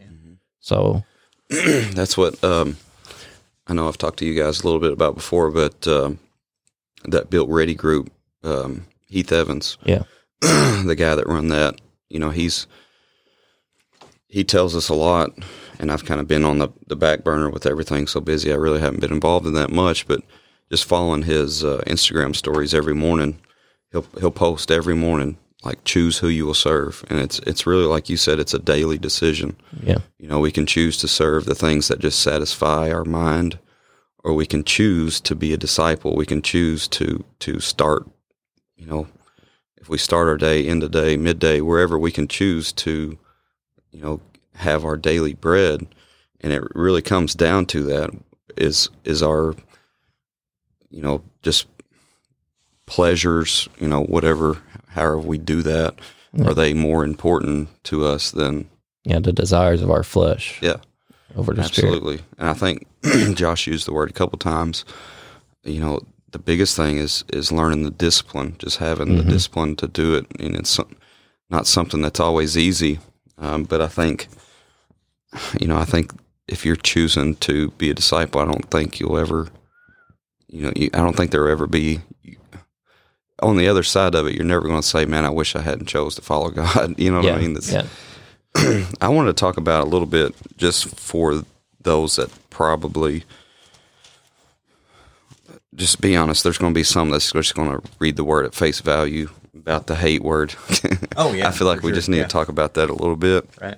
So, 0.60 1.02
That's 1.50 2.16
what 2.16 2.42
um, 2.44 2.76
I 3.66 3.74
know 3.74 3.88
I've 3.88 3.98
talked 3.98 4.20
to 4.20 4.24
you 4.24 4.40
guys 4.40 4.60
a 4.60 4.64
little 4.64 4.78
bit 4.80 4.92
about 4.92 5.16
before, 5.16 5.50
but 5.50 5.86
um, 5.88 6.20
that 7.04 7.28
Built 7.28 7.50
Ready 7.50 7.74
group, 7.74 8.12
um, 8.44 8.86
Heath 9.08 9.32
Evans, 9.32 9.78
Yeah. 9.84 10.04
the 10.40 10.94
guy 10.96 11.16
that 11.16 11.26
run 11.26 11.48
that, 11.48 11.80
you 12.08 12.20
know, 12.20 12.30
he's 12.30 12.68
he 14.28 14.44
tells 14.44 14.76
us 14.76 14.88
a 14.88 14.94
lot, 14.94 15.30
and 15.80 15.90
I've 15.90 16.04
kind 16.04 16.20
of 16.20 16.28
been 16.28 16.44
on 16.44 16.58
the 16.58 16.68
the 16.86 16.96
back 16.96 17.24
burner 17.24 17.50
with 17.50 17.66
everything 17.66 18.06
so 18.06 18.20
busy. 18.20 18.52
I 18.52 18.56
really 18.56 18.80
haven't 18.80 19.00
been 19.00 19.12
involved 19.12 19.46
in 19.46 19.54
that 19.54 19.70
much, 19.70 20.06
but 20.06 20.22
just 20.70 20.84
following 20.84 21.22
his 21.22 21.64
uh, 21.64 21.82
Instagram 21.88 22.36
stories 22.36 22.72
every 22.72 22.94
morning, 22.94 23.40
he'll 23.90 24.06
he'll 24.20 24.30
post 24.30 24.70
every 24.70 24.94
morning 24.94 25.36
like 25.62 25.85
choose 25.85 26.18
who 26.18 26.29
you 26.29 26.46
will 26.46 26.55
serve, 26.55 27.05
and 27.09 27.20
it's 27.20 27.38
it's 27.40 27.66
really 27.66 27.85
like 27.85 28.09
you 28.09 28.16
said, 28.16 28.40
it's 28.40 28.55
a 28.55 28.59
daily 28.59 28.98
decision. 28.98 29.57
Yeah. 29.83 29.98
You 30.18 30.29
know, 30.29 30.40
we 30.40 30.51
can 30.51 30.66
choose 30.66 30.96
to 30.98 31.09
serve 31.09 31.44
the 31.44 31.55
things 31.55 31.88
that 31.88 32.01
just 32.01 32.20
satisfy 32.20 32.90
our 32.90 33.05
mind, 33.05 33.59
or 34.25 34.35
we 34.35 34.46
can 34.46 34.64
choose 34.64 35.20
to 35.22 35.35
be 35.35 35.53
a 35.53 35.57
disciple. 35.59 36.16
We 36.16 36.27
can 36.27 36.42
choose 36.42 36.88
to 36.88 37.25
to 37.40 37.61
start, 37.61 38.09
you 38.77 38.87
know, 38.87 39.07
if 39.77 39.88
we 39.88 39.98
start 39.98 40.29
our 40.29 40.37
day, 40.37 40.66
end 40.66 40.83
the 40.83 40.88
day, 40.88 41.16
midday, 41.16 41.61
wherever 41.61 41.98
we 41.98 42.11
can 42.11 42.29
choose 42.29 42.72
to, 42.72 43.18
you 43.90 44.01
know, 44.01 44.20
have 44.55 44.85
our 44.85 44.96
daily 44.96 45.35
bread. 45.35 45.87
And 46.40 46.53
it 46.53 46.62
really 46.75 47.03
comes 47.03 47.35
down 47.35 47.66
to 47.66 47.83
that 47.85 48.11
is 48.57 48.90
is 49.05 49.22
our, 49.22 49.55
you 50.90 51.03
know, 51.03 51.22
just 51.42 51.66
pleasures, 52.87 53.68
you 53.79 53.88
know, 53.88 54.03
whatever, 54.03 54.59
however 54.94 55.18
we 55.18 55.38
do 55.38 55.62
that, 55.62 55.94
are 56.44 56.55
they 56.55 56.72
more 56.72 57.05
important 57.05 57.68
to 57.85 58.05
us 58.07 58.31
than 58.31 58.68
Yeah. 59.05 59.18
The 59.20 59.33
desires 59.33 59.83
of 59.83 59.90
our 59.90 60.02
flesh 60.02 60.59
yeah, 60.62 60.76
over 61.37 61.52
the 61.52 61.62
spirit. 61.64 61.88
absolutely. 61.88 62.20
And 62.38 62.48
I 62.48 62.55
think 62.55 62.87
Josh 63.37 63.66
used 63.66 63.87
the 63.87 63.92
word 63.92 64.11
a 64.11 64.14
couple 64.14 64.38
times. 64.38 64.85
You 65.64 65.81
know, 65.81 66.00
the 66.31 66.38
biggest 66.38 66.76
thing 66.76 66.96
is 66.98 67.24
is 67.33 67.52
learning 67.52 67.83
the 67.83 67.90
discipline, 67.90 68.57
just 68.59 68.78
having 68.78 69.16
the 69.16 69.24
discipline 69.24 69.76
to 69.76 69.87
do 69.88 70.14
it, 70.14 70.26
and 70.40 70.57
it's 70.57 70.81
not 71.50 71.66
something 71.66 72.00
that's 72.00 72.20
always 72.20 72.57
easy. 72.57 72.98
Um, 73.38 73.64
but 73.64 73.81
I 73.83 73.88
think, 73.88 74.28
you 75.61 75.66
know, 75.66 75.76
I 75.76 75.85
think 75.85 76.12
if 76.48 76.64
you're 76.64 76.76
choosing 76.76 77.35
to 77.37 77.70
be 77.72 77.90
a 77.90 77.94
disciple, 77.94 78.40
I 78.40 78.44
don't 78.46 78.70
think 78.70 78.98
you'll 79.00 79.18
ever, 79.18 79.48
you 80.48 80.62
know, 80.62 80.72
you, 80.74 80.88
I 80.94 80.98
don't 80.98 81.16
think 81.16 81.31
there'll 81.31 81.50
ever 81.52 81.66
be. 81.66 82.00
On 83.42 83.57
the 83.57 83.68
other 83.68 83.83
side 83.83 84.14
of 84.14 84.26
it, 84.26 84.35
you're 84.35 84.44
never 84.44 84.66
going 84.66 84.81
to 84.81 84.87
say, 84.87 85.05
"Man, 85.05 85.24
I 85.24 85.31
wish 85.31 85.57
I 85.57 85.62
hadn't 85.62 85.87
chose 85.87 86.14
to 86.14 86.22
follow 86.22 86.50
God." 86.62 86.98
You 86.98 87.11
know 87.11 87.18
what 87.18 87.26
yeah. 87.26 87.35
I 87.37 87.38
mean? 87.38 87.55
That's, 87.55 87.72
yeah. 87.72 87.87
I 89.00 89.09
wanted 89.09 89.37
to 89.37 89.40
talk 89.40 89.57
about 89.57 89.87
a 89.87 89.90
little 89.90 90.07
bit 90.07 90.35
just 90.57 90.88
for 90.98 91.42
those 91.81 92.16
that 92.16 92.31
probably 92.50 93.24
just 95.74 96.00
be 96.00 96.16
honest. 96.16 96.42
There's 96.42 96.59
going 96.59 96.72
to 96.72 96.78
be 96.78 96.85
some 96.85 97.11
that's 97.11 97.33
just 97.33 97.55
going 97.55 97.70
to 97.70 97.83
read 97.98 98.16
the 98.16 98.24
word 98.24 98.44
at 98.44 98.55
face 98.55 98.81
value 98.81 99.31
about 99.55 99.87
the 99.87 99.96
hate 99.96 100.22
word. 100.22 100.55
Oh, 101.14 101.35
yeah, 101.35 101.46
I 101.46 101.50
feel 101.50 101.66
like 101.66 101.83
we 101.83 101.90
sure, 101.90 101.96
just 101.96 102.09
need 102.09 102.18
yeah. 102.18 102.22
to 102.22 102.28
talk 102.28 102.48
about 102.48 102.72
that 102.74 102.88
a 102.88 102.94
little 102.94 103.16
bit. 103.16 103.46
Right. 103.61 103.76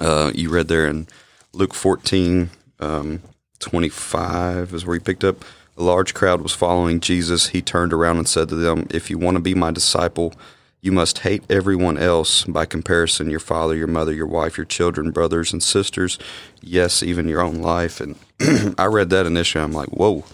Uh, 0.00 0.32
you 0.34 0.48
read 0.48 0.68
there 0.68 0.86
in 0.86 1.06
Luke 1.52 1.74
14, 1.74 2.48
um, 2.80 3.20
25 3.58 4.72
is 4.72 4.86
where 4.86 4.96
he 4.96 5.00
picked 5.00 5.24
up. 5.24 5.44
A 5.76 5.82
large 5.82 6.14
crowd 6.14 6.42
was 6.42 6.52
following 6.52 7.00
Jesus. 7.00 7.48
He 7.48 7.62
turned 7.62 7.92
around 7.92 8.18
and 8.18 8.28
said 8.28 8.48
to 8.50 8.54
them, 8.54 8.86
If 8.90 9.08
you 9.10 9.18
want 9.18 9.36
to 9.36 9.42
be 9.42 9.54
my 9.54 9.70
disciple, 9.70 10.34
you 10.82 10.92
must 10.92 11.18
hate 11.20 11.42
everyone 11.50 11.98
else 11.98 12.44
by 12.44 12.64
comparison 12.66 13.30
your 13.30 13.40
father, 13.40 13.74
your 13.74 13.86
mother, 13.86 14.12
your 14.12 14.26
wife, 14.26 14.56
your 14.56 14.64
children, 14.66 15.10
brothers 15.10 15.52
and 15.52 15.62
sisters, 15.62 16.18
yes, 16.62 17.02
even 17.02 17.28
your 17.28 17.42
own 17.42 17.56
life. 17.62 18.00
And 18.00 18.16
I 18.78 18.86
read 18.86 19.10
that 19.10 19.26
initially. 19.26 19.62
I'm 19.62 19.72
like, 19.72 19.88
whoa, 19.88 20.24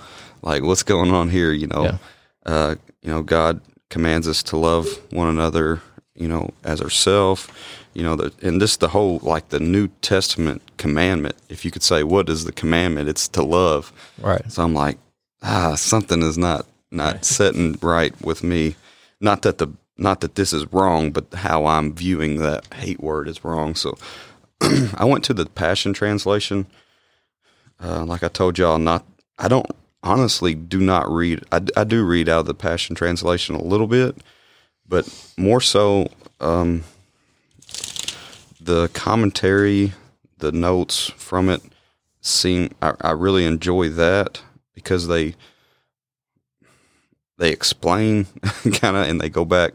like 0.43 0.63
what's 0.63 0.83
going 0.85 1.11
on 1.11 1.31
here? 1.31 1.53
You 1.53 1.67
know, 1.69 1.85
Yeah. 1.85 1.99
uh, 2.45 2.75
you 3.03 3.11
know, 3.11 3.23
God 3.23 3.61
commands 3.91 4.27
us 4.29 4.43
to 4.45 4.57
love 4.57 4.87
one 5.11 5.29
another, 5.29 5.81
you 6.15 6.29
know, 6.29 6.51
as 6.65 6.81
ourselves. 6.81 7.49
You 7.95 8.03
know, 8.03 8.15
the, 8.17 8.33
and 8.43 8.61
this 8.61 8.77
the 8.77 8.89
whole 8.89 9.19
like 9.23 9.49
the 9.49 9.59
New 9.61 9.89
Testament 10.03 10.61
commandment. 10.77 11.35
If 11.49 11.65
you 11.65 11.71
could 11.71 11.83
say, 11.83 12.03
what 12.05 12.29
is 12.29 12.45
the 12.45 12.53
commandment? 12.53 13.09
It's 13.09 13.27
to 13.29 13.43
love. 13.43 13.93
Right. 14.21 14.43
So 14.53 14.63
I'm 14.63 14.75
like, 14.75 14.99
ah, 15.47 15.75
something 15.77 16.23
is 16.23 16.37
not 16.37 16.67
not 16.91 17.25
setting 17.25 17.79
right 17.81 18.15
with 18.23 18.43
me. 18.43 18.77
Not 19.21 19.43
that 19.43 19.59
the 19.59 19.69
not 19.97 20.21
that 20.21 20.35
this 20.35 20.53
is 20.53 20.71
wrong, 20.73 21.11
but 21.11 21.33
how 21.33 21.67
I'm 21.67 21.95
viewing 21.95 22.39
that 22.39 22.73
hate 22.75 23.01
word 23.01 23.29
is 23.29 23.45
wrong. 23.45 23.75
So 23.75 23.97
I 24.61 25.05
went 25.05 25.25
to 25.25 25.35
the 25.35 25.47
Passion 25.47 25.95
Translation. 25.95 26.67
Uh, 27.83 28.05
like 28.05 28.23
I 28.23 28.29
told 28.29 28.59
y'all, 28.59 28.79
not 28.79 29.07
I 29.39 29.49
don't 29.49 29.71
honestly 30.03 30.55
do 30.55 30.81
not 30.81 31.11
read. 31.11 31.45
I, 31.53 31.63
I 31.77 31.85
do 31.85 32.05
read 32.05 32.29
out 32.29 32.41
of 32.41 32.47
the 32.47 32.55
Passion 32.55 32.95
Translation 32.95 33.55
a 33.55 33.63
little 33.63 33.87
bit, 33.87 34.17
but 34.87 35.09
more 35.37 35.61
so 35.61 36.09
um, 36.41 36.85
the 38.61 38.89
commentary, 38.93 39.93
the 40.39 40.53
notes 40.53 41.11
from 41.17 41.49
it 41.49 41.63
seem. 42.21 42.71
I, 42.83 42.95
I 43.01 43.11
really 43.13 43.45
enjoy 43.47 43.89
that 43.91 44.41
because 44.77 45.09
they 45.09 45.35
they 47.39 47.51
explain 47.51 48.25
kind 48.75 48.97
of 48.97 49.09
and 49.09 49.21
they 49.21 49.29
go 49.29 49.45
back 49.45 49.75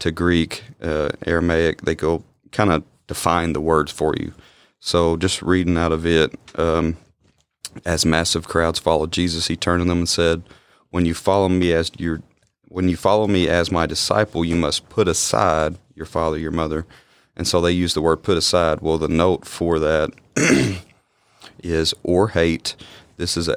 to 0.00 0.10
Greek, 0.10 0.64
uh, 0.82 1.10
Aramaic. 1.24 1.82
They 1.82 1.94
go 1.94 2.24
kind 2.50 2.72
of 2.72 2.82
define 3.06 3.52
the 3.52 3.60
words 3.60 3.92
for 3.92 4.14
you. 4.16 4.32
So 4.80 5.16
just 5.16 5.42
reading 5.42 5.76
out 5.76 5.92
of 5.92 6.06
it, 6.06 6.34
um, 6.56 6.96
as 7.84 8.04
massive 8.04 8.48
crowds 8.48 8.78
followed 8.78 9.12
Jesus, 9.12 9.46
he 9.46 9.56
turned 9.56 9.82
to 9.82 9.88
them 9.88 9.98
and 9.98 10.08
said, 10.08 10.42
"When 10.90 11.04
you 11.04 11.14
follow 11.14 11.48
me 11.48 11.72
as 11.72 11.92
your 11.98 12.22
when 12.68 12.88
you 12.88 12.96
follow 12.96 13.26
me 13.26 13.48
as 13.48 13.70
my 13.70 13.86
disciple, 13.86 14.44
you 14.44 14.56
must 14.56 14.88
put 14.88 15.08
aside 15.08 15.78
your 15.94 16.06
father, 16.06 16.38
your 16.38 16.50
mother." 16.50 16.86
And 17.36 17.46
so 17.46 17.60
they 17.60 17.72
use 17.72 17.94
the 17.94 18.02
word 18.02 18.22
"put 18.22 18.36
aside." 18.36 18.80
Well, 18.80 18.98
the 18.98 19.08
note 19.08 19.46
for 19.46 19.78
that 19.78 20.10
is 21.62 21.94
or 22.02 22.28
hate. 22.28 22.76
This 23.18 23.36
is 23.36 23.48
an 23.48 23.56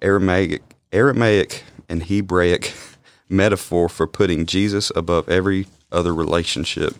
Aramaic, 0.00 0.62
Aramaic 0.92 1.64
and 1.88 2.04
Hebraic 2.04 2.72
metaphor 3.28 3.88
for 3.88 4.06
putting 4.06 4.46
Jesus 4.46 4.92
above 4.94 5.28
every 5.28 5.66
other 5.90 6.14
relationship. 6.14 6.94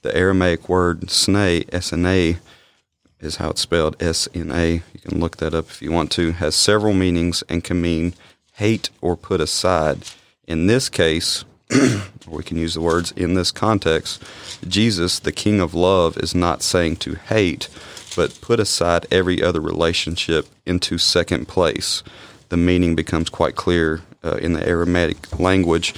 The 0.00 0.16
Aramaic 0.16 0.70
word 0.70 1.02
"sna," 1.02 1.68
S-N-A, 1.70 2.38
is 3.20 3.36
how 3.36 3.50
it's 3.50 3.60
spelled, 3.60 4.02
S-N-A. 4.02 4.72
You 4.72 5.00
can 5.02 5.20
look 5.20 5.36
that 5.36 5.52
up 5.52 5.68
if 5.68 5.82
you 5.82 5.92
want 5.92 6.10
to. 6.12 6.32
Has 6.32 6.54
several 6.54 6.94
meanings 6.94 7.44
and 7.46 7.62
can 7.62 7.82
mean 7.82 8.14
hate 8.54 8.88
or 9.02 9.14
put 9.14 9.42
aside. 9.42 10.04
In 10.46 10.66
this 10.66 10.88
case, 10.88 11.44
we 12.26 12.42
can 12.42 12.56
use 12.56 12.72
the 12.72 12.80
words 12.80 13.12
in 13.12 13.34
this 13.34 13.50
context, 13.50 14.22
Jesus, 14.66 15.18
the 15.18 15.30
King 15.30 15.60
of 15.60 15.74
love, 15.74 16.16
is 16.16 16.34
not 16.34 16.62
saying 16.62 16.96
to 16.96 17.16
hate, 17.16 17.68
but 18.14 18.40
put 18.40 18.60
aside 18.60 19.06
every 19.10 19.42
other 19.42 19.60
relationship 19.60 20.46
into 20.66 20.98
second 20.98 21.48
place. 21.48 22.02
The 22.48 22.56
meaning 22.56 22.94
becomes 22.94 23.28
quite 23.28 23.56
clear 23.56 24.02
uh, 24.24 24.36
in 24.36 24.52
the 24.52 24.66
Aramaic 24.66 25.38
language. 25.38 25.94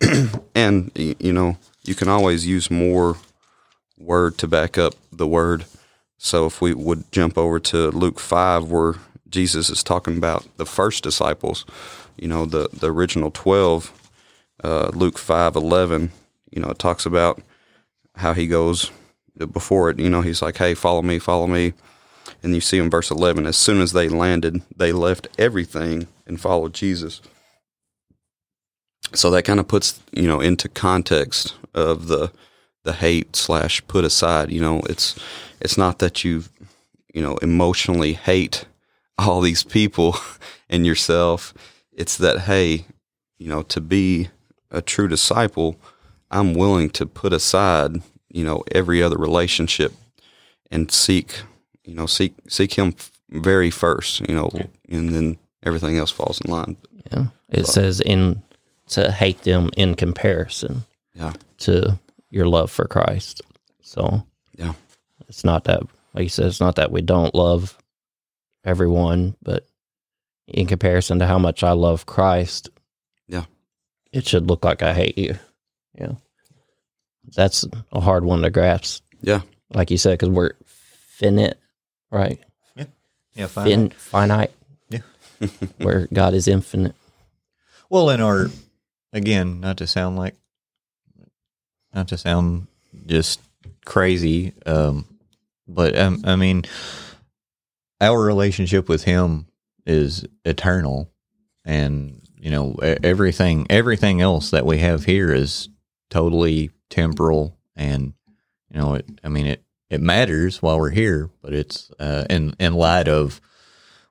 and, 0.54 0.90
you 0.94 1.32
know, 1.32 1.58
you 1.82 1.94
can 1.94 2.08
always 2.08 2.46
use 2.46 2.70
more 2.70 3.16
word 3.98 4.38
to 4.38 4.48
back 4.48 4.78
up 4.78 4.94
the 5.12 5.26
word. 5.26 5.64
So 6.18 6.46
if 6.46 6.60
we 6.60 6.74
would 6.74 7.10
jump 7.12 7.36
over 7.36 7.58
to 7.60 7.90
Luke 7.90 8.20
5, 8.20 8.70
where 8.70 8.94
Jesus 9.28 9.70
is 9.70 9.82
talking 9.82 10.16
about 10.16 10.46
the 10.56 10.66
first 10.66 11.02
disciples, 11.02 11.64
you 12.16 12.28
know, 12.28 12.46
the, 12.46 12.68
the 12.72 12.92
original 12.92 13.30
12, 13.30 13.92
uh, 14.62 14.90
Luke 14.94 15.18
5 15.18 15.56
11, 15.56 16.12
you 16.50 16.60
know, 16.60 16.70
it 16.70 16.78
talks 16.78 17.06
about 17.06 17.40
how 18.16 18.34
he 18.34 18.46
goes 18.46 18.90
before 19.52 19.90
it, 19.90 19.98
you 19.98 20.10
know, 20.10 20.20
he's 20.20 20.42
like, 20.42 20.58
hey, 20.58 20.74
follow 20.74 21.02
me, 21.02 21.18
follow 21.18 21.46
me. 21.46 21.72
And 22.42 22.54
you 22.54 22.60
see 22.60 22.78
in 22.78 22.90
verse 22.90 23.10
11, 23.10 23.46
as 23.46 23.56
soon 23.56 23.80
as 23.80 23.92
they 23.92 24.08
landed, 24.08 24.62
they 24.76 24.92
left 24.92 25.28
everything 25.38 26.06
and 26.26 26.40
followed 26.40 26.74
Jesus. 26.74 27.20
So 29.12 29.30
that 29.30 29.44
kind 29.44 29.60
of 29.60 29.68
puts, 29.68 30.00
you 30.12 30.26
know, 30.26 30.40
into 30.40 30.68
context 30.68 31.54
of 31.74 32.08
the 32.08 32.30
the 32.84 32.92
hate 32.94 33.36
slash 33.36 33.86
put 33.88 34.04
aside. 34.04 34.50
You 34.50 34.60
know, 34.60 34.80
it's 34.88 35.18
it's 35.60 35.76
not 35.76 35.98
that 35.98 36.24
you, 36.24 36.44
you 37.12 37.20
know, 37.22 37.36
emotionally 37.38 38.14
hate 38.14 38.64
all 39.18 39.40
these 39.40 39.64
people 39.64 40.16
and 40.70 40.86
yourself. 40.86 41.52
It's 41.92 42.16
that 42.18 42.40
hey, 42.40 42.86
you 43.38 43.48
know, 43.48 43.62
to 43.62 43.80
be 43.80 44.28
a 44.70 44.80
true 44.80 45.08
disciple, 45.08 45.76
I'm 46.30 46.54
willing 46.54 46.90
to 46.90 47.06
put 47.06 47.32
aside, 47.32 48.02
you 48.30 48.44
know, 48.44 48.62
every 48.72 49.02
other 49.02 49.16
relationship 49.16 49.92
and 50.70 50.90
seek, 50.90 51.42
you 51.84 51.94
know, 51.94 52.06
seek 52.06 52.34
seek 52.48 52.74
Him 52.74 52.94
very 53.30 53.70
first, 53.70 54.20
you 54.28 54.34
know, 54.34 54.50
and 54.88 55.10
then 55.14 55.38
everything 55.62 55.96
else 55.98 56.10
falls 56.10 56.40
in 56.40 56.50
line. 56.50 56.76
Yeah. 57.12 57.26
It 57.48 57.66
says 57.66 58.00
in 58.00 58.42
to 58.88 59.10
hate 59.12 59.42
them 59.42 59.70
in 59.76 59.94
comparison 59.94 60.84
Yeah, 61.14 61.32
to 61.58 61.98
your 62.30 62.46
love 62.46 62.70
for 62.70 62.86
Christ. 62.86 63.42
So 63.82 64.24
yeah, 64.56 64.72
it's 65.28 65.44
not 65.44 65.64
that 65.64 65.82
like 66.14 66.24
you 66.24 66.28
said, 66.28 66.46
it's 66.46 66.60
not 66.60 66.76
that 66.76 66.90
we 66.92 67.02
don't 67.02 67.34
love 67.34 67.76
everyone, 68.64 69.36
but 69.42 69.66
in 70.48 70.66
comparison 70.66 71.18
to 71.20 71.26
how 71.26 71.38
much 71.38 71.62
I 71.62 71.72
love 71.72 72.06
Christ, 72.06 72.68
Yeah. 73.28 73.44
it 74.12 74.26
should 74.26 74.48
look 74.48 74.64
like 74.64 74.82
I 74.82 74.92
hate 74.94 75.16
you. 75.16 75.38
Yeah, 75.94 76.12
that's 77.34 77.64
a 77.92 78.00
hard 78.00 78.24
one 78.24 78.42
to 78.42 78.50
grasp. 78.50 79.02
Yeah. 79.22 79.40
like 79.72 79.90
you 79.90 79.98
said, 79.98 80.12
because 80.18 80.30
we're 80.30 80.52
finite, 81.18 81.54
right? 82.10 82.38
Yeah, 82.76 82.84
yeah, 83.34 83.46
Fin- 83.46 83.90
finite. 83.90 84.50
Yeah. 84.88 85.00
where 85.78 86.08
God 86.12 86.34
is 86.34 86.48
infinite. 86.48 86.94
Well, 87.88 88.10
in 88.10 88.20
our 88.20 88.46
again, 89.12 89.60
not 89.60 89.78
to 89.78 89.86
sound 89.86 90.16
like, 90.16 90.34
not 91.94 92.08
to 92.08 92.18
sound 92.18 92.66
just 93.06 93.40
crazy, 93.84 94.52
um, 94.66 95.04
but 95.66 95.98
um, 95.98 96.22
I 96.24 96.36
mean, 96.36 96.64
our 98.00 98.20
relationship 98.20 98.88
with 98.88 99.04
Him 99.04 99.46
is 99.86 100.24
eternal, 100.44 101.10
and 101.64 102.20
you 102.38 102.50
know 102.50 102.76
e- 102.82 102.96
everything 103.02 103.66
everything 103.70 104.20
else 104.20 104.50
that 104.50 104.64
we 104.66 104.78
have 104.78 105.04
here 105.04 105.32
is 105.32 105.68
totally 106.10 106.70
temporal, 106.90 107.56
and 107.74 108.12
you 108.70 108.80
know 108.80 108.94
it. 108.94 109.06
I 109.24 109.28
mean 109.28 109.46
it. 109.46 109.64
It 109.88 110.00
matters 110.00 110.62
while 110.62 110.78
we're 110.78 110.90
here, 110.90 111.30
but 111.42 111.52
it's 111.52 111.90
uh, 111.98 112.24
in 112.30 112.54
in 112.60 112.74
light 112.74 113.08
of 113.08 113.40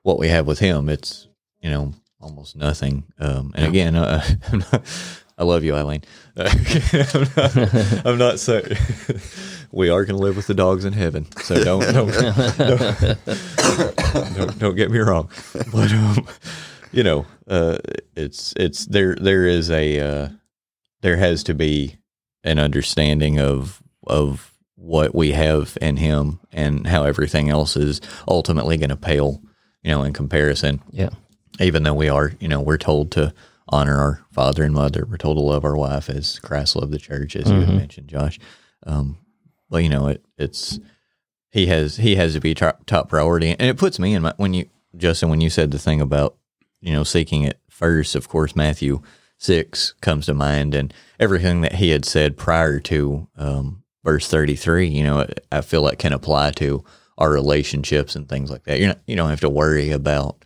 what 0.02 0.18
we 0.18 0.28
have 0.28 0.46
with 0.46 0.58
Him. 0.58 0.88
It's 0.88 1.28
you 1.60 1.70
know 1.70 1.94
almost 2.20 2.56
nothing. 2.56 3.04
Um, 3.18 3.52
and 3.54 3.66
again, 3.66 3.96
uh, 3.96 4.22
not, 4.52 4.82
I 5.38 5.44
love 5.44 5.64
you, 5.64 5.74
Eileen. 5.74 6.02
I'm, 6.36 7.24
not, 7.36 8.06
I'm 8.06 8.18
not 8.18 8.38
so. 8.40 8.62
we 9.72 9.88
are 9.88 10.04
going 10.04 10.16
to 10.16 10.22
live 10.22 10.36
with 10.36 10.46
the 10.46 10.54
dogs 10.54 10.84
in 10.84 10.92
heaven, 10.92 11.26
so 11.42 11.62
don't 11.64 11.80
don't, 11.92 12.12
don't, 12.58 14.36
don't, 14.36 14.58
don't 14.58 14.76
get 14.76 14.90
me 14.90 14.98
wrong. 14.98 15.30
But 15.72 15.92
um, 15.92 16.26
you 16.92 17.02
know, 17.02 17.26
uh, 17.48 17.78
it's 18.14 18.52
it's 18.56 18.86
there. 18.86 19.14
There 19.14 19.46
is 19.46 19.70
a 19.70 20.00
uh, 20.00 20.28
there 21.00 21.16
has 21.16 21.42
to 21.44 21.54
be 21.54 21.96
an 22.44 22.58
understanding 22.58 23.38
of 23.38 23.82
of 24.06 24.54
what 24.76 25.14
we 25.14 25.32
have 25.32 25.76
in 25.80 25.96
Him 25.96 26.40
and 26.52 26.86
how 26.86 27.04
everything 27.04 27.50
else 27.50 27.76
is 27.76 28.00
ultimately 28.26 28.78
going 28.78 28.90
to 28.90 28.96
pale, 28.96 29.42
you 29.82 29.90
know, 29.90 30.02
in 30.02 30.12
comparison 30.12 30.82
Yeah, 30.90 31.10
even 31.60 31.82
though 31.82 31.94
we 31.94 32.08
are, 32.08 32.32
you 32.40 32.48
know, 32.48 32.60
we're 32.60 32.78
told 32.78 33.10
to 33.12 33.34
honor 33.68 33.98
our 33.98 34.24
father 34.32 34.64
and 34.64 34.74
mother. 34.74 35.06
We're 35.08 35.16
told 35.16 35.36
to 35.36 35.42
love 35.42 35.64
our 35.64 35.76
wife 35.76 36.08
as 36.10 36.38
Christ 36.38 36.76
loved 36.76 36.92
the 36.92 36.98
church, 36.98 37.36
as 37.36 37.50
you 37.50 37.58
mentioned, 37.58 38.08
Josh. 38.08 38.38
Um, 38.84 39.18
well, 39.68 39.80
you 39.80 39.88
know, 39.88 40.08
it, 40.08 40.24
it's 40.36 40.80
he 41.50 41.66
has 41.66 41.96
he 41.96 42.16
has 42.16 42.34
to 42.34 42.40
be 42.40 42.54
top, 42.54 42.86
top 42.86 43.08
priority, 43.08 43.50
and 43.50 43.62
it 43.62 43.76
puts 43.76 43.98
me 43.98 44.14
in 44.14 44.22
my 44.22 44.32
when 44.36 44.54
you 44.54 44.68
Justin 44.96 45.28
when 45.28 45.40
you 45.40 45.50
said 45.50 45.70
the 45.70 45.78
thing 45.78 46.00
about 46.00 46.36
you 46.80 46.92
know 46.92 47.04
seeking 47.04 47.42
it 47.42 47.60
first. 47.68 48.14
Of 48.14 48.28
course, 48.28 48.56
Matthew 48.56 49.02
six 49.40 49.94
comes 50.00 50.26
to 50.26 50.34
mind, 50.34 50.74
and 50.74 50.94
everything 51.18 51.62
that 51.62 51.74
he 51.74 51.90
had 51.90 52.04
said 52.04 52.36
prior 52.36 52.78
to 52.80 53.26
um, 53.36 53.82
verse 54.04 54.28
thirty 54.28 54.54
three. 54.54 54.86
You 54.88 55.02
know, 55.02 55.26
I 55.50 55.60
feel 55.62 55.82
like 55.82 55.98
can 55.98 56.12
apply 56.12 56.52
to 56.52 56.84
our 57.18 57.30
relationships 57.30 58.14
and 58.14 58.28
things 58.28 58.50
like 58.50 58.64
that. 58.64 58.78
You're 58.80 58.94
you 59.06 59.16
don't 59.16 59.30
have 59.30 59.40
to 59.40 59.48
worry 59.50 59.90
about 59.90 60.44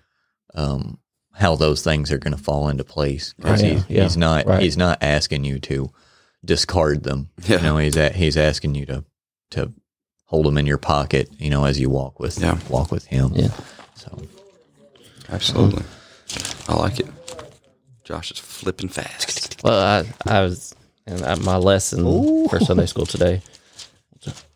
um, 0.55 0.99
how 1.33 1.57
those 1.57 1.83
things 1.83 2.11
are 2.13 2.19
going 2.19 2.37
to 2.37 2.43
fall 2.43 2.69
into 2.69 2.85
place 2.85 3.33
because 3.35 3.61
Right. 3.63 3.73
he's, 3.73 3.85
Yeah. 3.91 4.03
he's 4.05 4.17
not 4.17 4.47
Right. 4.47 4.63
he's 4.63 4.77
not 4.77 4.99
asking 5.03 5.45
you 5.45 5.59
to 5.61 5.91
discard 6.45 7.03
them. 7.03 7.31
Yeah. 7.47 7.57
You 7.59 7.63
know, 7.63 7.77
he's 7.79 7.97
at, 7.97 8.15
he's 8.15 8.37
asking 8.37 8.75
you 8.77 8.87
to 8.87 9.05
to 9.51 9.73
hold 10.27 10.47
them 10.47 10.59
in 10.59 10.67
your 10.67 10.79
pocket. 10.79 11.29
You 11.39 11.51
know, 11.51 11.65
as 11.65 11.79
you 11.81 11.91
walk 11.91 12.19
with 12.21 12.39
Yeah. 12.41 12.59
walk 12.69 12.91
with 12.93 13.05
him. 13.07 13.33
Yeah. 13.35 13.49
So 13.97 14.23
Absolutely. 15.31 15.83
I 16.69 16.75
like 16.75 17.01
it. 17.01 17.07
Josh 18.05 18.31
is 18.31 18.39
flipping 18.39 18.89
fast. 18.89 19.63
Well, 19.65 20.05
I 20.27 20.31
I 20.31 20.43
was 20.43 20.75
and 21.07 21.25
I, 21.25 21.35
my 21.37 21.57
lesson 21.57 22.05
for 22.49 22.61
Sunday 22.61 22.87
school 22.87 23.07
today. 23.07 23.41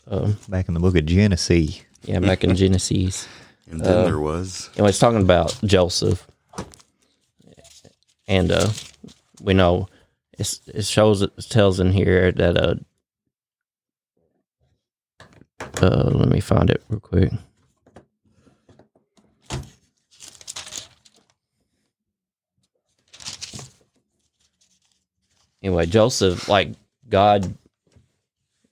Um, 0.06 0.38
back 0.48 0.68
in 0.68 0.74
the 0.74 0.80
book 0.80 0.96
of 0.96 1.06
Genesis. 1.06 1.82
yeah, 2.02 2.20
back 2.20 2.44
in 2.44 2.56
Genesis. 2.56 3.28
And 3.70 3.80
then 3.80 4.04
there 4.04 4.18
was. 4.18 4.68
And 4.72 4.78
know, 4.78 4.86
it's 4.86 4.98
talking 4.98 5.20
about 5.20 5.58
Joseph, 5.64 6.26
and 8.26 8.50
uh, 8.50 8.68
we 9.42 9.54
know 9.54 9.88
it's, 10.38 10.60
it 10.68 10.86
shows 10.86 11.22
it 11.22 11.32
tells 11.50 11.80
in 11.80 11.92
here 11.92 12.32
that 12.32 12.56
uh, 12.56 12.74
uh, 15.82 16.10
let 16.12 16.28
me 16.28 16.40
find 16.40 16.70
it 16.70 16.82
real 16.88 17.00
quick. 17.00 17.32
Anyway, 25.62 25.86
Joseph, 25.86 26.48
like 26.48 26.72
God, 27.08 27.54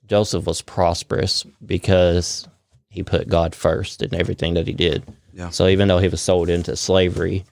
Joseph 0.07 0.47
was 0.47 0.62
prosperous 0.62 1.45
because 1.64 2.47
he 2.89 3.03
put 3.03 3.28
God 3.28 3.55
first 3.55 4.03
in 4.03 4.14
everything 4.14 4.55
that 4.55 4.66
he 4.66 4.72
did. 4.72 5.03
Yeah. 5.32 5.51
So 5.51 5.66
even 5.66 5.89
though 5.89 5.99
he 5.99 6.09
was 6.09 6.20
sold 6.20 6.49
into 6.49 6.76
slavery, 6.76 7.45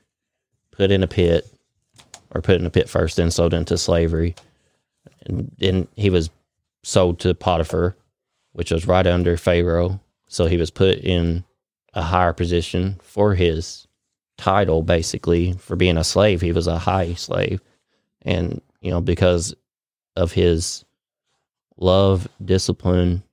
put 0.71 0.91
in 0.91 1.03
a 1.03 1.09
pit, 1.09 1.47
or 2.31 2.41
put 2.41 2.61
in 2.61 2.67
a 2.67 2.71
pit 2.71 2.89
first, 2.89 3.17
then 3.17 3.31
sold 3.31 3.55
into 3.55 3.77
slavery, 3.77 4.35
and 5.27 5.51
then 5.59 5.87
he 5.95 6.11
was 6.11 6.31
sold 6.83 7.19
to 7.21 7.35
Potiphar, 7.35 7.97
which 8.53 8.71
was 8.71 8.87
right 8.87 9.07
under 9.07 9.37
Pharaoh. 9.37 10.01
So 10.29 10.47
he 10.47 10.57
was 10.57 10.71
put 10.71 10.99
in 10.99 11.45
a 11.93 12.03
higher 12.03 12.33
position 12.33 12.99
for 13.03 13.35
his 13.35 13.87
title, 14.37 14.83
basically 14.83 15.53
for 15.53 15.77
being 15.77 15.97
a 15.97 16.05
slave. 16.05 16.41
He 16.41 16.53
was 16.53 16.67
a 16.67 16.79
high 16.79 17.15
slave, 17.15 17.61
and 18.23 18.61
you 18.85 18.91
know 18.91 19.01
because 19.01 19.55
of 20.15 20.31
his 20.31 20.85
love, 21.77 22.29
discipline, 22.45 23.25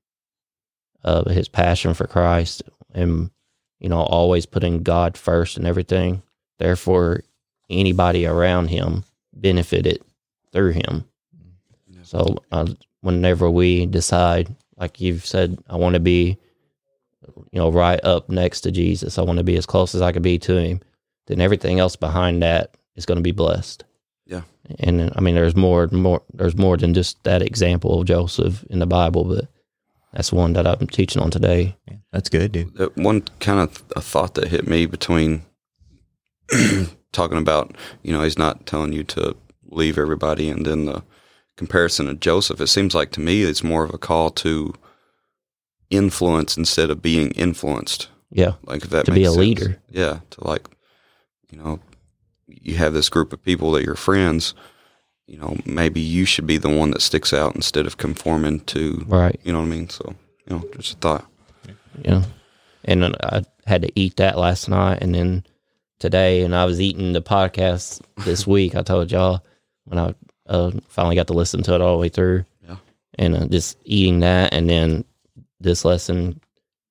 uh, 1.04 1.30
his 1.30 1.48
passion 1.48 1.94
for 1.94 2.08
Christ, 2.08 2.64
and 2.94 3.30
you 3.80 3.90
know, 3.90 4.02
always 4.02 4.46
putting 4.46 4.84
God 4.84 5.18
first 5.18 5.58
and 5.58 5.68
everything. 5.68 6.22
Therefore, 6.60 7.22
anybody 7.70 8.26
around 8.26 8.68
him 8.68 9.04
benefited 9.34 10.02
through 10.54 10.72
him. 10.72 11.06
So, 12.04 12.38
uh, 12.52 12.68
whenever 13.02 13.50
we 13.50 13.86
decide, 13.88 14.56
like 14.78 15.02
you've 15.02 15.26
said, 15.26 15.58
I 15.70 15.78
want 15.78 15.96
to 15.96 16.00
be, 16.00 16.38
you 17.52 17.60
know, 17.60 17.72
right 17.72 18.00
up 18.04 18.30
next 18.30 18.62
to 18.62 18.72
Jesus, 18.72 19.18
I 19.18 19.24
want 19.24 19.38
to 19.38 19.44
be 19.44 19.58
as 19.58 19.66
close 19.66 19.96
as 19.96 20.02
I 20.02 20.12
could 20.12 20.22
be 20.22 20.38
to 20.40 20.58
him, 20.58 20.82
then 21.28 21.42
everything 21.42 21.80
else 21.80 21.96
behind 21.96 22.44
that 22.44 22.76
is 22.96 23.06
going 23.06 23.18
to 23.18 23.24
be 23.24 23.32
blessed. 23.32 23.84
Yeah. 24.32 24.42
And 24.80 25.02
uh, 25.02 25.10
I 25.16 25.22
mean, 25.22 25.36
there's 25.36 25.56
more, 25.56 25.88
more, 25.92 26.22
there's 26.34 26.56
more 26.58 26.78
than 26.78 26.94
just 26.94 27.22
that 27.24 27.42
example 27.42 28.00
of 28.00 28.08
Joseph 28.08 28.64
in 28.70 28.80
the 28.80 28.86
Bible, 28.88 29.24
but 29.26 29.46
that's 30.14 30.32
one 30.34 30.54
that 30.54 30.66
I'm 30.66 30.88
teaching 30.88 31.22
on 31.22 31.30
today. 31.32 31.76
Yeah, 31.88 31.98
that's 32.14 32.30
good, 32.30 32.52
dude. 32.54 32.92
one 32.96 33.22
kind 33.40 33.60
of 33.60 33.84
a 33.96 34.02
thought 34.02 34.34
that 34.36 34.48
hit 34.48 34.68
me 34.68 34.86
between 34.86 35.44
talking 37.12 37.38
about 37.38 37.76
you 38.04 38.12
know 38.14 38.24
he's 38.24 38.38
not 38.38 38.66
telling 38.66 38.94
you 38.94 39.04
to 39.04 39.36
leave 39.70 39.98
everybody 39.98 40.50
and 40.50 40.66
then 40.66 40.86
the 40.86 41.02
comparison 41.58 42.08
of 42.10 42.20
joseph 42.20 42.60
it 42.60 42.68
seems 42.68 42.94
like 42.96 43.12
to 43.12 43.20
me 43.22 43.44
it's 43.44 43.64
more 43.64 43.84
of 43.86 43.94
a 43.94 43.98
call 43.98 44.30
to 44.30 44.74
influence 45.90 46.58
instead 46.58 46.90
of 46.90 47.02
being 47.02 47.32
influenced 47.32 48.10
Yeah. 48.32 48.54
like 48.66 48.84
if 48.84 48.90
that 48.92 49.06
To 49.06 49.12
be 49.12 49.24
a 49.24 49.28
sense. 49.28 49.38
leader. 49.38 49.82
yeah 49.90 50.20
to 50.32 50.44
like 50.48 50.68
you 51.52 51.58
know 51.58 51.80
you 52.62 52.76
have 52.76 52.94
this 52.94 53.10
group 53.10 53.34
of 53.34 53.44
people 53.44 53.72
that 53.72 53.84
you're 53.84 53.96
friends 53.96 54.54
you 55.28 55.38
know 55.38 55.58
maybe 55.66 56.00
you 56.02 56.26
should 56.26 56.46
be 56.48 56.58
the 56.58 56.70
one 56.70 56.92
that 56.92 57.02
sticks 57.02 57.34
out 57.34 57.56
instead 57.56 57.86
of 57.86 57.98
conforming 57.98 58.60
to 58.62 59.04
Right. 59.08 59.40
you 59.44 59.52
know 59.52 59.60
what 59.60 59.66
i 59.66 59.70
mean 59.70 59.90
so 59.90 60.16
you 60.48 60.56
know 60.56 60.64
just 60.78 60.94
a 60.94 60.98
thought 60.98 61.26
Yeah. 62.04 62.24
And 62.84 63.06
I 63.06 63.44
had 63.68 63.84
to 63.84 63.92
eat 63.96 64.16
that 64.18 64.38
last 64.40 64.68
night 64.68 65.00
and 65.04 65.14
then 65.14 65.44
today 66.00 66.42
and 66.42 66.56
I 66.56 66.66
was 66.66 66.82
eating 66.82 67.14
the 67.14 67.22
podcast 67.22 68.02
this 68.26 68.48
week. 68.56 68.74
I 68.76 68.82
told 68.82 69.12
y'all 69.12 69.42
when 69.86 70.00
I 70.00 70.16
uh, 70.48 70.72
finally 70.88 71.16
got 71.16 71.28
to 71.28 71.34
listen 71.34 71.62
to 71.64 71.76
it 71.76 71.82
all 71.82 71.94
the 71.96 72.02
way 72.02 72.10
through. 72.10 72.44
Yeah. 72.68 72.78
And 73.20 73.36
uh, 73.36 73.46
just 73.46 73.78
eating 73.86 74.22
that 74.22 74.52
and 74.52 74.68
then 74.68 75.06
this 75.60 75.86
lesson 75.86 76.42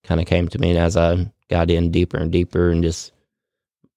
kind 0.04 0.20
of 0.20 0.28
came 0.28 0.46
to 0.48 0.58
me 0.60 0.76
as 0.76 0.96
I 0.96 1.28
got 1.48 1.70
in 1.72 1.90
deeper 1.90 2.18
and 2.18 2.30
deeper 2.30 2.70
and 2.70 2.84
just 2.84 3.10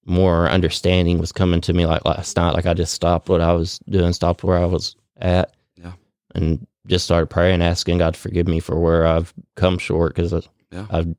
more 0.06 0.50
understanding 0.50 1.18
was 1.20 1.32
coming 1.32 1.62
to 1.62 1.74
me 1.74 1.86
like 1.86 2.06
last 2.06 2.36
night. 2.36 2.54
Like 2.54 2.66
I 2.66 2.74
just 2.74 2.94
stopped 2.94 3.30
what 3.30 3.42
I 3.42 3.54
was 3.54 3.80
doing, 3.90 4.14
stopped 4.14 4.44
where 4.44 4.58
I 4.58 4.66
was 4.66 4.96
at. 5.18 5.54
Yeah. 5.76 5.94
And 6.36 6.66
just 6.88 7.06
started 7.06 7.28
praying, 7.28 7.62
asking 7.62 8.00
God 8.00 8.14
to 8.16 8.20
forgive 8.20 8.48
me 8.48 8.60
for 8.60 8.78
where 8.80 9.06
I've 9.08 9.34
come 9.56 9.78
short 9.78 10.16
because 10.16 10.34
Yeah. 10.72 10.86
I've 10.90 11.16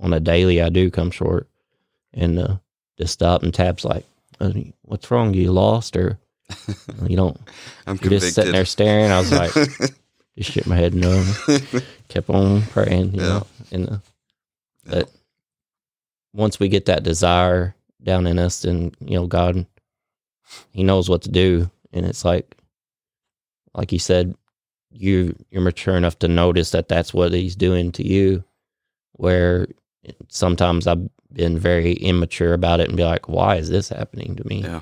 on 0.00 0.12
a 0.12 0.18
daily 0.20 0.60
I 0.60 0.68
do 0.70 0.90
come 0.90 1.10
short, 1.12 1.48
and 2.12 2.38
uh, 2.38 2.56
just 2.98 3.12
stop 3.12 3.42
and 3.44 3.54
taps 3.54 3.84
like, 3.84 4.04
"What's 4.82 5.08
wrong? 5.10 5.32
You 5.34 5.52
lost 5.52 5.96
or 5.96 6.18
you 7.06 7.16
don't?" 7.16 7.38
i'm 7.86 7.96
just 7.98 8.34
sitting 8.34 8.52
there 8.52 8.64
staring. 8.64 9.12
I 9.12 9.18
was 9.20 9.30
like, 9.30 9.52
just 10.36 10.50
shook 10.50 10.66
my 10.66 10.74
head 10.76 10.94
no, 10.94 11.24
kept 12.08 12.28
on 12.28 12.62
praying, 12.62 13.14
you 13.14 13.20
Yeah. 13.20 13.26
know. 13.28 13.46
And 13.70 13.88
uh, 13.90 13.98
but 14.84 15.10
once 16.32 16.58
we 16.58 16.68
get 16.68 16.86
that 16.86 17.04
desire 17.04 17.76
down 18.04 18.26
in 18.26 18.38
us, 18.38 18.64
and 18.64 18.94
you 19.00 19.16
know, 19.18 19.26
God, 19.26 19.66
He 20.72 20.82
knows 20.84 21.08
what 21.08 21.22
to 21.22 21.30
do, 21.30 21.70
and 21.92 22.04
it's 22.06 22.24
like, 22.24 22.56
like 23.74 23.92
you 23.92 23.98
said, 23.98 24.34
you 24.90 25.34
you're 25.50 25.62
mature 25.62 25.96
enough 25.96 26.18
to 26.20 26.28
notice 26.28 26.70
that 26.70 26.88
that's 26.88 27.12
what 27.14 27.32
He's 27.32 27.56
doing 27.56 27.92
to 27.92 28.06
you, 28.06 28.44
where 29.12 29.66
sometimes 30.28 30.86
I've 30.86 31.08
been 31.32 31.58
very 31.58 31.94
immature 31.94 32.52
about 32.54 32.80
it 32.80 32.88
and 32.88 32.96
be 32.96 33.04
like, 33.04 33.28
why 33.28 33.56
is 33.56 33.68
this 33.70 33.88
happening 33.88 34.36
to 34.36 34.46
me? 34.46 34.62
Yeah. 34.62 34.80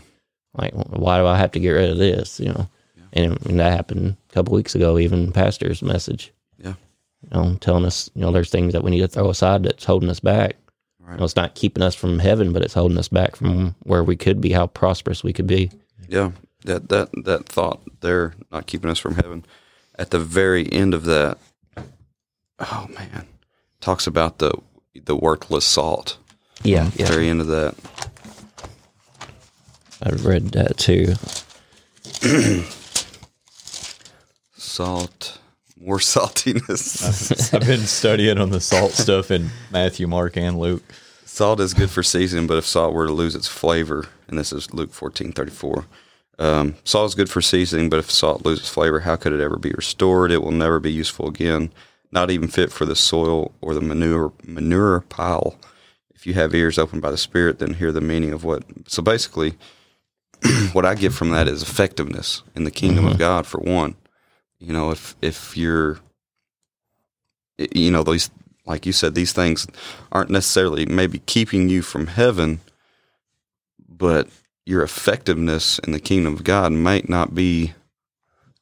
Like, 0.55 0.75
why 0.75 1.19
do 1.19 1.27
I 1.27 1.39
have 1.39 1.53
to 1.53 1.61
get 1.61 1.71
rid 1.71 1.91
of 1.91 1.97
this? 1.99 2.39
You 2.39 2.49
know, 2.53 2.69
and, 3.15 3.41
and 3.47 3.59
that 3.61 3.73
happened 3.73 4.17
a 4.29 4.33
couple 4.35 4.55
weeks 4.55 4.75
ago. 4.75 4.99
Even 4.99 5.33
pastor's 5.33 5.81
message, 5.81 6.31
Yeah. 6.63 6.75
you 7.23 7.31
know, 7.33 7.57
telling 7.61 7.87
us, 7.87 8.11
you 8.15 8.21
know, 8.21 8.33
there's 8.33 8.51
things 8.51 8.75
that 8.75 8.85
we 8.85 8.91
need 8.91 9.01
to 9.01 9.09
throw 9.09 9.31
aside 9.31 9.63
that's 9.63 9.85
holding 9.85 10.11
us 10.11 10.21
back. 10.21 10.57
Right. 11.03 11.13
You 11.13 11.19
know, 11.19 11.25
it's 11.25 11.37
not 11.37 11.55
keeping 11.55 11.83
us 11.83 11.95
from 11.95 12.19
heaven, 12.19 12.53
but 12.53 12.63
it's 12.63 12.75
holding 12.75 12.99
us 12.99 13.09
back 13.09 13.37
from 13.37 13.75
where 13.83 14.05
we 14.05 14.17
could 14.17 14.41
be, 14.41 14.53
how 14.53 14.67
prosperous 14.69 15.25
we 15.25 15.33
could 15.33 15.47
be. 15.47 15.71
Yeah, 16.09 16.33
that 16.65 16.89
that 16.91 17.11
that 17.25 17.47
thought 17.47 17.81
there, 18.01 18.35
not 18.51 18.67
keeping 18.67 18.91
us 18.91 18.99
from 18.99 19.17
heaven. 19.17 19.45
At 19.99 20.11
the 20.11 20.19
very 20.21 20.71
end 20.73 20.95
of 20.95 21.05
that, 21.05 21.39
oh 22.59 22.87
man, 22.95 23.27
talks 23.81 24.07
about 24.07 24.39
the 24.39 24.53
the 24.95 25.17
worthless 25.17 25.65
salt. 25.65 26.19
Yeah, 26.63 26.91
Very 26.91 27.29
end 27.29 27.41
of 27.41 27.49
that. 27.49 27.75
I've 30.01 30.25
read 30.25 30.53
that 30.53 30.77
too. 30.79 31.15
Salt, 34.57 35.39
more 35.85 35.99
saltiness. 35.99 37.53
I've 37.55 37.67
been 37.67 37.87
studying 37.87 38.39
on 38.39 38.51
the 38.51 38.61
salt 38.61 38.93
stuff 38.93 39.31
in 39.31 39.51
Matthew, 39.71 40.07
Mark, 40.07 40.37
and 40.37 40.59
Luke. 40.59 40.83
salt 41.25 41.61
is 41.61 41.75
good 41.75 41.91
for 41.91 42.03
seasoning, 42.03 42.47
but 42.47 42.59
if 42.59 42.67
salt 42.67 42.95
were 42.95 43.07
to 43.07 43.13
lose 43.13 43.35
its 43.35 43.49
flavor, 43.49 44.07
and 44.29 44.39
this 44.39 44.53
is 44.53 44.73
Luke 44.73 44.93
fourteen 44.93 45.33
thirty 45.33 45.51
four. 45.51 45.87
Um, 46.39 46.77
salt 46.85 47.11
is 47.11 47.15
good 47.15 47.31
for 47.31 47.43
seasoning, 47.43 47.91
but 47.91 47.99
if 47.99 48.11
salt 48.11 48.45
loses 48.45 48.69
flavor, 48.69 49.01
how 49.01 49.17
could 49.17 49.33
it 49.33 49.41
ever 49.41 49.57
be 49.57 49.73
restored? 49.73 50.33
It 50.33 50.43
will 50.43 50.51
never 50.51 50.81
be 50.81 50.91
useful 50.91 51.29
again, 51.29 51.73
not 52.11 52.31
even 52.31 52.49
fit 52.49 52.73
for 52.73 52.85
the 52.85 52.97
soil 52.97 53.53
or 53.61 53.75
the 53.75 53.81
manure 53.81 54.33
manure 54.45 55.01
pile. 55.03 55.57
If 56.15 56.27
you 56.27 56.35
have 56.35 56.55
ears 56.55 56.79
opened 56.79 57.03
by 57.03 57.11
the 57.11 57.19
Spirit, 57.19 57.59
then 57.59 57.75
hear 57.75 57.91
the 57.93 58.01
meaning 58.01 58.33
of 58.33 58.45
what. 58.45 58.63
So 58.87 59.03
basically, 59.03 59.55
what 60.73 60.87
I 60.87 60.95
get 60.95 61.13
from 61.13 61.31
that 61.31 61.49
is 61.49 61.63
effectiveness 61.63 62.43
in 62.55 62.65
the 62.65 62.71
kingdom 62.71 63.07
of 63.07 63.19
God. 63.19 63.47
For 63.47 63.59
one, 63.59 63.97
you 64.63 64.73
know, 64.73 64.93
if 64.93 65.17
if 65.21 65.57
you're, 65.57 65.99
you 67.59 67.91
know, 67.91 68.05
these 68.05 68.31
like 68.65 68.87
you 68.87 68.93
said, 68.93 69.15
these 69.15 69.33
things 69.33 69.67
aren't 70.13 70.31
necessarily 70.31 70.87
maybe 70.87 71.19
keeping 71.27 71.69
you 71.69 71.83
from 71.83 72.07
heaven, 72.07 72.61
but 73.89 74.29
your 74.65 74.85
effectiveness 74.85 75.81
in 75.81 75.91
the 75.91 75.99
kingdom 75.99 76.35
of 76.35 76.45
God 76.45 76.71
might 76.71 77.09
not 77.09 77.35
be 77.35 77.75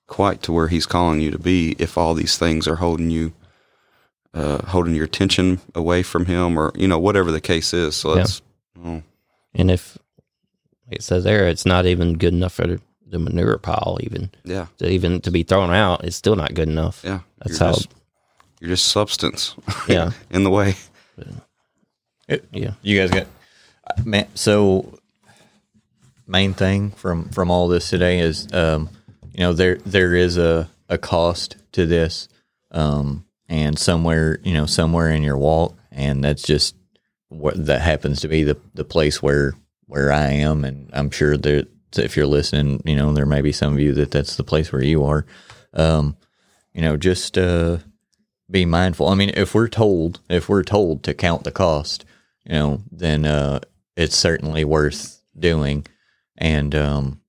quite 0.07 0.41
to 0.43 0.53
where 0.53 0.69
He's 0.69 0.87
calling 0.87 1.21
you 1.21 1.31
to 1.31 1.39
be 1.39 1.77
if 1.79 1.99
all 1.99 2.15
these 2.15 2.39
things 2.39 2.67
are 2.67 2.77
holding 2.77 3.11
you, 3.11 3.35
uh, 4.33 4.65
holding 4.69 4.95
your 4.95 5.05
attention 5.05 5.61
away 5.75 6.03
from 6.03 6.25
Him, 6.25 6.59
or 6.59 6.73
you 6.75 6.89
know 6.89 6.99
whatever 6.99 7.31
the 7.31 7.43
case 7.43 7.75
is. 7.75 7.95
So 7.95 8.15
Yeah. 8.15 8.23
it's 8.23 8.41
oh, 8.83 9.03
And 9.55 9.71
if 9.71 9.99
like 10.87 11.01
it 11.01 11.03
says 11.03 11.25
there, 11.25 11.47
it's 11.47 11.67
not 11.67 11.85
even 11.85 12.17
good 12.17 12.33
enough 12.33 12.55
for 12.55 12.81
the, 13.11 13.19
the 13.19 13.19
manure 13.19 13.59
pile, 13.59 13.99
even 14.03 14.31
yeah, 14.45 14.67
to 14.79 14.89
even 14.89 15.21
to 15.23 15.31
be 15.31 15.43
thrown 15.43 15.71
out, 15.71 16.05
it's 16.05 16.17
still 16.17 16.37
not 16.37 16.55
good 16.55 16.69
enough. 16.69 17.03
yeah. 17.05 17.21
That's 17.39 17.59
you're 17.59 17.69
how- 17.69 17.75
just, 17.75 17.89
you're 18.61 18.69
just 18.71 18.87
substance. 18.89 19.55
Yeah. 19.89 20.11
in 20.31 20.45
the 20.45 20.51
way. 20.51 20.75
Yeah. 22.53 22.75
You 22.83 22.99
guys 22.99 23.11
got 23.11 23.27
man. 24.07 24.29
So 24.35 24.99
main 26.27 26.55
thing 26.55 26.91
from 26.93 27.29
from 27.31 27.51
all 27.51 27.67
this 27.69 27.91
today 27.91 28.21
is, 28.21 28.47
um, 28.53 28.89
you 29.33 29.41
know, 29.41 29.53
there 29.53 29.77
there 29.87 30.15
is 30.15 30.37
a 30.39 30.69
a 30.89 30.97
cost 30.99 31.57
to 31.73 31.87
this, 31.87 32.29
um, 32.71 33.25
and 33.49 33.79
somewhere 33.79 34.39
you 34.45 34.55
know 34.55 34.67
somewhere 34.67 35.11
in 35.11 35.23
your 35.23 35.39
walk, 35.39 35.77
and 35.91 36.23
that's 36.23 36.43
just 36.43 36.77
what 37.29 37.67
that 37.67 37.81
happens 37.81 38.21
to 38.21 38.29
be 38.29 38.45
the 38.45 38.57
the 38.75 38.85
place 38.85 39.21
where 39.23 39.55
where 39.87 40.13
I 40.13 40.27
am, 40.29 40.65
and 40.65 40.89
I'm 40.93 41.11
sure 41.11 41.37
that 41.37 41.69
if 41.99 42.17
you're 42.17 42.27
listening, 42.27 42.83
you 42.85 42.97
know, 42.97 43.13
there 43.13 43.27
may 43.27 43.41
be 43.41 43.53
some 43.53 43.73
of 43.73 43.81
you 43.81 43.93
that 43.95 44.11
that's 44.11 44.37
the 44.37 44.45
place 44.45 44.73
where 44.73 44.83
you 44.83 45.05
are. 45.05 45.27
Um, 45.75 46.17
you 46.73 46.83
know, 46.83 46.97
just 46.97 47.37
uh, 47.37 47.79
be 48.51 48.65
mindful. 48.65 49.09
I 49.09 49.15
mean, 49.15 49.31
if 49.35 49.55
we're 49.55 49.69
told 49.69 50.21
if 50.29 50.49
we're 50.49 50.63
told 50.63 51.03
to 51.05 51.15
count 51.15 51.45
the 51.45 51.53
cost, 51.53 52.05
you 52.45 52.53
know, 52.53 52.83
then 52.91 53.25
uh, 53.25 53.61
it's 53.97 54.17
certainly 54.17 54.65
worth 54.65 55.23
doing, 55.39 55.87
and 56.37 56.75
um, 56.75 57.21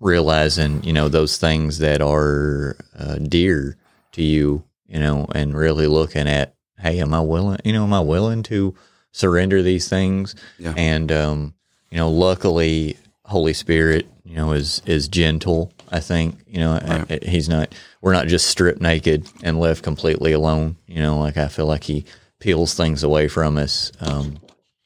realizing 0.00 0.82
you 0.84 0.92
know 0.92 1.08
those 1.08 1.38
things 1.38 1.78
that 1.78 2.00
are 2.00 2.76
uh, 2.98 3.16
dear 3.16 3.76
to 4.12 4.22
you, 4.22 4.64
you 4.86 4.98
know, 4.98 5.26
and 5.34 5.56
really 5.56 5.86
looking 5.86 6.28
at, 6.28 6.54
hey, 6.78 7.00
am 7.00 7.14
I 7.14 7.20
willing? 7.20 7.58
You 7.64 7.72
know, 7.72 7.84
am 7.84 7.92
I 7.92 8.00
willing 8.00 8.42
to 8.44 8.74
surrender 9.12 9.62
these 9.62 9.88
things? 9.88 10.34
Yeah. 10.58 10.74
And 10.76 11.10
um, 11.12 11.54
you 11.90 11.98
know, 11.98 12.10
luckily, 12.10 12.96
Holy 13.26 13.52
Spirit, 13.52 14.06
you 14.24 14.36
know, 14.36 14.52
is 14.52 14.82
is 14.86 15.08
gentle. 15.08 15.72
I 15.90 16.00
think 16.00 16.36
you 16.46 16.58
know 16.58 16.72
I- 16.72 17.14
I- 17.14 17.28
he's 17.28 17.48
not. 17.48 17.74
We're 18.00 18.12
not 18.12 18.28
just 18.28 18.46
stripped 18.46 18.80
naked 18.80 19.28
and 19.42 19.58
left 19.58 19.82
completely 19.82 20.32
alone. 20.32 20.76
You 20.86 21.00
know, 21.02 21.18
like 21.18 21.36
I 21.36 21.48
feel 21.48 21.66
like 21.66 21.84
he 21.84 22.04
peels 22.40 22.74
things 22.74 23.02
away 23.02 23.28
from 23.28 23.56
us 23.56 23.90
um, 24.00 24.38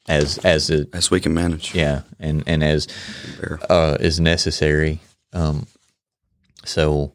as 0.07 0.37
as 0.39 0.69
it 0.69 0.89
As 0.93 1.11
we 1.11 1.19
can 1.19 1.33
manage. 1.33 1.73
yeah, 1.75 2.01
and 2.19 2.43
and 2.47 2.63
as 2.63 2.87
uh, 3.69 3.97
is 3.99 4.19
necessary. 4.19 4.99
Um, 5.33 5.67
so, 6.65 7.13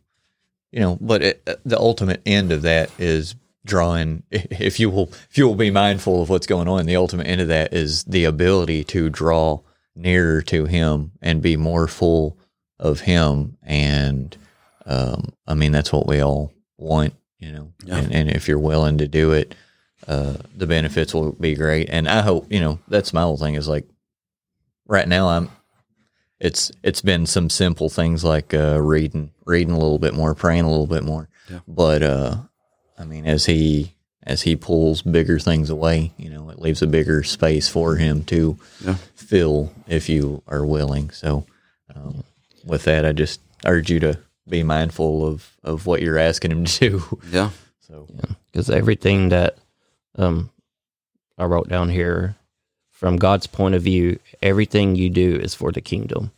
you 0.72 0.80
know, 0.80 0.98
but 1.00 1.22
it, 1.22 1.60
the 1.64 1.78
ultimate 1.78 2.22
end 2.26 2.52
of 2.52 2.62
that 2.62 2.90
is 2.98 3.34
drawing. 3.64 4.22
If 4.32 4.80
you 4.80 4.90
will, 4.90 5.10
if 5.30 5.36
you 5.38 5.46
will 5.46 5.54
be 5.54 5.70
mindful 5.70 6.22
of 6.22 6.28
what's 6.28 6.46
going 6.46 6.68
on, 6.68 6.86
the 6.86 6.96
ultimate 6.96 7.26
end 7.26 7.40
of 7.40 7.48
that 7.48 7.72
is 7.72 8.04
the 8.04 8.24
ability 8.24 8.84
to 8.84 9.08
draw 9.10 9.60
nearer 9.96 10.42
to 10.42 10.66
Him 10.66 11.12
and 11.20 11.42
be 11.42 11.56
more 11.56 11.88
full 11.88 12.38
of 12.78 13.00
Him. 13.00 13.56
And 13.62 14.36
um, 14.84 15.32
I 15.46 15.54
mean, 15.54 15.72
that's 15.72 15.92
what 15.92 16.06
we 16.06 16.20
all 16.20 16.52
want, 16.76 17.14
you 17.38 17.52
know. 17.52 17.72
Yeah. 17.84 17.98
And, 17.98 18.12
and 18.14 18.30
if 18.30 18.48
you're 18.48 18.58
willing 18.58 18.98
to 18.98 19.08
do 19.08 19.32
it, 19.32 19.54
uh, 20.06 20.34
the 20.54 20.66
benefits 20.66 21.14
will 21.14 21.32
be 21.32 21.54
great. 21.54 21.88
And 21.90 22.08
I 22.08 22.20
hope, 22.20 22.52
you 22.52 22.60
know, 22.60 22.78
that's 22.88 23.12
my 23.12 23.22
whole 23.22 23.36
thing 23.36 23.54
is 23.54 23.66
like 23.66 23.88
right 24.86 25.08
now 25.08 25.28
I'm 25.28 25.50
it's 26.38 26.70
it's 26.82 27.02
been 27.02 27.26
some 27.26 27.48
simple 27.48 27.88
things 27.88 28.22
like 28.22 28.52
uh, 28.52 28.80
reading 28.80 29.32
reading 29.44 29.74
a 29.74 29.78
little 29.78 29.98
bit 29.98 30.14
more, 30.14 30.34
praying 30.34 30.64
a 30.64 30.70
little 30.70 30.86
bit 30.86 31.02
more. 31.02 31.28
Yeah. 31.50 31.60
But 31.66 32.02
uh, 32.02 32.36
I 32.98 33.04
mean, 33.04 33.26
as 33.26 33.46
he 33.46 33.95
as 34.26 34.42
he 34.42 34.56
pulls 34.56 35.02
bigger 35.02 35.38
things 35.38 35.70
away, 35.70 36.12
you 36.16 36.28
know, 36.28 36.50
it 36.50 36.58
leaves 36.58 36.82
a 36.82 36.86
bigger 36.86 37.22
space 37.22 37.68
for 37.68 37.96
him 37.96 38.24
to 38.24 38.58
Yeah. 38.84 38.96
fill 39.14 39.72
if 39.86 40.08
you 40.08 40.42
are 40.46 40.66
willing. 40.66 41.10
So, 41.10 41.46
um, 41.94 42.24
with 42.64 42.84
that, 42.84 43.04
I 43.06 43.12
just 43.12 43.40
urge 43.64 43.90
you 43.90 44.00
to 44.00 44.18
be 44.48 44.62
mindful 44.62 45.26
of 45.26 45.56
of 45.62 45.86
what 45.86 46.02
you're 46.02 46.18
asking 46.18 46.50
him 46.52 46.64
to 46.64 46.90
do. 46.90 47.20
Yeah. 47.30 47.50
So, 47.80 48.08
because 48.50 48.68
everything 48.68 49.28
that 49.28 49.58
um, 50.16 50.50
I 51.38 51.44
wrote 51.44 51.68
down 51.68 51.88
here, 51.90 52.34
from 52.90 53.16
God's 53.16 53.46
point 53.46 53.74
of 53.76 53.82
view, 53.82 54.18
everything 54.42 54.96
you 54.96 55.08
do 55.10 55.36
is 55.36 55.54
for 55.54 55.70
the 55.70 55.80
kingdom. 55.80 56.32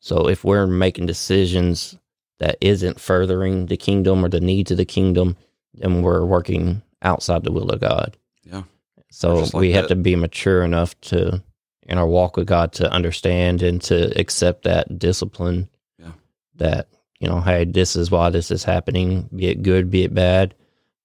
So 0.00 0.28
if 0.28 0.44
we're 0.44 0.66
making 0.66 1.06
decisions 1.06 1.96
that 2.38 2.56
isn't 2.60 3.00
furthering 3.00 3.66
the 3.66 3.76
kingdom 3.76 4.24
or 4.24 4.28
the 4.28 4.40
needs 4.40 4.70
of 4.70 4.76
the 4.76 4.84
kingdom, 4.86 5.36
then 5.74 6.02
we're 6.02 6.24
working 6.24 6.82
outside 7.02 7.44
the 7.44 7.52
will 7.52 7.70
of 7.70 7.80
God. 7.80 8.16
Yeah. 8.44 8.62
So 9.10 9.34
like 9.36 9.52
we 9.54 9.72
have 9.72 9.88
to 9.88 9.96
be 9.96 10.16
mature 10.16 10.62
enough 10.62 10.98
to, 11.02 11.42
in 11.82 11.98
our 11.98 12.06
walk 12.06 12.36
with 12.36 12.46
God, 12.46 12.72
to 12.74 12.90
understand 12.90 13.62
and 13.62 13.80
to 13.82 14.18
accept 14.18 14.64
that 14.64 14.98
discipline. 14.98 15.68
Yeah. 15.98 16.12
That 16.56 16.88
you 17.20 17.28
know, 17.28 17.40
hey, 17.40 17.64
this 17.64 17.96
is 17.96 18.10
why 18.10 18.30
this 18.30 18.50
is 18.50 18.62
happening. 18.64 19.28
Be 19.34 19.46
it 19.48 19.62
good, 19.62 19.90
be 19.90 20.04
it 20.04 20.14
bad. 20.14 20.54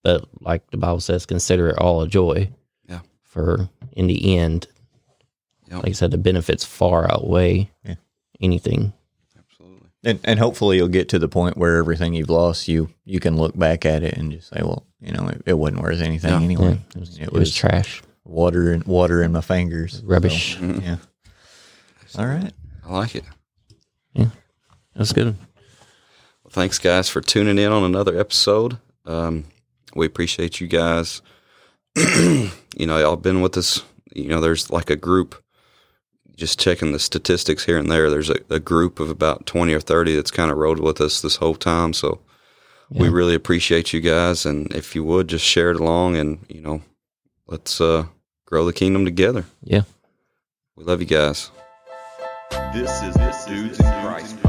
But 0.04 0.26
like 0.42 0.70
the 0.72 0.78
Bible 0.78 1.00
says, 1.00 1.26
consider 1.26 1.70
it 1.70 1.80
all 1.80 2.02
a 2.02 2.08
joy. 2.08 2.50
Yeah. 2.88 3.00
For 3.24 3.70
in 3.94 4.08
the 4.08 4.38
end, 4.38 4.68
Yeah. 5.70 5.78
like 5.78 5.88
I 5.90 5.92
said, 5.94 6.12
the 6.12 6.18
benefits 6.18 6.64
far 6.66 7.12
outweigh 7.12 7.72
Yeah. 7.86 7.96
anything. 8.42 8.94
Absolutely. 10.04 10.10
and 10.12 10.20
and 10.24 10.40
hopefully 10.40 10.78
you'll 10.78 10.88
get 10.90 11.10
to 11.10 11.20
the 11.20 11.28
point 11.30 11.58
where 11.58 11.78
everything 11.78 12.14
you've 12.14 12.30
lost, 12.30 12.68
you 12.68 12.90
you 13.06 13.20
can 13.20 13.38
look 13.38 13.58
back 13.58 13.86
at 13.86 14.04
it 14.04 14.16
and 14.18 14.32
just 14.32 14.50
say, 14.50 14.62
well, 14.62 14.86
you 15.02 15.12
know, 15.14 15.28
it, 15.30 15.42
it 15.46 15.54
wasn't 15.54 15.82
worth 15.82 16.02
anything 16.02 16.30
Yeah. 16.32 16.42
anyway. 16.42 16.72
Yeah, 16.72 16.96
it 16.96 17.00
was, 17.00 17.18
It 17.18 17.24
it 17.24 17.32
was 17.34 17.40
was- 17.42 17.56
trash, 17.56 18.02
Water 18.26 18.72
and 18.72 18.84
water 18.86 19.22
in 19.22 19.32
my 19.32 19.42
fingers. 19.42 20.02
rubbish. 20.06 20.58
So, 20.58 20.66
yeah. 20.82 20.98
All 22.18 22.26
right. 22.28 22.54
I 22.86 22.92
like 22.94 23.16
it. 23.16 23.24
Yeah, 24.14 24.28
that's 24.96 25.14
good. 25.14 25.36
Well, 26.44 26.52
thanks, 26.52 26.80
guys, 26.80 27.10
for 27.10 27.22
tuning 27.22 27.58
in 27.58 27.72
on 27.72 27.84
another 27.84 28.18
episode. 28.20 28.78
Um, 29.06 29.46
we 29.96 30.06
appreciate 30.06 30.62
you 30.62 30.68
guys. 30.68 31.22
you 31.96 32.50
know, 32.88 32.98
y'all 32.98 33.16
been 33.16 33.42
with 33.42 33.58
us. 33.58 33.84
You 34.14 34.28
know, 34.28 34.40
there's 34.42 34.70
like 34.70 34.90
a 34.90 34.96
group 34.96 35.43
just 36.36 36.60
checking 36.60 36.92
the 36.92 37.00
statistics 37.00 37.66
here 37.66 37.78
and 37.78 37.92
there, 37.92 38.10
there's 38.10 38.30
a, 38.30 38.38
a 38.50 38.60
group 38.60 39.00
of 39.00 39.10
about 39.10 39.46
20 39.46 39.74
or 39.74 39.80
30 39.80 40.16
that's 40.16 40.32
kind 40.32 40.52
of 40.52 40.58
rode 40.58 40.80
with 40.80 41.00
us 41.00 41.22
this 41.22 41.38
whole 41.38 41.56
time. 41.56 41.94
So 41.94 42.20
we 42.90 43.10
really 43.10 43.36
appreciate 43.36 43.94
you 43.94 44.02
guys. 44.02 44.46
And 44.46 44.72
if 44.74 44.96
you 44.96 45.04
would 45.04 45.28
just 45.28 45.46
share 45.46 45.72
it 45.72 45.80
along 45.80 46.16
and, 46.16 46.40
you 46.48 46.62
know, 46.62 46.82
let's 47.48 47.82
uh, 47.82 48.06
grow 48.46 48.66
the 48.66 48.74
kingdom 48.74 49.06
together. 49.06 49.46
Yeah. 49.64 49.84
We 50.76 50.84
love 50.84 51.02
you 51.02 51.08
guys. 51.08 51.52
This 52.74 52.92
is 53.04 53.14
the 53.14 53.44
Dudes 53.48 53.80
in 53.80 53.86
Christ 54.04 54.43